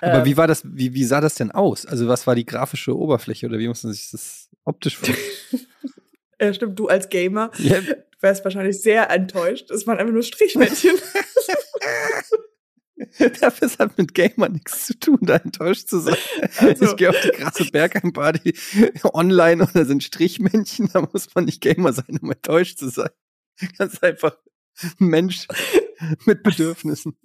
Aber 0.00 0.18
Ähm, 0.20 0.24
wie 0.24 0.36
war 0.36 0.46
das, 0.46 0.62
wie, 0.64 0.94
wie 0.94 1.04
sah 1.04 1.20
das 1.20 1.34
denn 1.34 1.50
aus? 1.50 1.86
Also 1.86 2.08
was 2.08 2.26
war 2.26 2.34
die 2.34 2.46
grafische 2.46 2.96
Oberfläche 2.96 3.46
oder 3.46 3.58
wie 3.58 3.68
muss 3.68 3.82
man 3.84 3.92
sich 3.92 4.10
das 4.10 4.48
optisch 4.64 4.96
vorstellen? 4.96 5.18
äh, 6.38 6.54
stimmt, 6.54 6.78
du 6.78 6.88
als 6.88 7.08
Gamer 7.08 7.50
du 7.58 7.96
wärst 8.20 8.44
wahrscheinlich 8.44 8.80
sehr 8.80 9.10
enttäuscht. 9.10 9.70
Es 9.70 9.86
waren 9.86 9.98
einfach 9.98 10.12
nur 10.12 10.22
Strichmännchen. 10.22 10.96
das 13.40 13.78
hat 13.78 13.96
mit 13.98 14.14
Gamer 14.14 14.48
nichts 14.48 14.86
zu 14.86 14.98
tun, 14.98 15.18
da 15.22 15.36
enttäuscht 15.36 15.88
zu 15.88 16.00
sein. 16.00 16.16
Also- 16.58 16.84
Ich 16.84 16.96
gehe 16.96 17.08
auf 17.10 17.20
die 17.20 17.30
krasse 17.30 17.64
Bergheim-Party 17.64 18.54
online 19.12 19.62
und 19.64 19.74
da 19.74 19.84
sind 19.84 20.02
Strichmännchen, 20.04 20.90
da 20.92 21.08
muss 21.12 21.34
man 21.34 21.44
nicht 21.46 21.60
Gamer 21.60 21.92
sein, 21.92 22.18
um 22.20 22.30
enttäuscht 22.30 22.78
zu 22.78 22.88
sein. 22.90 23.10
Ganz 23.78 23.98
einfach 24.02 24.36
ein 25.00 25.06
Mensch 25.06 25.46
mit 26.24 26.42
Bedürfnissen. 26.42 27.16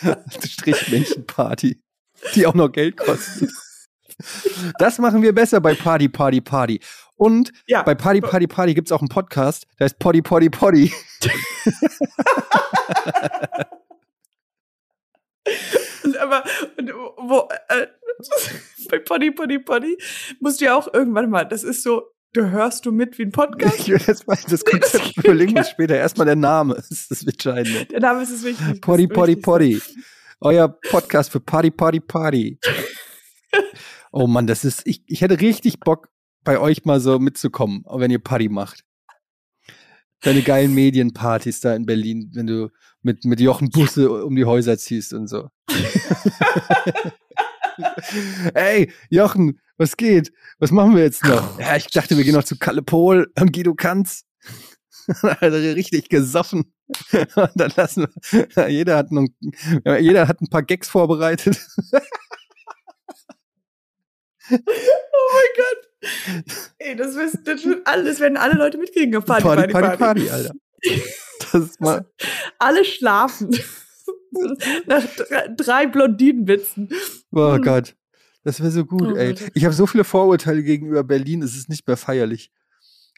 Strichmännchen-Party, 0.40 1.80
die 2.34 2.46
auch 2.46 2.54
noch 2.54 2.70
Geld 2.70 2.96
kostet. 2.96 3.50
Das 4.78 4.98
machen 4.98 5.22
wir 5.22 5.34
besser 5.34 5.60
bei 5.60 5.74
Party, 5.74 6.08
Party, 6.08 6.40
Party. 6.40 6.80
Und 7.16 7.52
ja, 7.66 7.82
bei 7.82 7.94
Party, 7.94 8.20
Party, 8.20 8.46
Party 8.46 8.74
gibt's 8.74 8.92
auch 8.92 9.00
einen 9.00 9.08
Podcast, 9.08 9.66
der 9.78 9.84
heißt 9.84 9.98
Poddy, 9.98 10.22
Poddy. 10.22 10.50
und 16.04 16.16
aber 16.16 16.44
wo, 17.16 17.48
äh, 17.68 17.86
bei 18.90 18.98
Poddy, 18.98 19.30
Poddy, 19.30 19.58
Poddy 19.60 19.98
musst 20.40 20.60
du 20.60 20.66
ja 20.66 20.76
auch 20.76 20.92
irgendwann 20.92 21.30
mal, 21.30 21.44
das 21.44 21.62
ist 21.62 21.82
so, 21.82 22.10
du 22.32 22.50
hörst 22.50 22.86
du 22.86 22.92
mit 22.92 23.18
wie 23.18 23.22
ein 23.24 23.32
Podcast. 23.32 23.88
Ich 23.88 24.26
mal 24.26 24.38
das 24.48 24.64
Konzept 24.64 25.16
überlegen 25.16 25.54
wir 25.54 25.64
später. 25.64 25.96
Erstmal 25.96 26.26
der 26.26 26.36
Name 26.36 26.74
ist 26.90 27.10
das 27.10 27.22
Entscheidende. 27.24 27.86
Der 27.86 28.00
Name 28.00 28.22
ist 28.22 28.30
es 28.30 28.44
wichtig. 28.44 28.80
Poddy, 28.80 29.06
Das 29.06 29.16
Wichtigste. 29.28 29.42
Poddy. 29.42 29.82
Euer 30.40 30.68
Podcast 30.68 31.30
für 31.30 31.40
Party, 31.40 31.70
Party, 31.70 32.00
Party. 32.00 32.58
Oh 34.14 34.26
Mann, 34.26 34.46
das 34.46 34.62
ist, 34.62 34.82
ich, 34.84 35.02
ich 35.06 35.22
hätte 35.22 35.40
richtig 35.40 35.80
Bock, 35.80 36.10
bei 36.44 36.58
euch 36.58 36.84
mal 36.84 37.00
so 37.00 37.18
mitzukommen, 37.18 37.82
wenn 37.90 38.10
ihr 38.10 38.18
Party 38.18 38.50
macht. 38.50 38.84
deine 40.20 40.42
geilen 40.42 40.74
Medienpartys 40.74 41.60
da 41.60 41.74
in 41.74 41.86
Berlin, 41.86 42.30
wenn 42.34 42.46
du 42.46 42.68
mit, 43.00 43.24
mit 43.24 43.40
Jochen 43.40 43.70
Busse 43.70 44.10
um 44.10 44.36
die 44.36 44.44
Häuser 44.44 44.76
ziehst 44.76 45.14
und 45.14 45.28
so. 45.28 45.48
Ey, 48.54 48.92
Jochen, 49.10 49.60
was 49.76 49.96
geht? 49.96 50.32
Was 50.58 50.70
machen 50.70 50.94
wir 50.94 51.02
jetzt 51.02 51.24
noch? 51.24 51.58
Ja, 51.58 51.76
ich 51.76 51.86
dachte, 51.86 52.16
wir 52.16 52.24
gehen 52.24 52.34
noch 52.34 52.44
zu 52.44 52.56
Kalle 52.58 52.82
Pol 52.82 53.30
und 53.38 53.52
Guido 53.52 53.74
Kanz. 53.74 54.24
also 55.40 55.56
richtig 55.56 56.08
gesoffen. 56.08 56.72
Und 57.12 57.50
dann 57.54 57.72
lassen 57.76 58.06
wir, 58.30 58.68
jeder 58.68 58.96
hat, 58.96 59.10
noch, 59.10 59.26
jeder 59.98 60.28
hat 60.28 60.40
ein 60.40 60.48
paar 60.48 60.62
Gags 60.62 60.88
vorbereitet. 60.88 61.58
oh 64.50 64.58
mein 65.32 65.52
Gott. 65.56 66.44
Ey, 66.78 66.96
das, 66.96 67.14
wird, 67.14 67.46
das, 67.46 67.64
wird 67.64 67.86
alle, 67.86 68.04
das 68.04 68.20
werden 68.20 68.36
alle 68.36 68.54
Leute 68.54 68.78
mitkriegen 68.78 69.16
auf 69.16 69.24
Party, 69.24 69.42
Party, 69.42 69.72
Party, 69.72 69.96
Party, 69.96 69.98
Party 69.98 70.30
Alter. 70.30 70.52
Das 71.52 71.54
ist 71.54 71.80
mal. 71.80 72.04
alle 72.58 72.84
schlafen. 72.84 73.56
Nach 74.86 75.04
drei 75.56 75.86
Blondinenwitzen. 75.86 76.88
Oh 77.32 77.54
hm. 77.54 77.62
Gott. 77.62 77.96
Das 78.44 78.60
wäre 78.60 78.70
so 78.70 78.84
gut, 78.84 79.02
oh, 79.12 79.16
ey. 79.16 79.36
Ich 79.54 79.64
habe 79.64 79.74
so 79.74 79.86
viele 79.86 80.04
Vorurteile 80.04 80.62
gegenüber 80.62 81.04
Berlin, 81.04 81.42
es 81.42 81.54
ist 81.54 81.68
nicht 81.68 81.86
mehr 81.86 81.96
feierlich. 81.96 82.50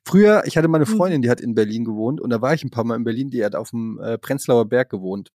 Früher, 0.05 0.43
ich 0.45 0.59
hatte 0.59 0.69
mal 0.69 0.79
eine 0.79 0.87
hm. 0.87 0.97
Freundin, 0.97 1.23
die 1.23 1.31
hat 1.31 1.41
in 1.41 1.55
Berlin 1.55 1.85
gewohnt 1.85 2.21
und 2.21 2.31
da 2.31 2.43
war 2.43 2.53
ich 2.53 2.63
ein 2.63 2.71
paar 2.71 2.85
Mal 2.85 2.97
in 2.97 3.05
Berlin, 3.05 3.31
die 3.31 3.45
hat 3.45 3.55
auf 3.55 3.71
dem 3.71 3.99
äh, 4.01 4.19
Prenzlauer 4.19 4.69
Berg 4.69 4.91
gewohnt. 4.91 5.33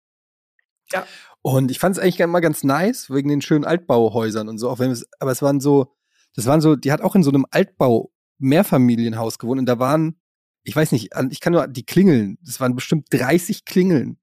Ja. 0.92 1.06
Und 1.40 1.70
ich 1.70 1.78
fand 1.78 1.96
es 1.96 2.02
eigentlich 2.02 2.20
immer 2.20 2.40
ganz 2.40 2.64
nice, 2.64 3.10
wegen 3.10 3.28
den 3.28 3.40
schönen 3.40 3.64
Altbauhäusern 3.64 4.48
und 4.48 4.58
so, 4.58 4.68
auch 4.68 4.78
wenn 4.78 4.90
es, 4.90 5.06
aber 5.20 5.30
es 5.30 5.40
waren 5.40 5.60
so, 5.60 5.94
das 6.34 6.46
waren 6.46 6.60
so, 6.60 6.76
die 6.76 6.92
hat 6.92 7.00
auch 7.00 7.14
in 7.14 7.22
so 7.22 7.30
einem 7.30 7.46
Altbau 7.50 8.12
Mehrfamilienhaus 8.38 9.38
gewohnt 9.38 9.60
und 9.60 9.66
da 9.66 9.78
waren, 9.78 10.20
ich 10.64 10.76
weiß 10.76 10.92
nicht, 10.92 11.10
ich 11.30 11.40
kann 11.40 11.52
nur 11.54 11.66
die 11.66 11.86
Klingeln, 11.86 12.38
das 12.42 12.60
waren 12.60 12.74
bestimmt 12.74 13.06
30 13.10 13.64
Klingeln 13.64 14.18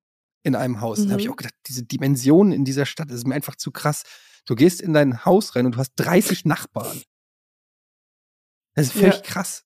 in 0.46 0.56
einem 0.56 0.80
Haus. 0.80 1.00
Mhm. 1.00 1.06
Da 1.06 1.12
habe 1.12 1.22
ich 1.22 1.30
auch 1.30 1.36
gedacht, 1.36 1.56
diese 1.68 1.84
Dimensionen 1.84 2.54
in 2.54 2.66
dieser 2.66 2.86
Stadt, 2.86 3.10
das 3.10 3.18
ist 3.18 3.28
mir 3.28 3.36
einfach 3.36 3.56
zu 3.56 3.72
krass. 3.72 4.04
Du 4.46 4.56
gehst 4.56 4.80
in 4.80 4.94
dein 4.94 5.26
Haus 5.26 5.56
rein 5.56 5.66
und 5.66 5.76
du 5.76 5.80
hast 5.80 5.94
30 5.96 6.46
Nachbarn. 6.46 7.02
Das 8.76 8.88
ist 8.88 8.94
völlig 8.94 9.16
ja. 9.16 9.22
krass. 9.22 9.64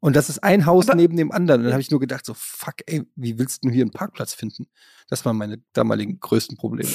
Und 0.00 0.16
das 0.16 0.30
ist 0.30 0.42
ein 0.42 0.64
Haus 0.64 0.88
Aber 0.88 0.96
neben 0.96 1.18
dem 1.18 1.30
anderen. 1.30 1.60
Und 1.60 1.64
dann 1.64 1.74
habe 1.74 1.82
ich 1.82 1.90
nur 1.90 2.00
gedacht, 2.00 2.24
so, 2.24 2.32
fuck, 2.32 2.76
ey, 2.86 3.02
wie 3.14 3.38
willst 3.38 3.62
du 3.62 3.68
hier 3.68 3.82
einen 3.82 3.90
Parkplatz 3.90 4.32
finden? 4.32 4.66
Das 5.08 5.26
waren 5.26 5.36
meine 5.36 5.62
damaligen 5.74 6.18
größten 6.18 6.56
Probleme. 6.56 6.88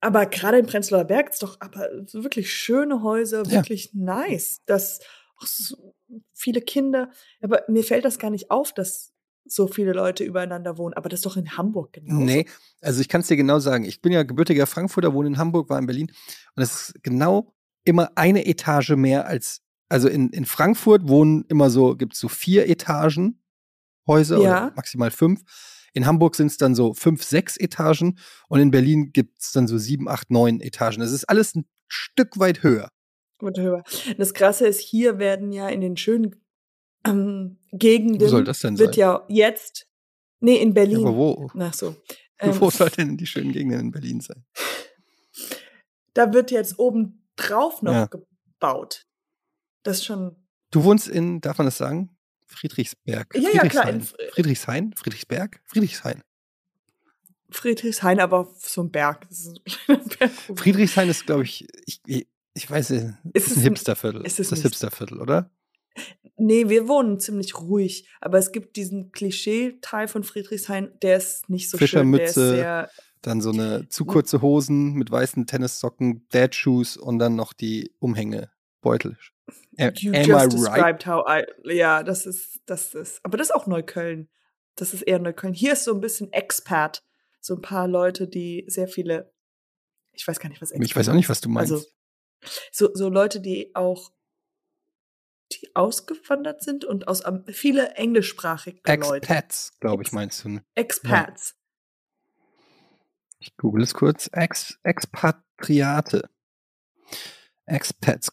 aber 0.00 0.24
gerade 0.24 0.58
in 0.58 0.66
Prenzlauer 0.66 1.04
Berg 1.04 1.30
ist 1.30 1.42
doch 1.42 1.60
aber 1.60 1.86
wirklich 2.12 2.54
schöne 2.54 3.02
Häuser, 3.02 3.44
wirklich 3.50 3.90
ja. 3.92 4.00
nice. 4.02 4.62
Das 4.64 5.00
so 5.38 5.94
viele 6.32 6.62
Kinder, 6.62 7.10
aber 7.42 7.64
mir 7.68 7.84
fällt 7.84 8.06
das 8.06 8.18
gar 8.18 8.30
nicht 8.30 8.50
auf, 8.50 8.72
dass 8.72 9.13
so 9.46 9.66
viele 9.66 9.92
Leute 9.92 10.24
übereinander 10.24 10.78
wohnen, 10.78 10.94
aber 10.94 11.08
das 11.08 11.18
ist 11.18 11.26
doch 11.26 11.36
in 11.36 11.56
Hamburg 11.56 11.92
genau. 11.92 12.14
Nee, 12.14 12.46
also 12.80 13.00
ich 13.00 13.08
kann 13.08 13.20
es 13.20 13.28
dir 13.28 13.36
genau 13.36 13.58
sagen. 13.58 13.84
Ich 13.84 14.00
bin 14.00 14.12
ja 14.12 14.22
gebürtiger 14.22 14.66
Frankfurter, 14.66 15.12
wohne 15.12 15.28
in 15.28 15.38
Hamburg, 15.38 15.68
war 15.68 15.78
in 15.78 15.86
Berlin 15.86 16.10
und 16.56 16.62
es 16.62 16.74
ist 16.90 17.02
genau 17.02 17.54
immer 17.84 18.12
eine 18.14 18.46
Etage 18.46 18.90
mehr 18.90 19.26
als 19.26 19.60
also 19.88 20.08
in, 20.08 20.30
in 20.30 20.46
Frankfurt 20.46 21.08
wohnen 21.08 21.44
immer 21.48 21.70
so, 21.70 21.94
gibt 21.94 22.14
es 22.14 22.20
so 22.20 22.28
vier 22.28 22.68
Etagen 22.68 23.40
Häuser 24.06 24.40
ja. 24.40 24.66
oder 24.66 24.72
maximal 24.76 25.10
fünf. 25.10 25.42
In 25.92 26.06
Hamburg 26.06 26.34
sind 26.34 26.48
es 26.48 26.56
dann 26.56 26.74
so 26.74 26.92
fünf, 26.92 27.22
sechs 27.22 27.56
Etagen 27.56 28.18
und 28.48 28.60
in 28.60 28.70
Berlin 28.70 29.12
gibt 29.12 29.40
es 29.40 29.52
dann 29.52 29.68
so 29.68 29.78
sieben, 29.78 30.08
acht, 30.08 30.30
neun 30.30 30.60
Etagen. 30.60 31.00
Das 31.00 31.12
ist 31.12 31.28
alles 31.28 31.54
ein 31.54 31.66
Stück 31.88 32.38
weit 32.38 32.62
höher. 32.62 32.90
Und 33.40 33.58
höher. 33.58 33.84
Das 34.18 34.34
Krasse 34.34 34.66
ist, 34.66 34.80
hier 34.80 35.18
werden 35.18 35.52
ja 35.52 35.68
in 35.68 35.80
den 35.80 35.96
schönen 35.96 36.43
ähm, 37.06 37.58
Gegenden 37.72 38.20
wo 38.20 38.28
soll 38.28 38.44
das 38.44 38.60
denn 38.60 38.78
wird 38.78 38.94
sein? 38.94 39.00
ja 39.00 39.24
jetzt, 39.28 39.86
nee, 40.40 40.56
in 40.56 40.74
Berlin. 40.74 41.00
Ja, 41.00 41.08
aber 41.08 41.16
wo? 41.16 41.50
Ach 41.58 41.74
so. 41.74 41.96
Ähm, 42.40 42.60
wo 42.60 42.68
soll 42.68 42.90
denn 42.90 43.16
die 43.16 43.26
schönen 43.26 43.52
Gegenden 43.52 43.78
in 43.78 43.90
Berlin 43.92 44.20
sein? 44.20 44.44
Da 46.14 46.32
wird 46.34 46.50
jetzt 46.50 46.80
oben 46.80 47.24
drauf 47.36 47.80
noch 47.80 47.92
ja. 47.92 48.06
gebaut. 48.06 49.06
Das 49.84 49.98
ist 49.98 50.04
schon. 50.04 50.34
Du 50.72 50.82
wohnst 50.82 51.06
in, 51.06 51.40
darf 51.40 51.58
man 51.58 51.68
das 51.68 51.78
sagen? 51.78 52.16
Friedrichsberg. 52.46 53.34
Ja, 53.36 53.50
ja, 53.50 53.68
klar. 53.68 53.88
In 53.88 54.02
Friedrichshain? 54.32 54.92
Friedrichsberg? 54.94 55.60
Friedrichshain. 55.64 56.22
Friedrichshain, 57.50 58.20
aber 58.20 58.40
auf 58.40 58.68
so 58.68 58.82
ein 58.82 58.90
Berg. 58.92 59.28
Berg 59.86 60.32
Friedrichshain 60.56 61.08
ist, 61.08 61.26
glaube 61.26 61.44
ich, 61.44 61.66
ich, 61.86 62.26
ich 62.54 62.70
weiß 62.70 62.90
nicht, 62.90 63.14
ist, 63.32 63.48
ist 63.48 63.56
ein 63.58 63.62
Hipsterviertel. 63.62 64.26
Ist, 64.26 64.40
ist 64.40 64.52
das? 64.52 64.62
Hipsterviertel, 64.62 65.20
oder? 65.20 65.50
Nee, 66.36 66.68
wir 66.68 66.88
wohnen 66.88 67.20
ziemlich 67.20 67.58
ruhig, 67.60 68.08
aber 68.20 68.38
es 68.38 68.50
gibt 68.50 68.76
diesen 68.76 69.12
Klischee-Teil 69.12 70.08
von 70.08 70.24
Friedrichshain, 70.24 70.90
der 71.00 71.18
ist 71.18 71.48
nicht 71.48 71.70
so 71.70 71.78
Fischermütze, 71.78 72.32
schön. 72.34 72.56
Sehr 72.56 72.90
dann 73.26 73.40
so 73.40 73.50
eine 73.50 73.88
zu 73.88 74.04
kurze 74.04 74.42
Hosen 74.42 74.94
mit 74.94 75.10
weißen 75.10 75.46
Tennissocken, 75.46 76.26
Dad-Shoes 76.30 76.96
und 76.96 77.18
dann 77.18 77.34
noch 77.34 77.52
die 77.52 77.92
Umhängebeutel. 77.98 79.16
You 79.76 80.12
Am 80.12 80.24
just 80.24 80.52
described 80.52 80.78
right? 80.78 81.06
how 81.06 81.24
I. 81.28 81.44
Ja, 81.74 82.02
das 82.02 82.26
ist, 82.26 82.60
das 82.66 82.94
ist. 82.94 83.20
Aber 83.24 83.36
das 83.36 83.48
ist 83.48 83.54
auch 83.54 83.66
Neukölln. 83.66 84.28
Das 84.76 84.94
ist 84.94 85.02
eher 85.02 85.18
Neukölln. 85.18 85.52
Hier 85.52 85.72
ist 85.72 85.84
so 85.84 85.92
ein 85.92 86.00
bisschen 86.00 86.32
Expert. 86.32 87.02
So 87.40 87.56
ein 87.56 87.60
paar 87.60 87.88
Leute, 87.88 88.28
die 88.28 88.64
sehr 88.68 88.88
viele. 88.88 89.32
Ich 90.12 90.26
weiß 90.26 90.38
gar 90.38 90.48
nicht, 90.48 90.62
was 90.62 90.70
Expert 90.70 90.88
Ich 90.88 90.96
weiß 90.96 91.08
auch 91.08 91.14
nicht, 91.14 91.28
was 91.28 91.40
du 91.40 91.48
meinst. 91.48 91.72
Also, 91.72 91.86
so, 92.70 92.90
so 92.94 93.08
Leute, 93.08 93.40
die 93.40 93.74
auch 93.74 94.12
die 95.60 95.74
ausgewandert 95.74 96.62
sind 96.62 96.84
und 96.84 97.08
aus 97.08 97.24
um, 97.24 97.44
viele 97.46 97.94
englischsprachige 97.94 98.80
Leute. 98.86 99.16
Expats, 99.16 99.72
glaube 99.80 100.02
ich, 100.02 100.12
meinst 100.12 100.44
du. 100.44 100.48
Ne? 100.50 100.64
Expats. 100.74 101.54
Ja. 101.56 101.64
Ich 103.40 103.56
google 103.56 103.82
es 103.82 103.94
kurz. 103.94 104.30
Ex 104.32 104.78
Expatriate. 104.82 106.28
Expats 107.66 108.30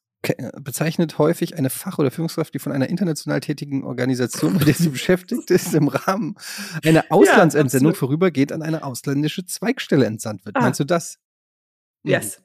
bezeichnet 0.61 1.17
häufig 1.17 1.57
eine 1.57 1.69
Fach- 1.69 1.97
oder 1.97 2.11
Führungskraft, 2.11 2.53
die 2.53 2.59
von 2.59 2.71
einer 2.71 2.89
international 2.89 3.39
tätigen 3.39 3.83
Organisation, 3.83 4.57
bei 4.57 4.65
der 4.65 4.75
sie 4.75 4.89
beschäftigt 4.89 5.49
ist, 5.49 5.73
im 5.73 5.87
Rahmen 5.87 6.35
einer 6.85 7.05
Auslandsentsendung 7.09 7.93
ja, 7.93 7.97
vorübergehend 7.97 8.51
an 8.51 8.61
eine 8.61 8.83
ausländische 8.83 9.45
Zweigstelle 9.45 10.05
entsandt 10.05 10.45
wird. 10.45 10.55
Ah. 10.57 10.61
Meinst 10.61 10.79
du 10.79 10.83
das? 10.83 11.17
Mhm. 12.03 12.11
Yes. 12.11 12.43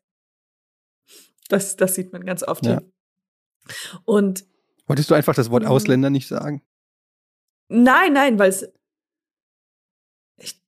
Das, 1.48 1.76
das 1.76 1.94
sieht 1.94 2.12
man 2.12 2.24
ganz 2.24 2.42
oft. 2.42 2.64
Ja. 2.64 2.80
Und 4.04 4.46
Wolltest 4.86 5.10
du 5.10 5.14
einfach 5.14 5.34
das 5.34 5.50
Wort 5.50 5.64
mhm. 5.64 5.68
Ausländer 5.68 6.10
nicht 6.10 6.28
sagen? 6.28 6.62
Nein, 7.68 8.12
nein, 8.12 8.38
weil 8.38 8.50
es. 8.50 8.68
Ich, 10.36 10.60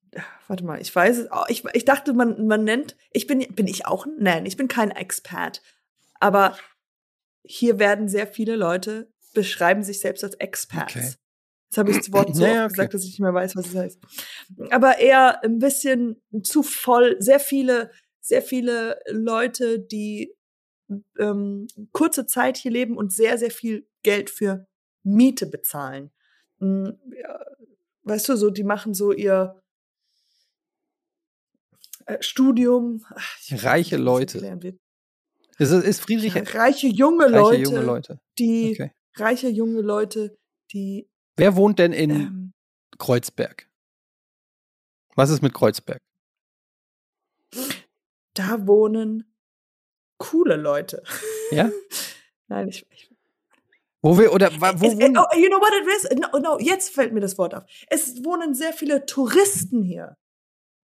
warte 0.49 0.65
mal, 0.65 0.81
ich 0.81 0.95
weiß 0.95 1.19
es. 1.19 1.29
Ich, 1.49 1.65
ich 1.73 1.85
dachte, 1.85 2.13
man, 2.13 2.47
man 2.47 2.65
nennt. 2.65 2.97
Ich 3.13 3.27
bin, 3.27 3.41
bin 3.55 3.67
ich 3.67 3.87
auch? 3.87 4.07
Nein, 4.19 4.47
ich 4.47 4.57
bin 4.57 4.69
kein 4.69 4.91
Expert. 4.91 5.63
Aber 6.21 6.57
hier 7.45 7.79
werden 7.79 8.09
sehr 8.09 8.27
viele 8.27 8.57
Leute 8.57 9.13
beschreiben 9.35 9.83
sich 9.83 10.01
selbst 10.01 10.25
als 10.25 10.35
Experts. 10.35 10.97
Okay. 10.97 11.13
Jetzt 11.71 11.79
habe 11.79 11.91
ich 11.91 11.99
das 11.99 12.13
Wort 12.13 12.35
so 12.35 12.45
ja, 12.45 12.65
okay. 12.65 12.69
gesagt, 12.69 12.95
dass 12.95 13.05
ich 13.05 13.11
nicht 13.11 13.21
mehr 13.21 13.35
weiß, 13.35 13.57
was 13.57 13.69
es 13.69 13.75
heißt. 13.75 14.01
Aber 14.71 14.99
eher 14.99 15.45
ein 15.45 15.59
bisschen 15.59 16.21
zu 16.43 16.63
voll. 16.63 17.17
Sehr 17.21 17.41
viele, 17.41 17.91
sehr 18.21 18.43
viele 18.43 18.99
Leute, 19.11 19.79
die 19.79 20.35
ähm, 21.19 21.69
kurze 21.93 22.27
Zeit 22.27 22.57
hier 22.57 22.71
leben 22.71 22.97
und 22.97 23.13
sehr, 23.13 23.39
sehr 23.39 23.51
viel 23.51 23.87
Geld 24.09 24.31
für 24.31 24.67
Miete 25.03 25.45
bezahlen. 25.45 26.11
Hm, 26.61 26.99
weißt 28.05 28.31
du, 28.31 28.37
so, 28.37 28.49
die 28.49 28.65
machen 28.65 28.95
so 28.95 29.13
ihr 29.13 29.63
äh, 32.07 32.17
Studium. 32.23 33.05
Reiche 33.51 33.99
Leute. 33.99 34.39
Ist, 35.59 35.73
ist 35.73 36.01
Friedrich 36.01 36.35
reiche 36.55 36.87
junge 36.87 37.25
reiche 37.25 37.37
Leute, 37.37 37.63
junge 37.63 37.81
Leute. 37.83 38.21
die 38.39 38.71
okay. 38.73 38.93
reiche 39.17 39.49
junge 39.49 39.83
Leute, 39.83 40.39
die 40.73 41.07
Wer 41.37 41.55
wohnt 41.55 41.79
denn 41.79 41.93
in 41.93 42.11
ähm, 42.11 42.53
Kreuzberg? 42.97 43.69
Was 45.17 45.29
ist 45.29 45.43
mit 45.43 45.53
Kreuzberg? 45.53 46.01
Da 48.33 48.67
wohnen 48.67 49.35
coole 50.17 50.57
Leute. 50.57 51.03
Ja? 51.51 51.71
Nein, 52.49 52.69
ich, 52.69 52.87
ich 52.91 53.08
wo 54.03 54.19
wir 54.19 54.33
oder 54.33 54.51
wo 54.53 54.87
es, 54.87 54.97
wohnen? 54.97 55.19
Oh, 55.19 55.37
you 55.37 55.49
know 55.49 55.61
what 55.61 55.73
it 55.73 55.87
is? 55.97 56.19
No, 56.19 56.39
no, 56.39 56.59
jetzt 56.59 56.91
fällt 56.91 57.13
mir 57.13 57.21
das 57.21 57.37
Wort 57.39 57.55
auf. 57.55 57.65
Es 57.89 58.25
wohnen 58.25 58.55
sehr 58.55 58.73
viele 58.73 59.07
Touristen 59.07 59.83
hier. 59.83 60.17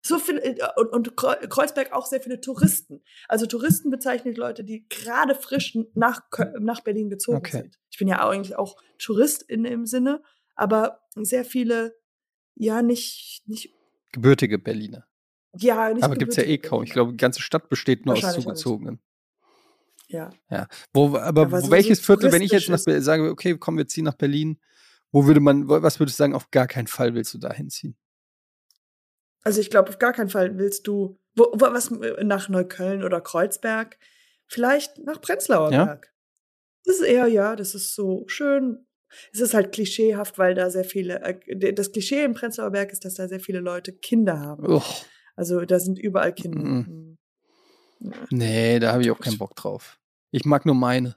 So 0.02 0.18
viel, 0.18 0.38
äh, 0.38 0.56
und, 0.76 0.88
und 0.88 1.16
Kreuzberg 1.16 1.92
auch 1.92 2.06
sehr 2.06 2.20
viele 2.20 2.40
Touristen. 2.40 3.02
Also 3.28 3.46
Touristen 3.46 3.90
bezeichnet 3.90 4.36
Leute, 4.36 4.64
die 4.64 4.86
gerade 4.88 5.34
frisch 5.34 5.76
nach, 5.94 6.22
nach 6.60 6.80
Berlin 6.80 7.10
gezogen 7.10 7.38
okay. 7.38 7.58
sind. 7.58 7.78
Ich 7.90 7.98
bin 7.98 8.08
ja 8.08 8.26
eigentlich 8.26 8.56
auch 8.56 8.76
Tourist 8.98 9.42
in 9.42 9.64
dem 9.64 9.86
Sinne, 9.86 10.22
aber 10.54 11.00
sehr 11.16 11.44
viele, 11.44 11.96
ja, 12.54 12.82
nicht, 12.82 13.42
nicht. 13.46 13.74
Gebürtige 14.12 14.58
Berliner. 14.58 15.06
Ja, 15.56 15.92
nicht 15.92 16.04
Aber 16.04 16.14
gibt's 16.14 16.36
ja 16.36 16.44
eh 16.44 16.58
kaum. 16.58 16.84
Ich 16.84 16.90
glaube, 16.90 17.12
die 17.12 17.16
ganze 17.16 17.40
Stadt 17.40 17.68
besteht 17.68 18.06
nur 18.06 18.14
aus 18.14 18.34
Zugezogenen. 18.34 19.00
Ja. 20.08 20.30
Ja. 20.50 20.66
Wo, 20.92 21.16
aber, 21.16 21.22
aber 21.22 21.62
wo, 21.62 21.70
welches 21.70 21.98
so 21.98 22.04
Viertel, 22.04 22.32
wenn 22.32 22.42
ich 22.42 22.50
jetzt 22.50 22.68
nach, 22.68 22.78
sage, 22.78 23.30
okay, 23.30 23.56
komm, 23.58 23.76
wir 23.76 23.86
ziehen 23.86 24.04
nach 24.04 24.14
Berlin, 24.14 24.58
Wo 25.10 25.26
würde 25.26 25.40
man, 25.40 25.68
was 25.68 26.00
würdest 26.00 26.18
du 26.18 26.22
sagen, 26.22 26.34
auf 26.34 26.50
gar 26.50 26.66
keinen 26.66 26.86
Fall 26.86 27.14
willst 27.14 27.32
du 27.32 27.38
da 27.38 27.52
hinziehen? 27.52 27.96
Also 29.42 29.60
ich 29.60 29.70
glaube, 29.70 29.88
auf 29.88 29.98
gar 29.98 30.12
keinen 30.12 30.28
Fall 30.28 30.58
willst 30.58 30.86
du, 30.86 31.18
wo, 31.34 31.50
was 31.54 31.90
nach 32.22 32.48
Neukölln 32.48 33.02
oder 33.02 33.20
Kreuzberg, 33.20 33.98
vielleicht 34.46 34.98
nach 34.98 35.20
Prenzlauer 35.20 35.72
Ja? 35.72 35.84
Berg. 35.84 36.12
Das 36.84 36.96
ist 36.96 37.02
eher, 37.02 37.26
ja, 37.26 37.56
das 37.56 37.74
ist 37.74 37.94
so 37.94 38.24
schön. 38.28 38.86
Es 39.32 39.40
ist 39.40 39.54
halt 39.54 39.72
klischeehaft, 39.72 40.38
weil 40.38 40.54
da 40.54 40.68
sehr 40.68 40.84
viele, 40.84 41.22
äh, 41.22 41.72
das 41.72 41.92
Klischee 41.92 42.24
im 42.24 42.34
Prenzlauer 42.34 42.70
Berg 42.70 42.92
ist, 42.92 43.04
dass 43.04 43.14
da 43.14 43.28
sehr 43.28 43.40
viele 43.40 43.60
Leute 43.60 43.92
Kinder 43.92 44.40
haben. 44.40 44.70
Uch, 44.70 45.04
Also 45.34 45.64
da 45.64 45.78
sind 45.80 45.98
überall 45.98 46.34
Kinder. 46.34 46.60
Mhm. 46.60 47.07
Nee, 48.30 48.78
da 48.78 48.92
habe 48.92 49.02
ich 49.02 49.10
auch 49.10 49.20
keinen 49.20 49.38
Bock 49.38 49.56
drauf. 49.56 49.98
Ich 50.30 50.44
mag 50.44 50.66
nur 50.66 50.74
meine. 50.74 51.16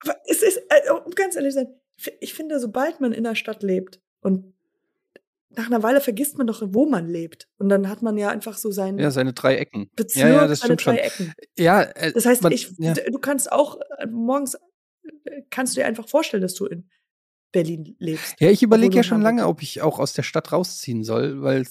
Aber 0.00 0.16
es 0.26 0.42
ist, 0.42 0.58
äh, 0.68 0.90
um 0.92 1.10
ganz 1.12 1.36
ehrlich 1.36 1.54
zu 1.54 1.60
sein, 1.60 1.74
ich 2.20 2.34
finde, 2.34 2.60
sobald 2.60 3.00
man 3.00 3.12
in 3.12 3.24
der 3.24 3.34
Stadt 3.34 3.62
lebt 3.62 4.00
und 4.20 4.52
nach 5.50 5.66
einer 5.66 5.82
Weile 5.82 6.02
vergisst 6.02 6.36
man 6.36 6.46
doch, 6.46 6.62
wo 6.66 6.84
man 6.84 7.08
lebt. 7.08 7.48
Und 7.56 7.70
dann 7.70 7.88
hat 7.88 8.02
man 8.02 8.18
ja 8.18 8.28
einfach 8.28 8.58
so 8.58 8.70
seinen 8.70 8.98
Ja, 8.98 9.10
seine 9.10 9.32
drei 9.32 9.56
Ecken. 9.56 9.90
Bezirk, 9.96 10.28
ja, 10.28 10.34
ja, 10.34 10.46
das 10.46 10.60
seine 10.60 10.78
stimmt 10.78 10.82
schon. 10.82 10.94
drei 10.96 11.00
Ecken. 11.02 11.32
Ja, 11.56 11.82
äh, 11.82 12.12
Das 12.12 12.26
heißt, 12.26 12.42
man, 12.42 12.52
ich, 12.52 12.70
ja. 12.78 12.92
du 12.92 13.18
kannst 13.18 13.50
auch 13.50 13.80
äh, 13.98 14.06
morgens 14.06 14.54
äh, 15.24 15.42
kannst 15.48 15.74
du 15.74 15.80
dir 15.80 15.86
einfach 15.86 16.06
vorstellen, 16.06 16.42
dass 16.42 16.54
du 16.54 16.66
in 16.66 16.90
Berlin 17.56 17.96
lebst. 17.98 18.38
Ja, 18.38 18.50
ich 18.50 18.62
überlege 18.62 18.96
ja 18.96 19.02
schon 19.02 19.22
lange, 19.22 19.46
ob 19.46 19.62
ich 19.62 19.80
auch 19.80 19.98
aus 19.98 20.12
der 20.12 20.22
Stadt 20.22 20.52
rausziehen 20.52 21.04
soll, 21.04 21.40
weil 21.40 21.66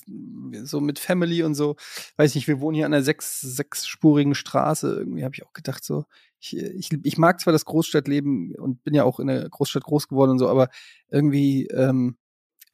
so 0.63 0.81
mit 0.81 0.97
Family 0.97 1.43
und 1.43 1.53
so, 1.53 1.75
weiß 2.17 2.33
nicht, 2.33 2.47
wir 2.47 2.59
wohnen 2.59 2.73
hier 2.73 2.87
an 2.87 2.93
einer 2.93 3.03
sechs, 3.03 3.39
sechsspurigen 3.41 4.33
Straße. 4.33 4.95
Irgendwie 4.97 5.23
habe 5.23 5.35
ich 5.35 5.45
auch 5.45 5.53
gedacht, 5.53 5.83
so, 5.83 6.05
ich, 6.39 6.57
ich, 6.57 6.89
ich 7.03 7.17
mag 7.19 7.39
zwar 7.39 7.53
das 7.53 7.65
Großstadtleben 7.65 8.55
und 8.55 8.83
bin 8.83 8.95
ja 8.95 9.03
auch 9.03 9.19
in 9.19 9.27
der 9.27 9.47
Großstadt 9.47 9.83
groß 9.83 10.07
geworden 10.07 10.31
und 10.31 10.39
so, 10.39 10.49
aber 10.49 10.69
irgendwie, 11.09 11.67
ähm, 11.67 12.17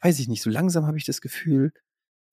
weiß 0.01 0.19
ich 0.19 0.29
nicht, 0.29 0.41
so 0.41 0.49
langsam 0.49 0.87
habe 0.87 0.97
ich 0.97 1.05
das 1.05 1.19
Gefühl, 1.19 1.73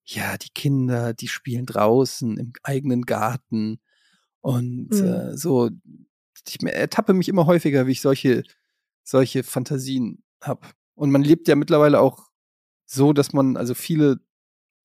ja, 0.05 0.37
die 0.37 0.49
Kinder, 0.55 1.13
die 1.13 1.27
spielen 1.27 1.65
draußen 1.65 2.37
im 2.37 2.53
eigenen 2.63 3.01
Garten 3.01 3.79
und 4.39 4.91
Mhm. 4.91 5.05
äh, 5.05 5.37
so, 5.37 5.71
ich 6.47 6.63
ertappe 6.63 7.13
mich 7.13 7.27
immer 7.27 7.47
häufiger, 7.47 7.85
wie 7.85 7.91
ich 7.91 8.01
solche, 8.01 8.43
solche 9.03 9.43
Fantasien 9.43 10.23
habe. 10.41 10.67
Und 10.95 11.11
man 11.11 11.23
lebt 11.23 11.47
ja 11.47 11.55
mittlerweile 11.55 11.99
auch 11.99 12.29
so, 12.85 13.13
dass 13.13 13.33
man, 13.33 13.57
also 13.57 13.73
viele 13.75 14.19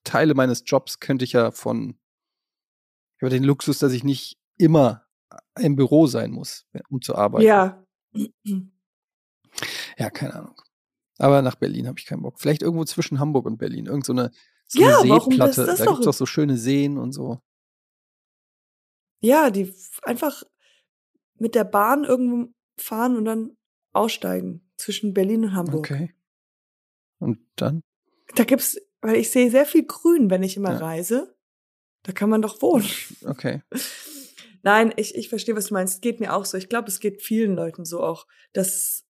Teile 0.04 0.34
meines 0.34 0.62
Jobs 0.66 1.00
könnte 1.00 1.24
ich 1.24 1.32
ja 1.32 1.50
von, 1.50 1.98
ich 3.16 3.22
habe 3.22 3.30
den 3.30 3.44
Luxus, 3.44 3.78
dass 3.78 3.92
ich 3.92 4.04
nicht 4.04 4.38
immer 4.56 5.06
im 5.58 5.76
Büro 5.76 6.06
sein 6.06 6.30
muss, 6.30 6.66
um 6.90 7.00
zu 7.02 7.14
arbeiten. 7.14 7.44
Ja. 7.46 7.84
Ja, 9.96 10.10
keine 10.10 10.34
Ahnung. 10.34 10.60
Aber 11.18 11.40
nach 11.40 11.54
Berlin 11.54 11.86
habe 11.86 11.96
ich 12.00 12.06
keinen 12.06 12.22
Bock. 12.22 12.40
Vielleicht 12.40 12.62
irgendwo 12.62 12.84
zwischen 12.84 13.20
Hamburg 13.20 13.46
und 13.46 13.56
Berlin. 13.58 13.86
Irgend 13.86 14.04
so 14.04 14.12
eine, 14.12 14.32
so 14.66 14.80
Ja, 14.80 14.98
eine 14.98 15.20
Seeplatte. 15.20 15.64
da 15.66 15.76
doch- 15.76 15.92
gibt's 15.92 16.06
doch 16.06 16.12
so 16.12 16.26
schöne 16.26 16.56
Seen 16.56 16.98
und 16.98 17.12
so. 17.12 17.38
Ja, 19.20 19.50
die 19.50 19.72
einfach 20.02 20.42
mit 21.38 21.54
der 21.54 21.62
Bahn 21.62 22.02
irgendwo 22.02 22.52
fahren 22.76 23.16
und 23.16 23.24
dann 23.26 23.56
aussteigen 23.92 24.63
zwischen 24.76 25.14
Berlin 25.14 25.44
und 25.44 25.54
Hamburg. 25.54 25.90
Okay. 25.90 26.14
Und 27.18 27.38
dann? 27.56 27.82
Da 28.34 28.44
gibt's, 28.44 28.78
weil 29.00 29.16
ich 29.16 29.30
sehe 29.30 29.50
sehr 29.50 29.66
viel 29.66 29.86
Grün, 29.86 30.30
wenn 30.30 30.42
ich 30.42 30.56
immer 30.56 30.72
Ja. 30.72 30.78
reise. 30.78 31.36
Da 32.02 32.12
kann 32.12 32.28
man 32.28 32.42
doch 32.42 32.60
wohnen. 32.60 32.88
Okay. 33.24 33.62
Nein, 34.62 34.92
ich, 34.96 35.14
ich 35.14 35.28
verstehe, 35.28 35.56
was 35.56 35.66
du 35.66 35.74
meinst. 35.74 35.94
Es 35.96 36.00
geht 36.00 36.20
mir 36.20 36.34
auch 36.34 36.44
so. 36.44 36.56
Ich 36.56 36.68
glaube, 36.68 36.88
es 36.88 37.00
geht 37.00 37.22
vielen 37.22 37.54
Leuten 37.54 37.84
so 37.84 38.02
auch, 38.02 38.26
dass 38.52 39.04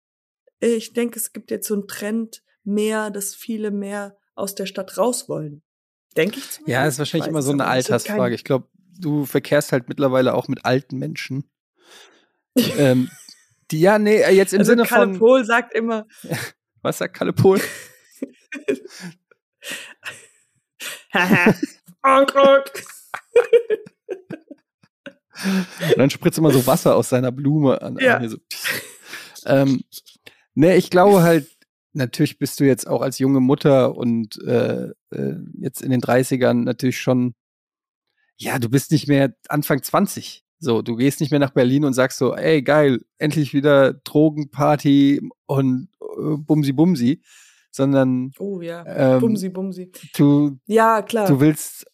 ich 0.61 0.93
denke, 0.93 1.19
es 1.19 1.33
gibt 1.33 1.51
jetzt 1.51 1.67
so 1.67 1.75
einen 1.75 1.89
Trend 1.89 2.43
mehr, 2.65 3.11
dass 3.11 3.35
viele 3.35 3.71
mehr 3.71 4.17
aus 4.35 4.55
der 4.55 4.67
Stadt 4.67 4.97
raus 4.97 5.29
wollen. 5.29 5.63
Denke 6.17 6.39
ich 6.39 6.51
zumindest. 6.51 6.69
Ja, 6.69 6.87
ist 6.87 6.99
wahrscheinlich 6.99 7.27
Ich 7.27 7.31
immer 7.31 7.43
so 7.43 7.53
eine 7.53 7.67
Altersfrage. 7.67 8.35
Ich 8.35 8.45
glaube, 8.45 8.69
du 8.99 9.25
verkehrst 9.25 9.73
halt 9.73 9.89
mittlerweile 9.89 10.35
auch 10.35 10.49
mit 10.49 10.65
alten 10.65 10.99
Menschen. 10.99 11.51
ähm, 12.79 13.11
die, 13.73 13.81
ja, 13.81 13.99
nee, 13.99 14.21
äh, 14.21 14.31
jetzt 14.31 14.53
im 14.53 14.61
also 14.61 14.73
Sinne 14.73 14.85
Kalle 14.85 15.07
von, 15.07 15.19
Pohl 15.19 15.45
sagt 15.45 15.75
immer, 15.75 16.07
was 16.83 16.99
sagt 16.99 17.15
Kalle 17.15 17.33
Pohl? 17.33 17.61
Und 25.91 25.99
dann 25.99 26.11
spritzt 26.11 26.39
immer 26.39 26.53
so 26.53 26.67
Wasser 26.67 26.95
aus 26.95 27.09
seiner 27.09 27.33
Blume 27.33 27.81
an. 27.83 27.97
Ja. 27.99 28.17
an 28.17 28.29
so. 28.29 28.39
ähm, 29.47 29.83
nee, 30.55 30.77
ich 30.77 30.91
glaube 30.91 31.23
halt, 31.23 31.49
natürlich 31.93 32.39
bist 32.39 32.61
du 32.61 32.65
jetzt 32.65 32.87
auch 32.87 33.03
als 33.03 33.19
junge 33.19 33.41
Mutter 33.41 33.97
und 33.97 34.41
äh, 34.45 34.91
äh, 35.11 35.37
jetzt 35.59 35.83
in 35.83 35.91
den 35.91 36.01
30ern 36.01 36.65
natürlich 36.65 37.01
schon, 37.01 37.35
ja, 38.37 38.59
du 38.59 38.69
bist 38.69 38.93
nicht 38.93 39.09
mehr 39.09 39.35
Anfang 39.49 39.83
20. 39.83 40.45
So, 40.63 40.81
du 40.81 40.95
gehst 40.95 41.19
nicht 41.19 41.31
mehr 41.33 41.41
nach 41.41 41.51
Berlin 41.51 41.85
und 41.85 41.93
sagst 41.93 42.19
so, 42.19 42.37
ey, 42.37 42.63
geil, 42.63 43.01
endlich 43.19 43.53
wieder 43.53 43.95
Drogenparty 43.95 45.29
und 45.47 45.89
äh, 46.01 46.37
Bumsi 46.37 46.73
Bumsi, 46.73 47.21
sondern 47.73 48.31
Oh 48.39 48.61
ja, 48.61 48.85
ähm, 48.87 49.21
Bumsi, 49.21 49.49
Bumsi. 49.49 49.91
du, 50.15 50.61
Ja, 50.67 51.03
klar. 51.03 51.27
du 51.27 51.41
willst 51.41 51.85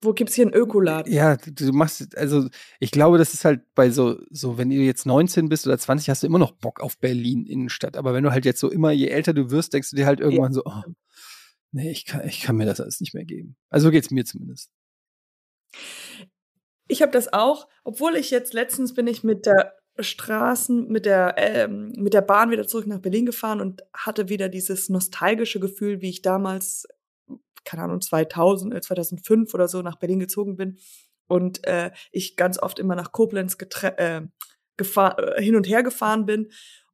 Wo 0.00 0.14
gibt's 0.14 0.34
hier 0.34 0.46
einen 0.46 0.54
Ökoladen? 0.54 1.12
Ja, 1.12 1.36
du, 1.36 1.52
du 1.52 1.72
machst, 1.72 2.16
also 2.16 2.48
ich 2.78 2.90
glaube, 2.90 3.18
das 3.18 3.34
ist 3.34 3.44
halt 3.44 3.60
bei 3.74 3.90
so, 3.90 4.18
so, 4.30 4.56
wenn 4.56 4.70
du 4.70 4.76
jetzt 4.76 5.04
19 5.04 5.50
bist 5.50 5.66
oder 5.66 5.76
20, 5.76 6.08
hast 6.08 6.22
du 6.22 6.26
immer 6.26 6.38
noch 6.38 6.52
Bock 6.52 6.80
auf 6.80 6.96
Berlin 6.96 7.44
Innenstadt. 7.44 7.98
Aber 7.98 8.14
wenn 8.14 8.24
du 8.24 8.30
halt 8.30 8.46
jetzt 8.46 8.60
so 8.60 8.70
immer, 8.70 8.92
je 8.92 9.08
älter 9.08 9.34
du 9.34 9.50
wirst, 9.50 9.74
denkst 9.74 9.90
du 9.90 9.96
dir 9.96 10.06
halt 10.06 10.20
irgendwann 10.20 10.54
so, 10.54 10.62
oh, 10.64 10.82
nee, 11.72 11.90
ich 11.90 12.06
kann, 12.06 12.26
ich 12.26 12.40
kann 12.40 12.56
mir 12.56 12.64
das 12.64 12.80
alles 12.80 12.98
nicht 13.00 13.12
mehr 13.12 13.26
geben. 13.26 13.56
Also 13.68 13.88
so 13.88 13.90
geht's 13.90 14.10
mir 14.10 14.24
zumindest. 14.24 14.70
Ich 16.90 17.02
habe 17.02 17.12
das 17.12 17.32
auch, 17.32 17.68
obwohl 17.84 18.16
ich 18.16 18.32
jetzt 18.32 18.52
letztens 18.52 18.94
bin 18.94 19.06
ich 19.06 19.22
mit 19.22 19.46
der 19.46 19.74
Straßen, 19.98 20.88
mit 20.88 21.06
der, 21.06 21.34
ähm, 21.36 21.92
mit 21.96 22.14
der 22.14 22.20
Bahn 22.20 22.50
wieder 22.50 22.66
zurück 22.66 22.88
nach 22.88 22.98
Berlin 22.98 23.26
gefahren 23.26 23.60
und 23.60 23.82
hatte 23.94 24.28
wieder 24.28 24.48
dieses 24.48 24.88
nostalgische 24.88 25.60
Gefühl, 25.60 26.00
wie 26.00 26.10
ich 26.10 26.22
damals, 26.22 26.88
keine 27.64 27.84
Ahnung, 27.84 28.00
2000, 28.00 28.74
äh, 28.74 28.80
2005 28.80 29.54
oder 29.54 29.68
so 29.68 29.82
nach 29.82 30.00
Berlin 30.00 30.18
gezogen 30.18 30.56
bin 30.56 30.78
und 31.28 31.64
äh, 31.64 31.92
ich 32.10 32.34
ganz 32.34 32.58
oft 32.60 32.80
immer 32.80 32.96
nach 32.96 33.12
Koblenz 33.12 33.56
äh, 33.82 34.22
gefahr, 34.76 35.36
äh, 35.36 35.42
hin 35.42 35.54
und 35.54 35.68
her 35.68 35.84
gefahren 35.84 36.26
bin 36.26 36.50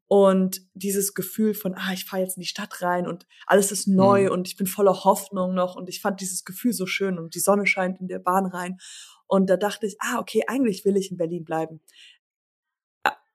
und 0.08 0.60
dieses 0.74 1.14
Gefühl 1.14 1.54
von, 1.54 1.74
ah, 1.74 1.92
ich 1.94 2.04
fahre 2.04 2.22
jetzt 2.22 2.36
in 2.36 2.42
die 2.42 2.46
Stadt 2.48 2.82
rein 2.82 3.06
und 3.06 3.26
alles 3.46 3.72
ist 3.72 3.88
neu 3.88 4.24
Mhm. 4.24 4.30
und 4.32 4.48
ich 4.48 4.56
bin 4.56 4.66
voller 4.66 5.04
Hoffnung 5.04 5.54
noch 5.54 5.74
und 5.74 5.88
ich 5.88 6.00
fand 6.00 6.20
dieses 6.20 6.44
Gefühl 6.44 6.72
so 6.72 6.86
schön 6.86 7.18
und 7.18 7.34
die 7.34 7.40
Sonne 7.40 7.66
scheint 7.66 7.98
in 8.00 8.08
der 8.08 8.18
Bahn 8.18 8.46
rein 8.46 8.78
und 9.26 9.50
da 9.50 9.56
dachte 9.56 9.86
ich, 9.86 9.96
ah, 10.00 10.18
okay, 10.18 10.42
eigentlich 10.46 10.84
will 10.84 10.96
ich 10.96 11.10
in 11.10 11.16
Berlin 11.16 11.44
bleiben. 11.44 11.80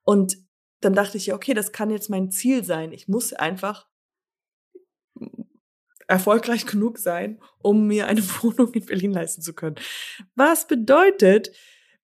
Und 0.04 0.38
dann 0.82 0.94
dachte 0.94 1.18
ich, 1.18 1.28
ja, 1.28 1.36
okay, 1.36 1.54
das 1.54 1.72
kann 1.72 1.89
jetzt 1.89 2.10
mein 2.10 2.32
Ziel 2.32 2.64
sein. 2.64 2.92
Ich 2.92 3.08
muss 3.08 3.34
einfach 3.34 3.88
erfolgreich 6.08 6.66
genug 6.66 6.98
sein, 6.98 7.39
um 7.60 7.88
mir 7.88 8.08
eine 8.08 8.22
Wohnung 8.44 8.74
in 8.74 8.86
Berlin 8.86 9.12
leisten 9.12 9.42
zu 9.42 9.54
können. 9.54 9.76
Was 10.36 10.68
bedeutet, 10.68 11.52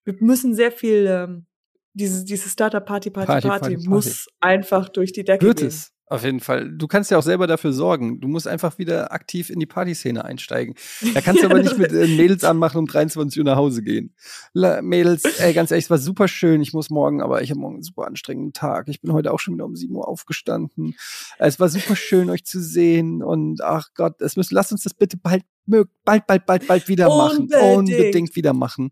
wir 0.03 0.15
müssen 0.19 0.55
sehr 0.55 0.71
viel, 0.71 1.05
ähm, 1.07 1.45
diese, 1.93 2.23
diese 2.23 2.49
Startup 2.49 2.85
Party, 2.85 3.09
Party, 3.09 3.27
Party, 3.27 3.47
Party, 3.47 3.61
Party, 3.61 3.75
Party. 3.75 3.89
muss 3.89 4.27
einfach 4.39 4.89
durch 4.89 5.11
die 5.11 5.23
Decke 5.23 5.45
Wird 5.45 5.57
gehen. 5.57 5.67
es, 5.67 5.93
auf 6.09 6.23
jeden 6.23 6.39
Fall. 6.39 6.71
Du 6.71 6.87
kannst 6.87 7.11
ja 7.11 7.17
auch 7.17 7.23
selber 7.23 7.47
dafür 7.47 7.73
sorgen. 7.73 8.21
Du 8.21 8.29
musst 8.29 8.47
einfach 8.47 8.77
wieder 8.77 9.11
aktiv 9.11 9.49
in 9.49 9.59
die 9.59 9.65
Partyszene 9.65 10.23
einsteigen. 10.23 10.75
Da 11.13 11.19
kannst 11.19 11.43
du 11.43 11.47
aber 11.47 11.59
nicht 11.61 11.77
mit 11.77 11.91
äh, 11.91 12.07
Mädels 12.07 12.45
anmachen 12.45 12.77
um 12.77 12.87
23 12.87 13.39
Uhr 13.39 13.45
nach 13.45 13.57
Hause 13.57 13.83
gehen. 13.83 14.13
La, 14.53 14.81
Mädels, 14.81 15.23
ey, 15.39 15.53
ganz 15.53 15.69
ehrlich, 15.71 15.85
es 15.85 15.89
war 15.89 15.97
super 15.97 16.29
schön. 16.29 16.61
Ich 16.61 16.71
muss 16.71 16.89
morgen, 16.89 17.21
aber 17.21 17.41
ich 17.41 17.49
habe 17.49 17.59
morgen 17.59 17.75
einen 17.75 17.83
super 17.83 18.07
anstrengenden 18.07 18.53
Tag. 18.53 18.87
Ich 18.87 19.01
bin 19.01 19.11
heute 19.11 19.33
auch 19.33 19.39
schon 19.39 19.55
wieder 19.55 19.65
um 19.65 19.75
7 19.75 19.93
Uhr 19.93 20.07
aufgestanden. 20.07 20.95
Es 21.39 21.59
war 21.59 21.67
super 21.67 21.97
schön, 21.97 22.29
euch 22.29 22.45
zu 22.45 22.61
sehen. 22.61 23.21
Und 23.21 23.61
ach 23.61 23.89
Gott, 23.93 24.21
es 24.21 24.37
müssen, 24.37 24.55
lasst 24.55 24.71
uns 24.71 24.83
das 24.83 24.93
bitte 24.93 25.17
bald, 25.17 25.43
bald, 25.65 26.25
bald, 26.25 26.45
bald, 26.45 26.67
bald 26.67 26.87
wieder 26.87 27.09
machen. 27.09 27.49
Unbedingt. 27.49 27.77
Unbedingt 27.77 28.35
wieder 28.37 28.53
machen. 28.53 28.91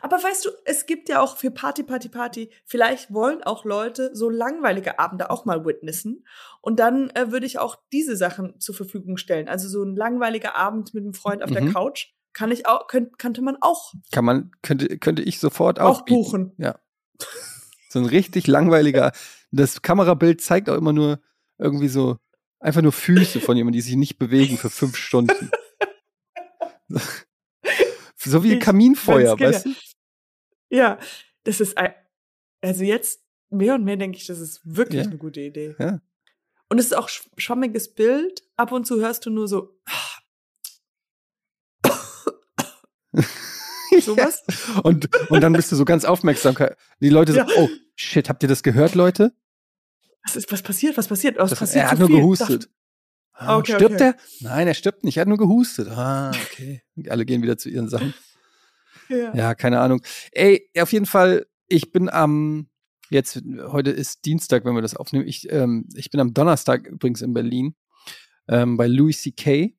Aber 0.00 0.16
weißt 0.22 0.44
du, 0.44 0.50
es 0.64 0.86
gibt 0.86 1.08
ja 1.08 1.20
auch 1.20 1.36
für 1.36 1.50
Party, 1.50 1.82
Party, 1.82 2.08
Party, 2.08 2.50
vielleicht 2.64 3.12
wollen 3.12 3.42
auch 3.42 3.64
Leute 3.64 4.10
so 4.14 4.30
langweilige 4.30 4.98
Abende 4.98 5.30
auch 5.30 5.44
mal 5.44 5.64
witnessen. 5.64 6.24
Und 6.60 6.78
dann 6.80 7.10
äh, 7.10 7.30
würde 7.32 7.46
ich 7.46 7.58
auch 7.58 7.76
diese 7.92 8.16
Sachen 8.16 8.58
zur 8.60 8.74
Verfügung 8.74 9.16
stellen. 9.16 9.48
Also 9.48 9.68
so 9.68 9.82
ein 9.82 9.96
langweiliger 9.96 10.56
Abend 10.56 10.94
mit 10.94 11.04
einem 11.04 11.14
Freund 11.14 11.42
auf 11.42 11.50
der 11.50 11.62
Mhm. 11.62 11.72
Couch 11.72 12.08
kann 12.32 12.50
ich 12.52 12.66
auch, 12.66 12.86
könnt, 12.86 13.18
könnte 13.18 13.42
man 13.42 13.56
auch, 13.60 13.92
Kann 14.12 14.24
man, 14.24 14.50
könnte, 14.62 14.98
könnte 14.98 15.22
ich 15.22 15.40
sofort 15.40 15.80
auch, 15.80 16.00
auch 16.00 16.04
bieten. 16.04 16.22
buchen. 16.22 16.52
Ja. 16.58 16.78
So 17.90 17.98
ein 17.98 18.04
richtig 18.04 18.46
langweiliger. 18.46 19.12
Das 19.50 19.82
Kamerabild 19.82 20.40
zeigt 20.40 20.68
auch 20.68 20.76
immer 20.76 20.92
nur 20.92 21.20
irgendwie 21.58 21.88
so 21.88 22.18
einfach 22.60 22.82
nur 22.82 22.92
Füße 22.92 23.40
von 23.40 23.56
jemandem, 23.56 23.78
die 23.78 23.80
sich 23.80 23.96
nicht 23.96 24.18
bewegen 24.18 24.58
für 24.58 24.70
fünf 24.70 24.96
Stunden. 24.96 25.50
so 28.16 28.44
wie 28.44 28.54
Ich 28.54 28.60
Kaminfeuer, 28.60 29.36
find's 29.36 29.64
weißt 29.64 29.66
du? 29.66 29.70
Ja, 30.70 30.98
das 31.44 31.60
ist, 31.60 31.76
ein, 31.78 31.94
also 32.60 32.84
jetzt 32.84 33.22
mehr 33.50 33.74
und 33.74 33.84
mehr 33.84 33.96
denke 33.96 34.18
ich, 34.18 34.26
das 34.26 34.38
ist 34.40 34.60
wirklich 34.64 35.02
Ja. 35.04 35.08
eine 35.08 35.18
gute 35.18 35.40
Idee. 35.40 35.74
Ja. 35.78 36.00
Und 36.68 36.78
es 36.78 36.86
ist 36.86 36.94
auch 36.94 37.08
sch- 37.08 37.26
schwammiges 37.38 37.94
Bild. 37.94 38.42
Ab 38.56 38.72
und 38.72 38.86
zu 38.86 39.00
hörst 39.00 39.24
du 39.26 39.30
nur 39.30 39.48
so. 39.48 39.78
Sowas? 44.00 44.42
Und, 44.84 45.08
und 45.30 45.40
dann 45.40 45.52
bist 45.54 45.72
du 45.72 45.76
so 45.76 45.84
ganz 45.84 46.04
aufmerksam. 46.04 46.54
Die 47.00 47.08
Leute 47.08 47.32
so, 47.32 47.38
Ja. 47.38 47.46
oh, 47.56 47.68
shit, 47.94 48.28
habt 48.28 48.42
ihr 48.42 48.48
das 48.48 48.62
gehört, 48.62 48.94
Leute? 48.94 49.32
Was, 50.24 50.36
ist, 50.36 50.52
was 50.52 50.62
passiert? 50.62 50.96
Was 50.96 51.08
passiert? 51.08 51.36
Oh, 51.38 51.44
es 51.44 51.50
Das, 51.50 51.58
passiert 51.58 51.84
er 51.86 51.90
hat 51.90 51.98
nur 51.98 52.08
viel. 52.08 52.18
gehustet. 52.20 52.68
Ah, 53.32 53.56
Okay, 53.56 53.74
stirbt 53.76 53.94
okay. 53.94 54.04
er? 54.04 54.16
Nein, 54.40 54.66
er 54.68 54.74
stirbt 54.74 55.04
nicht. 55.04 55.16
Er 55.16 55.22
hat 55.22 55.28
nur 55.28 55.38
gehustet. 55.38 55.88
Ah, 55.88 56.30
okay. 56.30 56.82
Alle 57.08 57.24
gehen 57.24 57.42
wieder 57.42 57.56
zu 57.56 57.68
ihren 57.70 57.88
Sachen. 57.88 58.12
Ja. 59.08 59.34
Ja, 59.34 59.54
keine 59.54 59.80
Ahnung. 59.80 60.02
Ey, 60.32 60.68
auf 60.80 60.92
jeden 60.92 61.06
Fall, 61.06 61.46
ich 61.66 61.92
bin 61.92 62.08
am, 62.08 62.68
jetzt, 63.10 63.40
heute 63.68 63.90
ist 63.90 64.24
Dienstag, 64.24 64.64
wenn 64.64 64.74
wir 64.74 64.82
das 64.82 64.96
aufnehmen. 64.96 65.26
Ich, 65.26 65.50
ähm, 65.50 65.88
ich 65.94 66.10
bin 66.10 66.20
am 66.20 66.34
Donnerstag 66.34 66.86
übrigens 66.86 67.22
in 67.22 67.34
Berlin 67.34 67.74
ähm, 68.48 68.76
bei 68.76 68.86
Louis 68.86 69.22
C.K. 69.22 69.74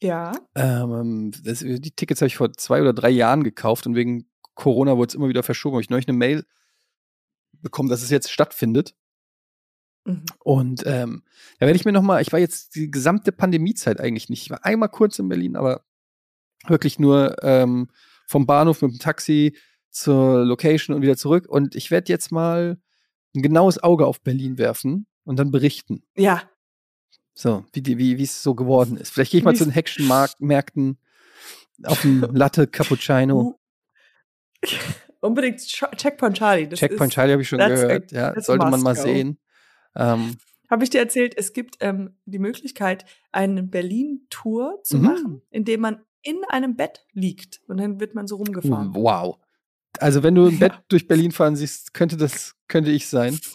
ja. 0.00 0.32
Ähm, 0.54 1.32
das, 1.42 1.60
die 1.60 1.90
Tickets 1.94 2.20
habe 2.20 2.28
ich 2.28 2.36
vor 2.36 2.52
zwei 2.52 2.80
oder 2.80 2.92
drei 2.92 3.10
Jahren 3.10 3.44
gekauft 3.44 3.86
und 3.86 3.94
wegen 3.94 4.28
Corona 4.54 4.96
wurde 4.96 5.08
es 5.08 5.14
immer 5.14 5.28
wieder 5.28 5.42
verschoben. 5.42 5.74
Habe 5.74 5.82
ich 5.82 5.90
neulich 5.90 6.08
eine 6.08 6.18
Mail 6.18 6.44
bekommen, 7.60 7.88
dass 7.88 8.02
es 8.02 8.10
jetzt 8.10 8.30
stattfindet. 8.30 8.94
Mhm. 10.04 10.24
Und 10.40 10.82
ähm, 10.86 11.22
da 11.58 11.66
werde 11.66 11.76
ich 11.76 11.84
mir 11.84 11.92
noch 11.92 12.02
mal, 12.02 12.20
ich 12.20 12.32
war 12.32 12.40
jetzt 12.40 12.74
die 12.74 12.90
gesamte 12.90 13.32
Pandemiezeit 13.32 14.00
eigentlich 14.00 14.28
nicht. 14.28 14.42
Ich 14.42 14.50
war 14.50 14.64
einmal 14.64 14.88
kurz 14.88 15.18
in 15.18 15.28
Berlin, 15.28 15.56
aber 15.56 15.84
wirklich 16.66 16.98
nur 16.98 17.42
ähm, 17.42 17.88
vom 18.32 18.46
Bahnhof 18.46 18.82
mit 18.82 18.90
dem 18.92 18.98
Taxi 18.98 19.56
zur 19.90 20.44
Location 20.44 20.96
und 20.96 21.02
wieder 21.02 21.16
zurück. 21.16 21.46
Und 21.48 21.74
ich 21.76 21.90
werde 21.90 22.10
jetzt 22.12 22.32
mal 22.32 22.78
ein 23.36 23.42
genaues 23.42 23.82
Auge 23.82 24.06
auf 24.06 24.20
Berlin 24.22 24.58
werfen 24.58 25.06
und 25.24 25.38
dann 25.38 25.50
berichten. 25.50 26.02
Ja. 26.16 26.42
So, 27.34 27.64
wie 27.74 28.22
es 28.22 28.42
so 28.42 28.54
geworden 28.54 28.96
ist. 28.96 29.10
Vielleicht 29.12 29.30
gehe 29.32 29.38
ich 29.38 29.44
mal 29.44 29.52
Wie's- 29.52 29.58
zu 29.58 29.64
den 29.64 29.72
Hexenmärkten 29.72 30.98
auf 31.84 32.02
dem 32.02 32.20
Latte 32.34 32.66
Cappuccino. 32.66 33.58
Unbedingt 35.20 35.60
Ch- 35.60 35.96
Checkpoint 35.96 36.36
Charlie. 36.36 36.66
Das 36.68 36.78
Checkpoint 36.80 37.10
ist- 37.12 37.14
Charlie 37.14 37.32
habe 37.32 37.42
ich 37.42 37.48
schon 37.48 37.58
that's 37.58 37.80
a- 37.80 37.86
gehört. 37.86 38.12
Ja, 38.12 38.40
sollte 38.40 38.66
man 38.66 38.82
mal 38.82 38.94
go. 38.94 39.02
sehen. 39.02 39.38
Ähm, 39.94 40.36
Habe 40.70 40.84
ich 40.84 40.90
dir 40.90 41.00
erzählt, 41.00 41.34
es 41.36 41.52
gibt 41.52 41.76
ähm, 41.80 42.16
die 42.24 42.38
Möglichkeit, 42.38 43.04
eine 43.30 43.62
Berlin-Tour 43.62 44.80
zu 44.84 44.96
Mhm. 44.98 45.02
machen, 45.04 45.42
indem 45.50 45.80
man 45.80 46.00
in 46.22 46.44
einem 46.48 46.76
Bett 46.76 47.04
liegt 47.12 47.60
und 47.68 47.78
dann 47.78 48.00
wird 48.00 48.14
man 48.14 48.26
so 48.26 48.36
rumgefahren. 48.36 48.94
Wow. 48.94 49.38
Also 49.98 50.22
wenn 50.22 50.34
du 50.34 50.46
im 50.46 50.52
Ja. 50.58 50.68
Bett 50.68 50.78
durch 50.88 51.06
Berlin 51.08 51.32
fahren 51.32 51.56
siehst, 51.56 51.94
könnte 51.94 52.16
das, 52.16 52.54
könnte 52.68 52.90
ich 52.90 53.08
sein. 53.08 53.38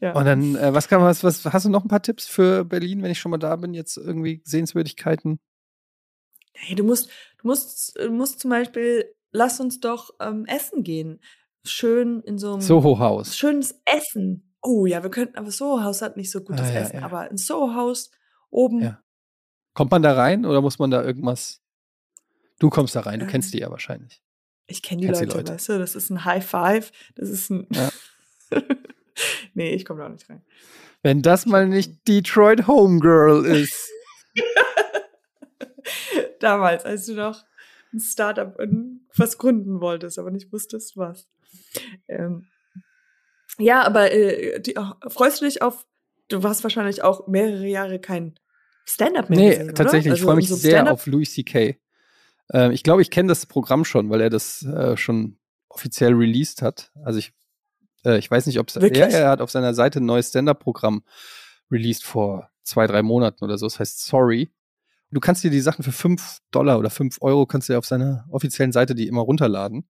Ja. 0.00 0.12
Und 0.14 0.26
dann, 0.26 0.54
äh, 0.54 0.72
was 0.72 0.86
kann 0.86 1.00
man, 1.00 1.08
was, 1.10 1.24
was, 1.24 1.44
hast 1.44 1.66
du 1.66 1.70
noch 1.70 1.84
ein 1.84 1.88
paar 1.88 2.02
Tipps 2.02 2.28
für 2.28 2.64
Berlin, 2.64 3.02
wenn 3.02 3.10
ich 3.10 3.18
schon 3.18 3.32
mal 3.32 3.38
da 3.38 3.56
bin, 3.56 3.74
jetzt 3.74 3.96
irgendwie 3.96 4.40
Sehenswürdigkeiten? 4.44 5.40
Hey, 6.52 6.76
du 6.76 6.84
musst, 6.84 7.10
du 7.38 7.48
musst, 7.48 7.96
du 7.98 8.10
musst 8.12 8.38
zum 8.38 8.50
Beispiel, 8.50 9.12
lass 9.32 9.58
uns 9.58 9.80
doch 9.80 10.10
ähm, 10.20 10.44
essen 10.46 10.84
gehen. 10.84 11.20
Schön 11.64 12.20
in 12.22 12.38
so 12.38 12.52
einem 12.52 12.60
Soho-Haus. 12.60 13.36
schönes 13.36 13.80
Essen. 13.84 14.54
Oh 14.62 14.86
ja, 14.86 15.02
wir 15.02 15.10
könnten, 15.10 15.36
aber 15.36 15.50
Soho-Haus 15.50 16.00
hat 16.00 16.16
nicht 16.16 16.30
so 16.30 16.42
gutes 16.42 16.68
Ah, 16.68 16.72
ja, 16.74 16.80
Essen, 16.80 16.96
ja. 17.00 17.02
aber 17.04 17.22
ein 17.22 17.36
Soho-Haus 17.36 18.12
oben. 18.50 18.96
Kommt 19.78 19.92
man 19.92 20.02
da 20.02 20.14
rein 20.14 20.44
oder 20.44 20.60
muss 20.60 20.80
man 20.80 20.90
da 20.90 21.04
irgendwas? 21.04 21.62
Du 22.58 22.68
kommst 22.68 22.96
da 22.96 23.00
rein, 23.02 23.20
du 23.20 23.26
Ähm, 23.26 23.30
kennst 23.30 23.54
die 23.54 23.60
ja 23.60 23.70
wahrscheinlich. 23.70 24.20
Ich 24.66 24.82
kenne 24.82 25.02
die 25.02 25.06
Kennst 25.06 25.20
die 25.20 25.26
Leute, 25.26 25.38
Leute. 25.38 25.52
weißt 25.52 25.68
du, 25.68 25.78
das 25.78 25.94
ist 25.94 26.10
ein 26.10 26.24
High 26.24 26.44
Five, 26.44 26.90
das 27.14 27.28
ist 27.28 27.48
ein. 27.48 27.68
Ja. 27.70 27.88
nee, 29.54 29.76
ich 29.76 29.84
komme 29.84 30.00
da 30.00 30.06
auch 30.06 30.10
nicht 30.10 30.28
rein. 30.28 30.42
Wenn 31.04 31.22
das 31.22 31.46
mal 31.46 31.68
nicht 31.68 32.08
Detroit 32.08 32.66
Homegirl 32.66 33.46
ist. 33.46 33.88
Damals, 36.40 36.84
als 36.84 37.06
du 37.06 37.14
noch 37.14 37.44
ein 37.92 38.00
Startup 38.00 38.58
und 38.58 39.06
was 39.16 39.38
gründen 39.38 39.80
wolltest, 39.80 40.18
aber 40.18 40.32
nicht 40.32 40.52
wusstest, 40.52 40.96
was. 40.96 41.28
Ähm, 42.08 42.48
ja, 43.58 43.84
aber 43.84 44.10
äh, 44.10 44.60
die, 44.60 44.74
freust 45.06 45.40
du 45.40 45.44
dich 45.44 45.62
auf, 45.62 45.86
du 46.26 46.42
warst 46.42 46.64
wahrscheinlich 46.64 47.04
auch 47.04 47.28
mehrere 47.28 47.68
Jahre 47.68 48.00
kein 48.00 48.36
Stand-up 48.88 49.28
mehr 49.30 49.38
Nee, 49.38 49.50
gesehen, 49.50 49.74
tatsächlich. 49.74 50.12
oder? 50.12 50.16
ich 50.16 50.22
freue 50.22 50.36
mich 50.36 50.48
so 50.48 50.56
sehr 50.56 50.90
auf 50.90 51.06
Louis 51.06 51.32
C.K. 51.32 51.76
Ähm, 52.52 52.72
ich 52.72 52.82
glaube, 52.82 53.02
ich 53.02 53.10
kenne 53.10 53.28
das 53.28 53.46
Programm 53.46 53.84
schon, 53.84 54.10
weil 54.10 54.20
er 54.20 54.30
das 54.30 54.62
äh, 54.64 54.96
schon 54.96 55.38
offiziell 55.68 56.14
released 56.14 56.62
hat. 56.62 56.90
Also 57.04 57.18
ich, 57.18 57.32
äh, 58.04 58.18
ich 58.18 58.30
weiß 58.30 58.46
nicht, 58.46 58.58
ob 58.58 58.68
es. 58.68 58.74
Ja, 58.74 59.06
er 59.06 59.28
hat 59.30 59.40
auf 59.40 59.50
seiner 59.50 59.74
Seite 59.74 60.00
ein 60.00 60.06
neues 60.06 60.28
Stand-up-Programm 60.28 61.02
released 61.70 62.04
vor 62.04 62.50
zwei, 62.62 62.86
drei 62.86 63.02
Monaten 63.02 63.44
oder 63.44 63.58
so. 63.58 63.66
Das 63.66 63.78
heißt 63.78 64.04
Sorry. 64.04 64.50
Du 65.10 65.20
kannst 65.20 65.42
dir 65.42 65.50
die 65.50 65.60
Sachen 65.60 65.82
für 65.82 65.92
fünf 65.92 66.38
Dollar 66.50 66.78
oder 66.78 66.90
fünf 66.90 67.16
Euro 67.22 67.46
kannst 67.46 67.68
du 67.68 67.72
dir 67.72 67.78
auf 67.78 67.86
seiner 67.86 68.26
offiziellen 68.30 68.72
Seite 68.72 68.94
die 68.94 69.06
immer 69.08 69.22
runterladen. 69.22 69.88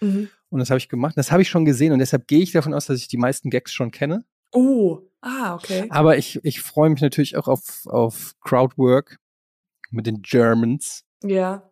Mhm. 0.00 0.28
Und 0.48 0.58
das 0.58 0.70
habe 0.70 0.78
ich 0.78 0.88
gemacht. 0.88 1.16
Das 1.16 1.30
habe 1.32 1.42
ich 1.42 1.48
schon 1.50 1.64
gesehen 1.66 1.92
und 1.92 1.98
deshalb 1.98 2.26
gehe 2.26 2.40
ich 2.40 2.52
davon 2.52 2.72
aus, 2.72 2.86
dass 2.86 2.98
ich 2.98 3.08
die 3.08 3.18
meisten 3.18 3.50
Gags 3.50 3.72
schon 3.72 3.90
kenne. 3.90 4.24
Oh, 4.54 5.00
ah, 5.20 5.54
okay. 5.54 5.86
Aber 5.90 6.16
ich, 6.16 6.40
ich 6.44 6.60
freue 6.62 6.88
mich 6.90 7.00
natürlich 7.02 7.36
auch 7.36 7.48
auf, 7.48 7.84
auf 7.86 8.34
Crowdwork 8.40 9.18
mit 9.90 10.06
den 10.06 10.22
Germans. 10.22 11.04
Ja. 11.22 11.70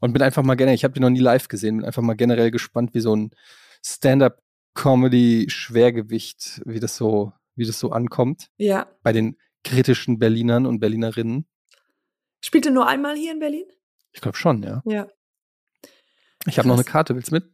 Und 0.00 0.12
bin 0.12 0.22
einfach 0.22 0.42
mal 0.42 0.54
generell, 0.56 0.74
ich 0.74 0.84
habe 0.84 0.94
die 0.94 1.00
noch 1.00 1.10
nie 1.10 1.20
live 1.20 1.48
gesehen, 1.48 1.76
bin 1.78 1.86
einfach 1.86 2.02
mal 2.02 2.16
generell 2.16 2.50
gespannt, 2.50 2.94
wie 2.94 3.00
so 3.00 3.14
ein 3.14 3.30
Stand-up-Comedy-Schwergewicht, 3.84 6.62
wie 6.64 6.80
das 6.80 6.96
so, 6.96 7.32
wie 7.54 7.66
das 7.66 7.78
so 7.78 7.90
ankommt 7.90 8.48
Ja. 8.56 8.88
bei 9.02 9.12
den 9.12 9.36
kritischen 9.64 10.18
Berlinern 10.18 10.66
und 10.66 10.80
Berlinerinnen. 10.80 11.46
Spielte 12.42 12.70
nur 12.70 12.86
einmal 12.86 13.16
hier 13.16 13.32
in 13.32 13.38
Berlin? 13.38 13.64
Ich 14.12 14.20
glaube 14.20 14.36
schon, 14.36 14.62
ja. 14.62 14.82
Ja. 14.86 15.08
Ich 16.46 16.58
habe 16.58 16.68
noch 16.68 16.76
eine. 16.76 16.84
Karte, 16.84 17.14
willst 17.14 17.30
du 17.30 17.34
mit? 17.34 17.44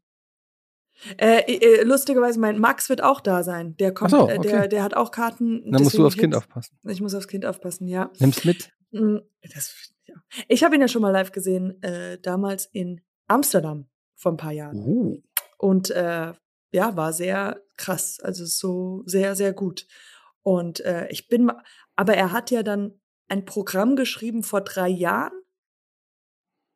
Äh, 1.16 1.40
äh, 1.40 1.82
lustigerweise, 1.82 2.38
mein 2.38 2.58
Max 2.58 2.88
wird 2.88 3.02
auch 3.02 3.20
da 3.20 3.42
sein. 3.42 3.76
Der 3.76 3.92
kommt, 3.92 4.10
so, 4.10 4.28
äh, 4.28 4.38
okay. 4.38 4.48
der, 4.48 4.68
der 4.68 4.82
hat 4.82 4.94
auch 4.94 5.10
Karten. 5.10 5.70
Dann 5.70 5.82
musst 5.82 5.98
du 5.98 6.06
aufs 6.06 6.16
Kind 6.16 6.34
aufpassen. 6.34 6.78
Ich 6.86 7.00
muss 7.00 7.14
aufs 7.14 7.28
Kind 7.28 7.44
aufpassen, 7.44 7.88
ja. 7.88 8.10
Nimm's 8.18 8.44
mit. 8.44 8.70
Mm, 8.92 9.18
Das, 9.54 9.74
ja. 10.06 10.14
Ich 10.48 10.64
habe 10.64 10.74
ihn 10.74 10.80
ja 10.80 10.88
schon 10.88 11.02
mal 11.02 11.10
live 11.10 11.32
gesehen, 11.32 11.82
äh, 11.82 12.18
damals 12.18 12.66
in 12.66 13.00
Amsterdam 13.26 13.88
vor 14.14 14.32
ein 14.32 14.36
paar 14.36 14.52
Jahren. 14.52 14.78
Oh. 14.78 15.16
Und 15.58 15.90
äh, 15.90 16.32
ja, 16.72 16.96
war 16.96 17.12
sehr 17.12 17.62
krass. 17.76 18.18
Also 18.20 18.44
so 18.46 19.02
sehr, 19.06 19.36
sehr 19.36 19.52
gut. 19.52 19.86
Und 20.42 20.80
äh, 20.80 21.08
ich 21.08 21.28
bin, 21.28 21.50
aber 21.96 22.14
er 22.14 22.32
hat 22.32 22.50
ja 22.50 22.62
dann 22.62 23.00
ein 23.28 23.44
Programm 23.44 23.96
geschrieben 23.96 24.42
vor 24.42 24.60
drei 24.60 24.88
Jahren. 24.88 25.32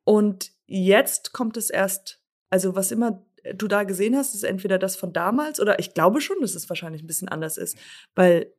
Und 0.03 0.51
jetzt 0.65 1.33
kommt 1.33 1.57
es 1.57 1.69
erst, 1.69 2.21
also 2.49 2.75
was 2.75 2.91
immer 2.91 3.26
du 3.55 3.67
da 3.67 3.83
gesehen 3.83 4.15
hast, 4.15 4.33
ist 4.35 4.43
entweder 4.43 4.77
das 4.77 4.95
von 4.95 5.13
damals 5.13 5.59
oder 5.59 5.79
ich 5.79 5.93
glaube 5.93 6.21
schon, 6.21 6.37
dass 6.41 6.55
es 6.55 6.69
wahrscheinlich 6.69 7.03
ein 7.03 7.07
bisschen 7.07 7.29
anders 7.29 7.57
ist, 7.57 7.77
weil 8.15 8.51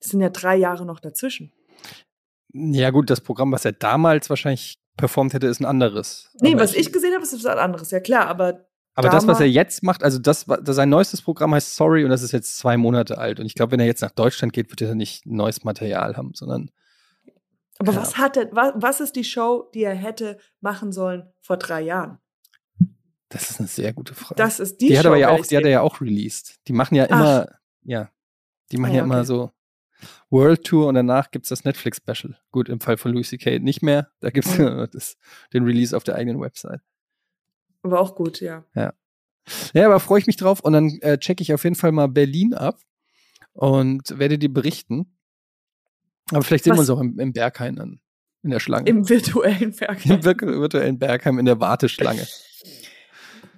es 0.00 0.10
sind 0.10 0.20
ja 0.20 0.30
drei 0.30 0.56
Jahre 0.56 0.84
noch 0.84 1.00
dazwischen. 1.00 1.52
Ja, 2.52 2.90
gut, 2.90 3.10
das 3.10 3.20
Programm, 3.20 3.52
was 3.52 3.64
er 3.64 3.72
damals 3.72 4.30
wahrscheinlich 4.30 4.78
performt 4.96 5.34
hätte, 5.34 5.46
ist 5.46 5.60
ein 5.60 5.66
anderes. 5.66 6.30
Nee, 6.40 6.52
Aber 6.52 6.62
was 6.62 6.74
ich 6.74 6.92
gesehen 6.92 7.12
habe, 7.12 7.22
ist 7.22 7.34
was 7.34 7.44
anderes, 7.44 7.90
ja 7.90 8.00
klar, 8.00 8.28
aber 8.28 8.66
Aber 8.94 9.10
das, 9.10 9.26
was 9.26 9.40
er 9.40 9.48
jetzt 9.48 9.82
macht, 9.82 10.02
also 10.02 10.18
das 10.18 10.46
sein 10.46 10.88
neuestes 10.88 11.20
Programm 11.20 11.54
heißt 11.54 11.76
Sorry 11.76 12.04
und 12.04 12.10
das 12.10 12.22
ist 12.22 12.32
jetzt 12.32 12.56
zwei 12.56 12.76
Monate 12.78 13.18
alt. 13.18 13.40
Und 13.40 13.46
ich 13.46 13.54
glaube, 13.54 13.72
wenn 13.72 13.80
er 13.80 13.86
jetzt 13.86 14.00
nach 14.00 14.10
Deutschland 14.12 14.52
geht, 14.54 14.70
wird 14.70 14.80
er 14.80 14.94
nicht 14.94 15.26
neues 15.26 15.64
Material 15.64 16.16
haben, 16.16 16.32
sondern 16.34 16.70
Aber 17.78 17.92
Ja. 17.92 18.00
was 18.00 18.16
hat 18.16 18.38
er, 18.38 18.48
was, 18.52 18.72
was 18.76 19.00
ist 19.00 19.16
die 19.16 19.24
Show, 19.24 19.70
die 19.74 19.84
er 19.84 19.94
hätte 19.94 20.38
machen 20.60 20.92
sollen 20.92 21.28
vor 21.42 21.58
drei 21.58 21.82
Jahren? 21.82 22.18
Das 23.28 23.50
ist 23.50 23.58
eine 23.60 23.68
sehr 23.68 23.92
gute 23.92 24.14
Frage. 24.14 24.34
Das 24.36 24.60
ist 24.60 24.80
die, 24.80 24.88
die, 24.88 24.92
Show. 24.94 24.98
hat 25.00 25.06
aber 25.06 25.16
ja 25.16 25.30
auch, 25.30 25.44
die 25.44 25.56
hat 25.56 25.64
er 25.64 25.70
ja 25.70 25.80
auch 25.80 26.00
released. 26.00 26.56
Die 26.68 26.72
machen 26.72 26.94
ja 26.94 27.04
immer, 27.04 27.48
ja, 27.82 28.10
die 28.70 28.76
machen 28.78 28.90
Ah, 28.92 28.94
ja, 28.94 28.98
ja, 28.98 29.04
immer 29.04 29.16
okay. 29.18 29.26
so 29.26 29.50
World 30.30 30.64
Tour 30.64 30.88
und 30.88 30.94
danach 30.94 31.30
gibt's 31.30 31.48
das 31.48 31.64
Netflix 31.64 31.98
Special. 31.98 32.38
Gut, 32.50 32.68
im 32.68 32.80
Fall 32.80 32.96
von 32.98 33.12
Louis 33.12 33.28
C.K. 33.28 33.58
nicht 33.60 33.82
mehr. 33.82 34.10
Da 34.20 34.30
gibt's 34.30 34.56
Mhm. 34.58 34.86
das, 34.92 35.16
den 35.52 35.64
Release 35.64 35.96
auf 35.96 36.04
der 36.04 36.14
eigenen 36.16 36.40
Website. 36.40 36.80
Aber 37.82 38.00
auch 38.00 38.14
gut, 38.14 38.40
ja. 38.40 38.64
Ja, 38.74 39.86
aber 39.86 40.00
freue 40.00 40.18
ich 40.20 40.26
mich 40.26 40.36
drauf 40.36 40.60
und 40.60 40.72
dann 40.72 40.88
äh, 41.02 41.18
checke 41.18 41.42
ich 41.42 41.54
auf 41.54 41.62
jeden 41.64 41.76
Fall 41.76 41.92
mal 41.92 42.08
Berlin 42.08 42.52
ab 42.54 42.80
und 43.52 44.18
werde 44.18 44.38
dir 44.38 44.52
berichten. 44.52 45.16
Aber 46.32 46.42
vielleicht 46.42 46.64
sehen 46.64 46.72
wir 46.74 46.78
Was- 46.80 46.88
uns 46.90 46.98
auch 46.98 47.00
im, 47.00 47.18
im 47.20 47.32
Berghain 47.32 47.76
dann 47.76 48.00
in 48.42 48.50
der 48.50 48.58
Schlange. 48.60 48.88
Im 48.88 49.08
virtuellen 49.08 49.78
Werk. 49.80 50.04
Im 50.04 50.20
vir- 50.20 50.60
virtuellen 50.60 50.98
Bergheim 50.98 51.38
in 51.38 51.46
der 51.46 51.60
Warteschlange. 51.60 52.26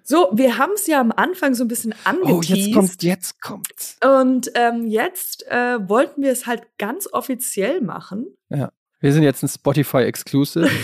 So, 0.08 0.30
wir 0.32 0.56
haben 0.56 0.72
es 0.74 0.86
ja 0.86 1.02
am 1.02 1.12
Anfang 1.12 1.54
so 1.54 1.64
ein 1.64 1.68
bisschen 1.68 1.94
angeteased. 2.04 2.32
Oh, 2.32 2.54
jetzt 2.54 2.72
kommt, 2.72 3.02
jetzt 3.02 3.42
kommt. 3.42 3.96
Und 4.02 4.50
ähm, 4.54 4.86
jetzt 4.86 5.46
äh, 5.48 5.86
wollten 5.86 6.22
wir 6.22 6.32
es 6.32 6.46
halt 6.46 6.62
ganz 6.78 7.12
offiziell 7.12 7.82
machen. 7.82 8.26
Wir 8.48 9.12
sind 9.12 9.22
jetzt 9.22 9.42
ein 9.42 9.48
Spotify 9.48 9.98
Exclusive. 9.98 10.70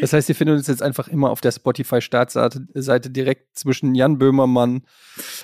Das 0.00 0.12
heißt, 0.12 0.28
ihr 0.28 0.34
findet 0.34 0.58
uns 0.58 0.66
jetzt 0.66 0.82
einfach 0.82 1.08
immer 1.08 1.30
auf 1.30 1.40
der 1.40 1.50
Spotify-Startseite 1.50 3.10
direkt 3.10 3.56
zwischen 3.58 3.94
Jan 3.94 4.18
Böhmermann, 4.18 4.82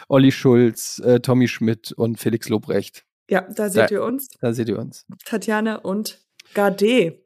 Olli 0.09 0.30
Schulz, 0.30 1.01
äh, 1.05 1.20
Tommy 1.20 1.49
Schmidt 1.49 1.93
und 1.93 2.18
Felix 2.18 2.49
Lobrecht. 2.49 3.05
Ja, 3.28 3.43
da 3.43 3.70
seht 3.70 3.91
da, 3.91 3.95
ihr 3.95 4.03
uns. 4.03 4.28
Da 4.41 4.53
seht 4.53 4.68
ihr 4.68 4.78
uns. 4.78 5.07
Tatjana 5.24 5.76
und 5.76 6.20
Gade. 6.53 7.24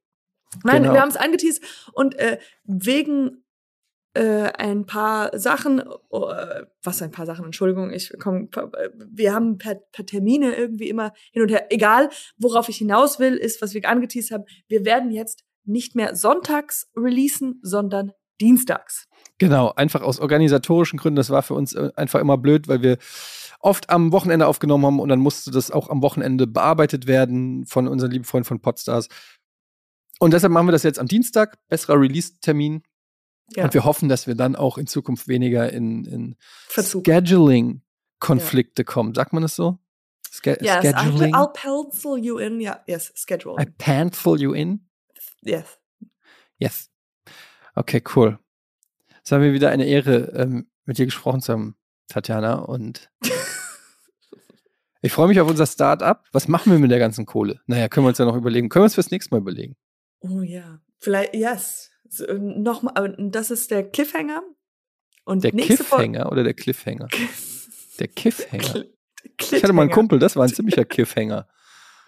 Nein, 0.63 0.83
genau. 0.83 0.95
wir 0.95 1.01
haben 1.01 1.09
es 1.09 1.17
angeteased 1.17 1.63
und 1.93 2.15
äh, 2.19 2.39
wegen 2.65 3.44
äh, 4.15 4.51
ein 4.57 4.87
paar 4.87 5.37
Sachen, 5.39 5.83
oh, 6.09 6.33
was 6.83 7.03
ein 7.03 7.11
paar 7.11 7.27
Sachen, 7.27 7.45
Entschuldigung, 7.45 7.93
ich 7.93 8.13
komm, 8.21 8.49
wir 9.11 9.35
haben 9.35 9.59
per, 9.59 9.75
per 9.75 10.07
Termine 10.07 10.55
irgendwie 10.55 10.89
immer 10.89 11.13
hin 11.33 11.43
und 11.43 11.51
her. 11.51 11.67
Egal, 11.71 12.11
worauf 12.39 12.69
ich 12.69 12.77
hinaus 12.77 13.19
will, 13.19 13.35
ist, 13.35 13.61
was 13.61 13.75
wir 13.75 13.89
angeteased 13.89 14.31
haben, 14.31 14.45
wir 14.69 14.85
werden 14.85 15.11
jetzt 15.11 15.45
nicht 15.65 15.95
mehr 15.97 16.15
sonntags 16.15 16.91
releasen, 16.97 17.59
sondern 17.63 18.13
dienstags. 18.41 19.09
Genau, 19.39 19.73
einfach 19.75 20.03
aus 20.03 20.21
organisatorischen 20.21 20.99
Gründen. 20.99 21.17
Das 21.17 21.31
war 21.31 21.43
für 21.43 21.55
uns 21.55 21.73
äh, 21.73 21.91
einfach 21.97 22.21
immer 22.21 22.39
blöd, 22.39 22.69
weil 22.69 22.83
wir 22.83 22.99
oft 23.61 23.91
am 23.91 24.13
Wochenende 24.13 24.47
aufgenommen 24.47 24.87
haben 24.87 25.01
und 25.01 25.09
dann 25.09 25.21
musste 25.21 25.51
das 25.51 25.71
auch 25.71 25.89
am 25.89 26.03
Wochenende 26.03 26.47
bearbeitet 26.47 27.07
werden 27.07 27.65
von 27.67 27.89
unseren 27.89 28.11
lieben 28.11 28.25
Freunden 28.25 28.47
von 28.47 28.61
Podstars. 28.61 29.09
Und 30.21 30.33
deshalb 30.33 30.53
machen 30.53 30.69
wir 30.69 30.73
das 30.73 30.83
jetzt 30.83 30.99
am 30.99 31.09
Dienstag, 31.09 31.59
besserer 31.69 32.01
Release-Termin. 32.01 32.83
Ja. 33.51 33.65
Und 33.65 33.75
wir 33.75 33.85
hoffen, 33.85 34.09
dass 34.09 34.27
wir 34.27 34.35
dann 34.35 34.57
auch 34.57 34.79
in 34.79 34.87
Zukunft 34.87 35.29
weniger 35.29 35.71
in, 35.73 36.05
in 36.05 36.37
Scheduling-Konflikte 36.69 38.83
ja. 38.83 38.87
kommen. 38.87 39.15
Sagt 39.15 39.33
man 39.33 39.43
das 39.43 39.55
so? 39.55 39.79
Ske 40.31 40.59
yes, 40.61 40.83
Scheduling? 40.83 41.35
I'll 41.35 41.53
pencil 41.53 42.19
you 42.19 42.39
in. 42.39 42.61
Yeah, 42.61 42.83
yes, 42.87 43.13
schedule. 43.15 43.57
I 43.61 43.67
pencil 43.67 44.41
you 44.41 44.53
in? 44.53 44.89
Yes. 45.43 45.79
Yes. 46.59 46.91
Okay, 47.75 48.03
cool. 48.15 48.39
Es 49.23 49.31
war 49.31 49.39
mir 49.39 49.53
wieder 49.53 49.71
eine 49.71 49.87
Ehre, 49.87 50.33
ähm, 50.37 50.69
mit 50.85 50.99
dir 50.99 51.05
gesprochen 51.05 51.41
zu 51.41 51.53
haben, 51.53 51.77
Tatjana. 52.09 52.55
Und 52.55 53.11
ich 55.03 55.13
freue 55.13 55.29
mich 55.29 55.41
auf 55.41 55.49
unser 55.49 55.67
Start-up. 55.67 56.27
Was 56.33 56.49
machen 56.49 56.73
wir 56.73 56.79
mit 56.79 56.91
der 56.91 56.99
ganzen 56.99 57.27
Kohle? 57.27 57.61
Naja, 57.67 57.89
können 57.89 58.05
wir 58.05 58.09
uns 58.09 58.19
ja 58.19 58.25
noch 58.25 58.37
überlegen. 58.37 58.69
Können 58.69 58.83
wir 58.83 58.87
uns 58.87 58.95
fürs 58.95 59.11
nächste 59.11 59.35
Mal 59.35 59.41
überlegen. 59.41 59.77
Oh 60.21 60.41
ja. 60.41 60.81
Vielleicht, 60.99 61.35
yes. 61.35 61.91
Äh, 62.21 62.35
Nochmal, 62.39 63.15
das 63.19 63.51
ist 63.51 63.71
der 63.71 63.89
Cliffhanger. 63.91 64.43
Und 65.25 65.45
der 65.45 65.53
Cliffhanger 65.53 66.31
oder 66.31 66.45
der 66.45 66.55
Cliffhanger? 66.55 67.09
der 67.99 68.09
Cliffhanger. 68.09 68.85
Ich 69.41 69.63
hatte 69.63 69.73
mal 69.73 69.83
einen 69.83 69.91
Kumpel, 69.91 70.19
das 70.19 70.37
war 70.37 70.45
ein 70.45 70.53
ziemlicher 70.55 70.85
Cliffhanger. 70.85 71.49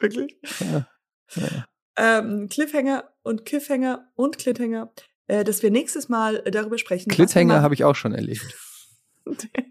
Wirklich? 0.01 0.37
Ja. 0.61 0.89
ja. 1.35 1.67
Ähm, 1.97 2.49
Cliffhanger 2.49 3.11
und 3.23 3.47
Cliffhanger 3.47 4.11
und 4.15 4.39
Cliffhanger, 4.39 4.93
äh, 5.29 5.45
dass 5.45 5.63
wir 5.63 5.71
nächstes 5.71 6.09
Mal 6.09 6.43
darüber 6.43 6.77
sprechen. 6.79 7.11
Cliffhanger 7.11 7.63
habe 7.63 7.75
ich 7.75 7.85
auch 7.85 7.95
schon 7.95 8.13
erlebt. 8.13 8.55
der 9.25 9.65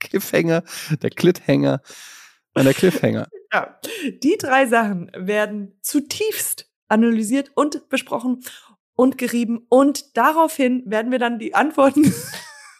Cliffhanger, 0.00 0.62
der 1.00 1.10
Cliffhanger 1.10 1.80
und 2.54 2.64
der 2.64 2.74
Cliffhanger. 2.74 3.28
Ja, 3.52 3.80
die 4.22 4.36
drei 4.38 4.66
Sachen 4.66 5.10
werden 5.14 5.78
zutiefst 5.80 6.70
analysiert 6.92 7.50
und 7.54 7.88
besprochen 7.88 8.44
und 8.94 9.18
gerieben 9.18 9.66
und 9.68 10.16
daraufhin 10.16 10.82
werden 10.86 11.10
wir 11.10 11.18
dann 11.18 11.38
die 11.38 11.54
Antworten. 11.54 12.12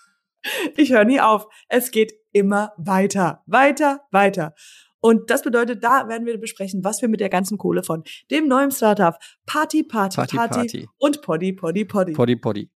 ich 0.76 0.92
höre 0.92 1.04
nie 1.04 1.20
auf. 1.20 1.46
Es 1.68 1.90
geht 1.90 2.12
immer 2.32 2.72
weiter, 2.76 3.42
weiter, 3.46 4.02
weiter. 4.10 4.54
Und 5.00 5.30
das 5.30 5.42
bedeutet, 5.42 5.82
da 5.82 6.08
werden 6.08 6.26
wir 6.26 6.38
besprechen, 6.38 6.84
was 6.84 7.02
wir 7.02 7.08
mit 7.08 7.18
der 7.18 7.28
ganzen 7.28 7.58
Kohle 7.58 7.82
von 7.82 8.04
dem 8.30 8.46
neuen 8.46 8.70
Startup 8.70 9.16
Party, 9.46 9.82
Party, 9.82 10.16
Party, 10.16 10.36
Party, 10.36 10.54
Party. 10.54 10.88
und 10.98 11.22
Poddy, 11.22 11.52
Poddy, 11.52 11.84
Poddy. 11.84 12.12
Poddy, 12.12 12.36
Poddy. 12.36 12.70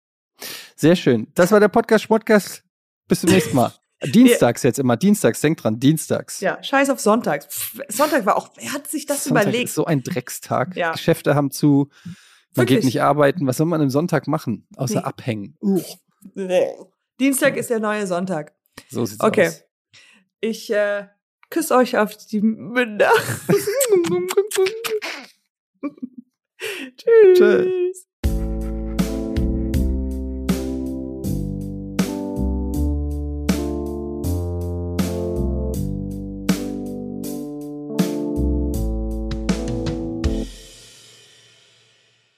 Sehr 0.76 0.94
schön. 0.94 1.26
Das 1.34 1.50
war 1.50 1.58
der 1.58 1.68
Podcast 1.68 2.04
Schmodcast. 2.04 2.64
Bis 3.08 3.20
zum 3.20 3.30
nächsten 3.30 3.56
Mal. 3.56 3.72
Dienstags 4.04 4.62
jetzt 4.62 4.78
immer, 4.78 4.96
Dienstags, 4.96 5.40
denk 5.40 5.58
dran, 5.58 5.78
Dienstags. 5.80 6.40
Ja, 6.40 6.62
scheiß 6.62 6.90
auf 6.90 7.00
Sonntags. 7.00 7.72
Sonntag 7.88 8.26
war 8.26 8.36
auch, 8.36 8.50
wer 8.56 8.72
hat 8.72 8.88
sich 8.88 9.06
das 9.06 9.24
Sonntag 9.24 9.44
überlegt? 9.44 9.64
Ist 9.64 9.74
so 9.74 9.84
ein 9.84 10.02
Dreckstag. 10.02 10.76
Ja. 10.76 10.92
Geschäfte 10.92 11.34
haben 11.34 11.50
zu, 11.50 11.88
man 12.04 12.64
Wirklich? 12.64 12.78
geht 12.78 12.84
nicht 12.84 13.02
arbeiten. 13.02 13.46
Was 13.46 13.56
soll 13.56 13.66
man 13.66 13.80
am 13.80 13.90
Sonntag 13.90 14.26
machen? 14.26 14.66
Außer 14.76 15.00
nee. 15.00 15.04
abhängen. 15.04 15.56
Uh. 15.62 15.82
Dienstag 17.18 17.56
ist 17.56 17.70
der 17.70 17.80
neue 17.80 18.06
Sonntag. 18.06 18.52
So 18.90 19.04
sieht's 19.04 19.22
okay. 19.22 19.48
aus. 19.48 19.54
Okay. 19.54 19.64
Ich 20.40 20.72
äh, 20.72 21.06
küsse 21.50 21.74
euch 21.74 21.96
auf 21.98 22.16
die 22.16 22.40
Münder. 22.40 23.12
Tschüss. 26.96 27.38
Tschüss. 27.38 28.06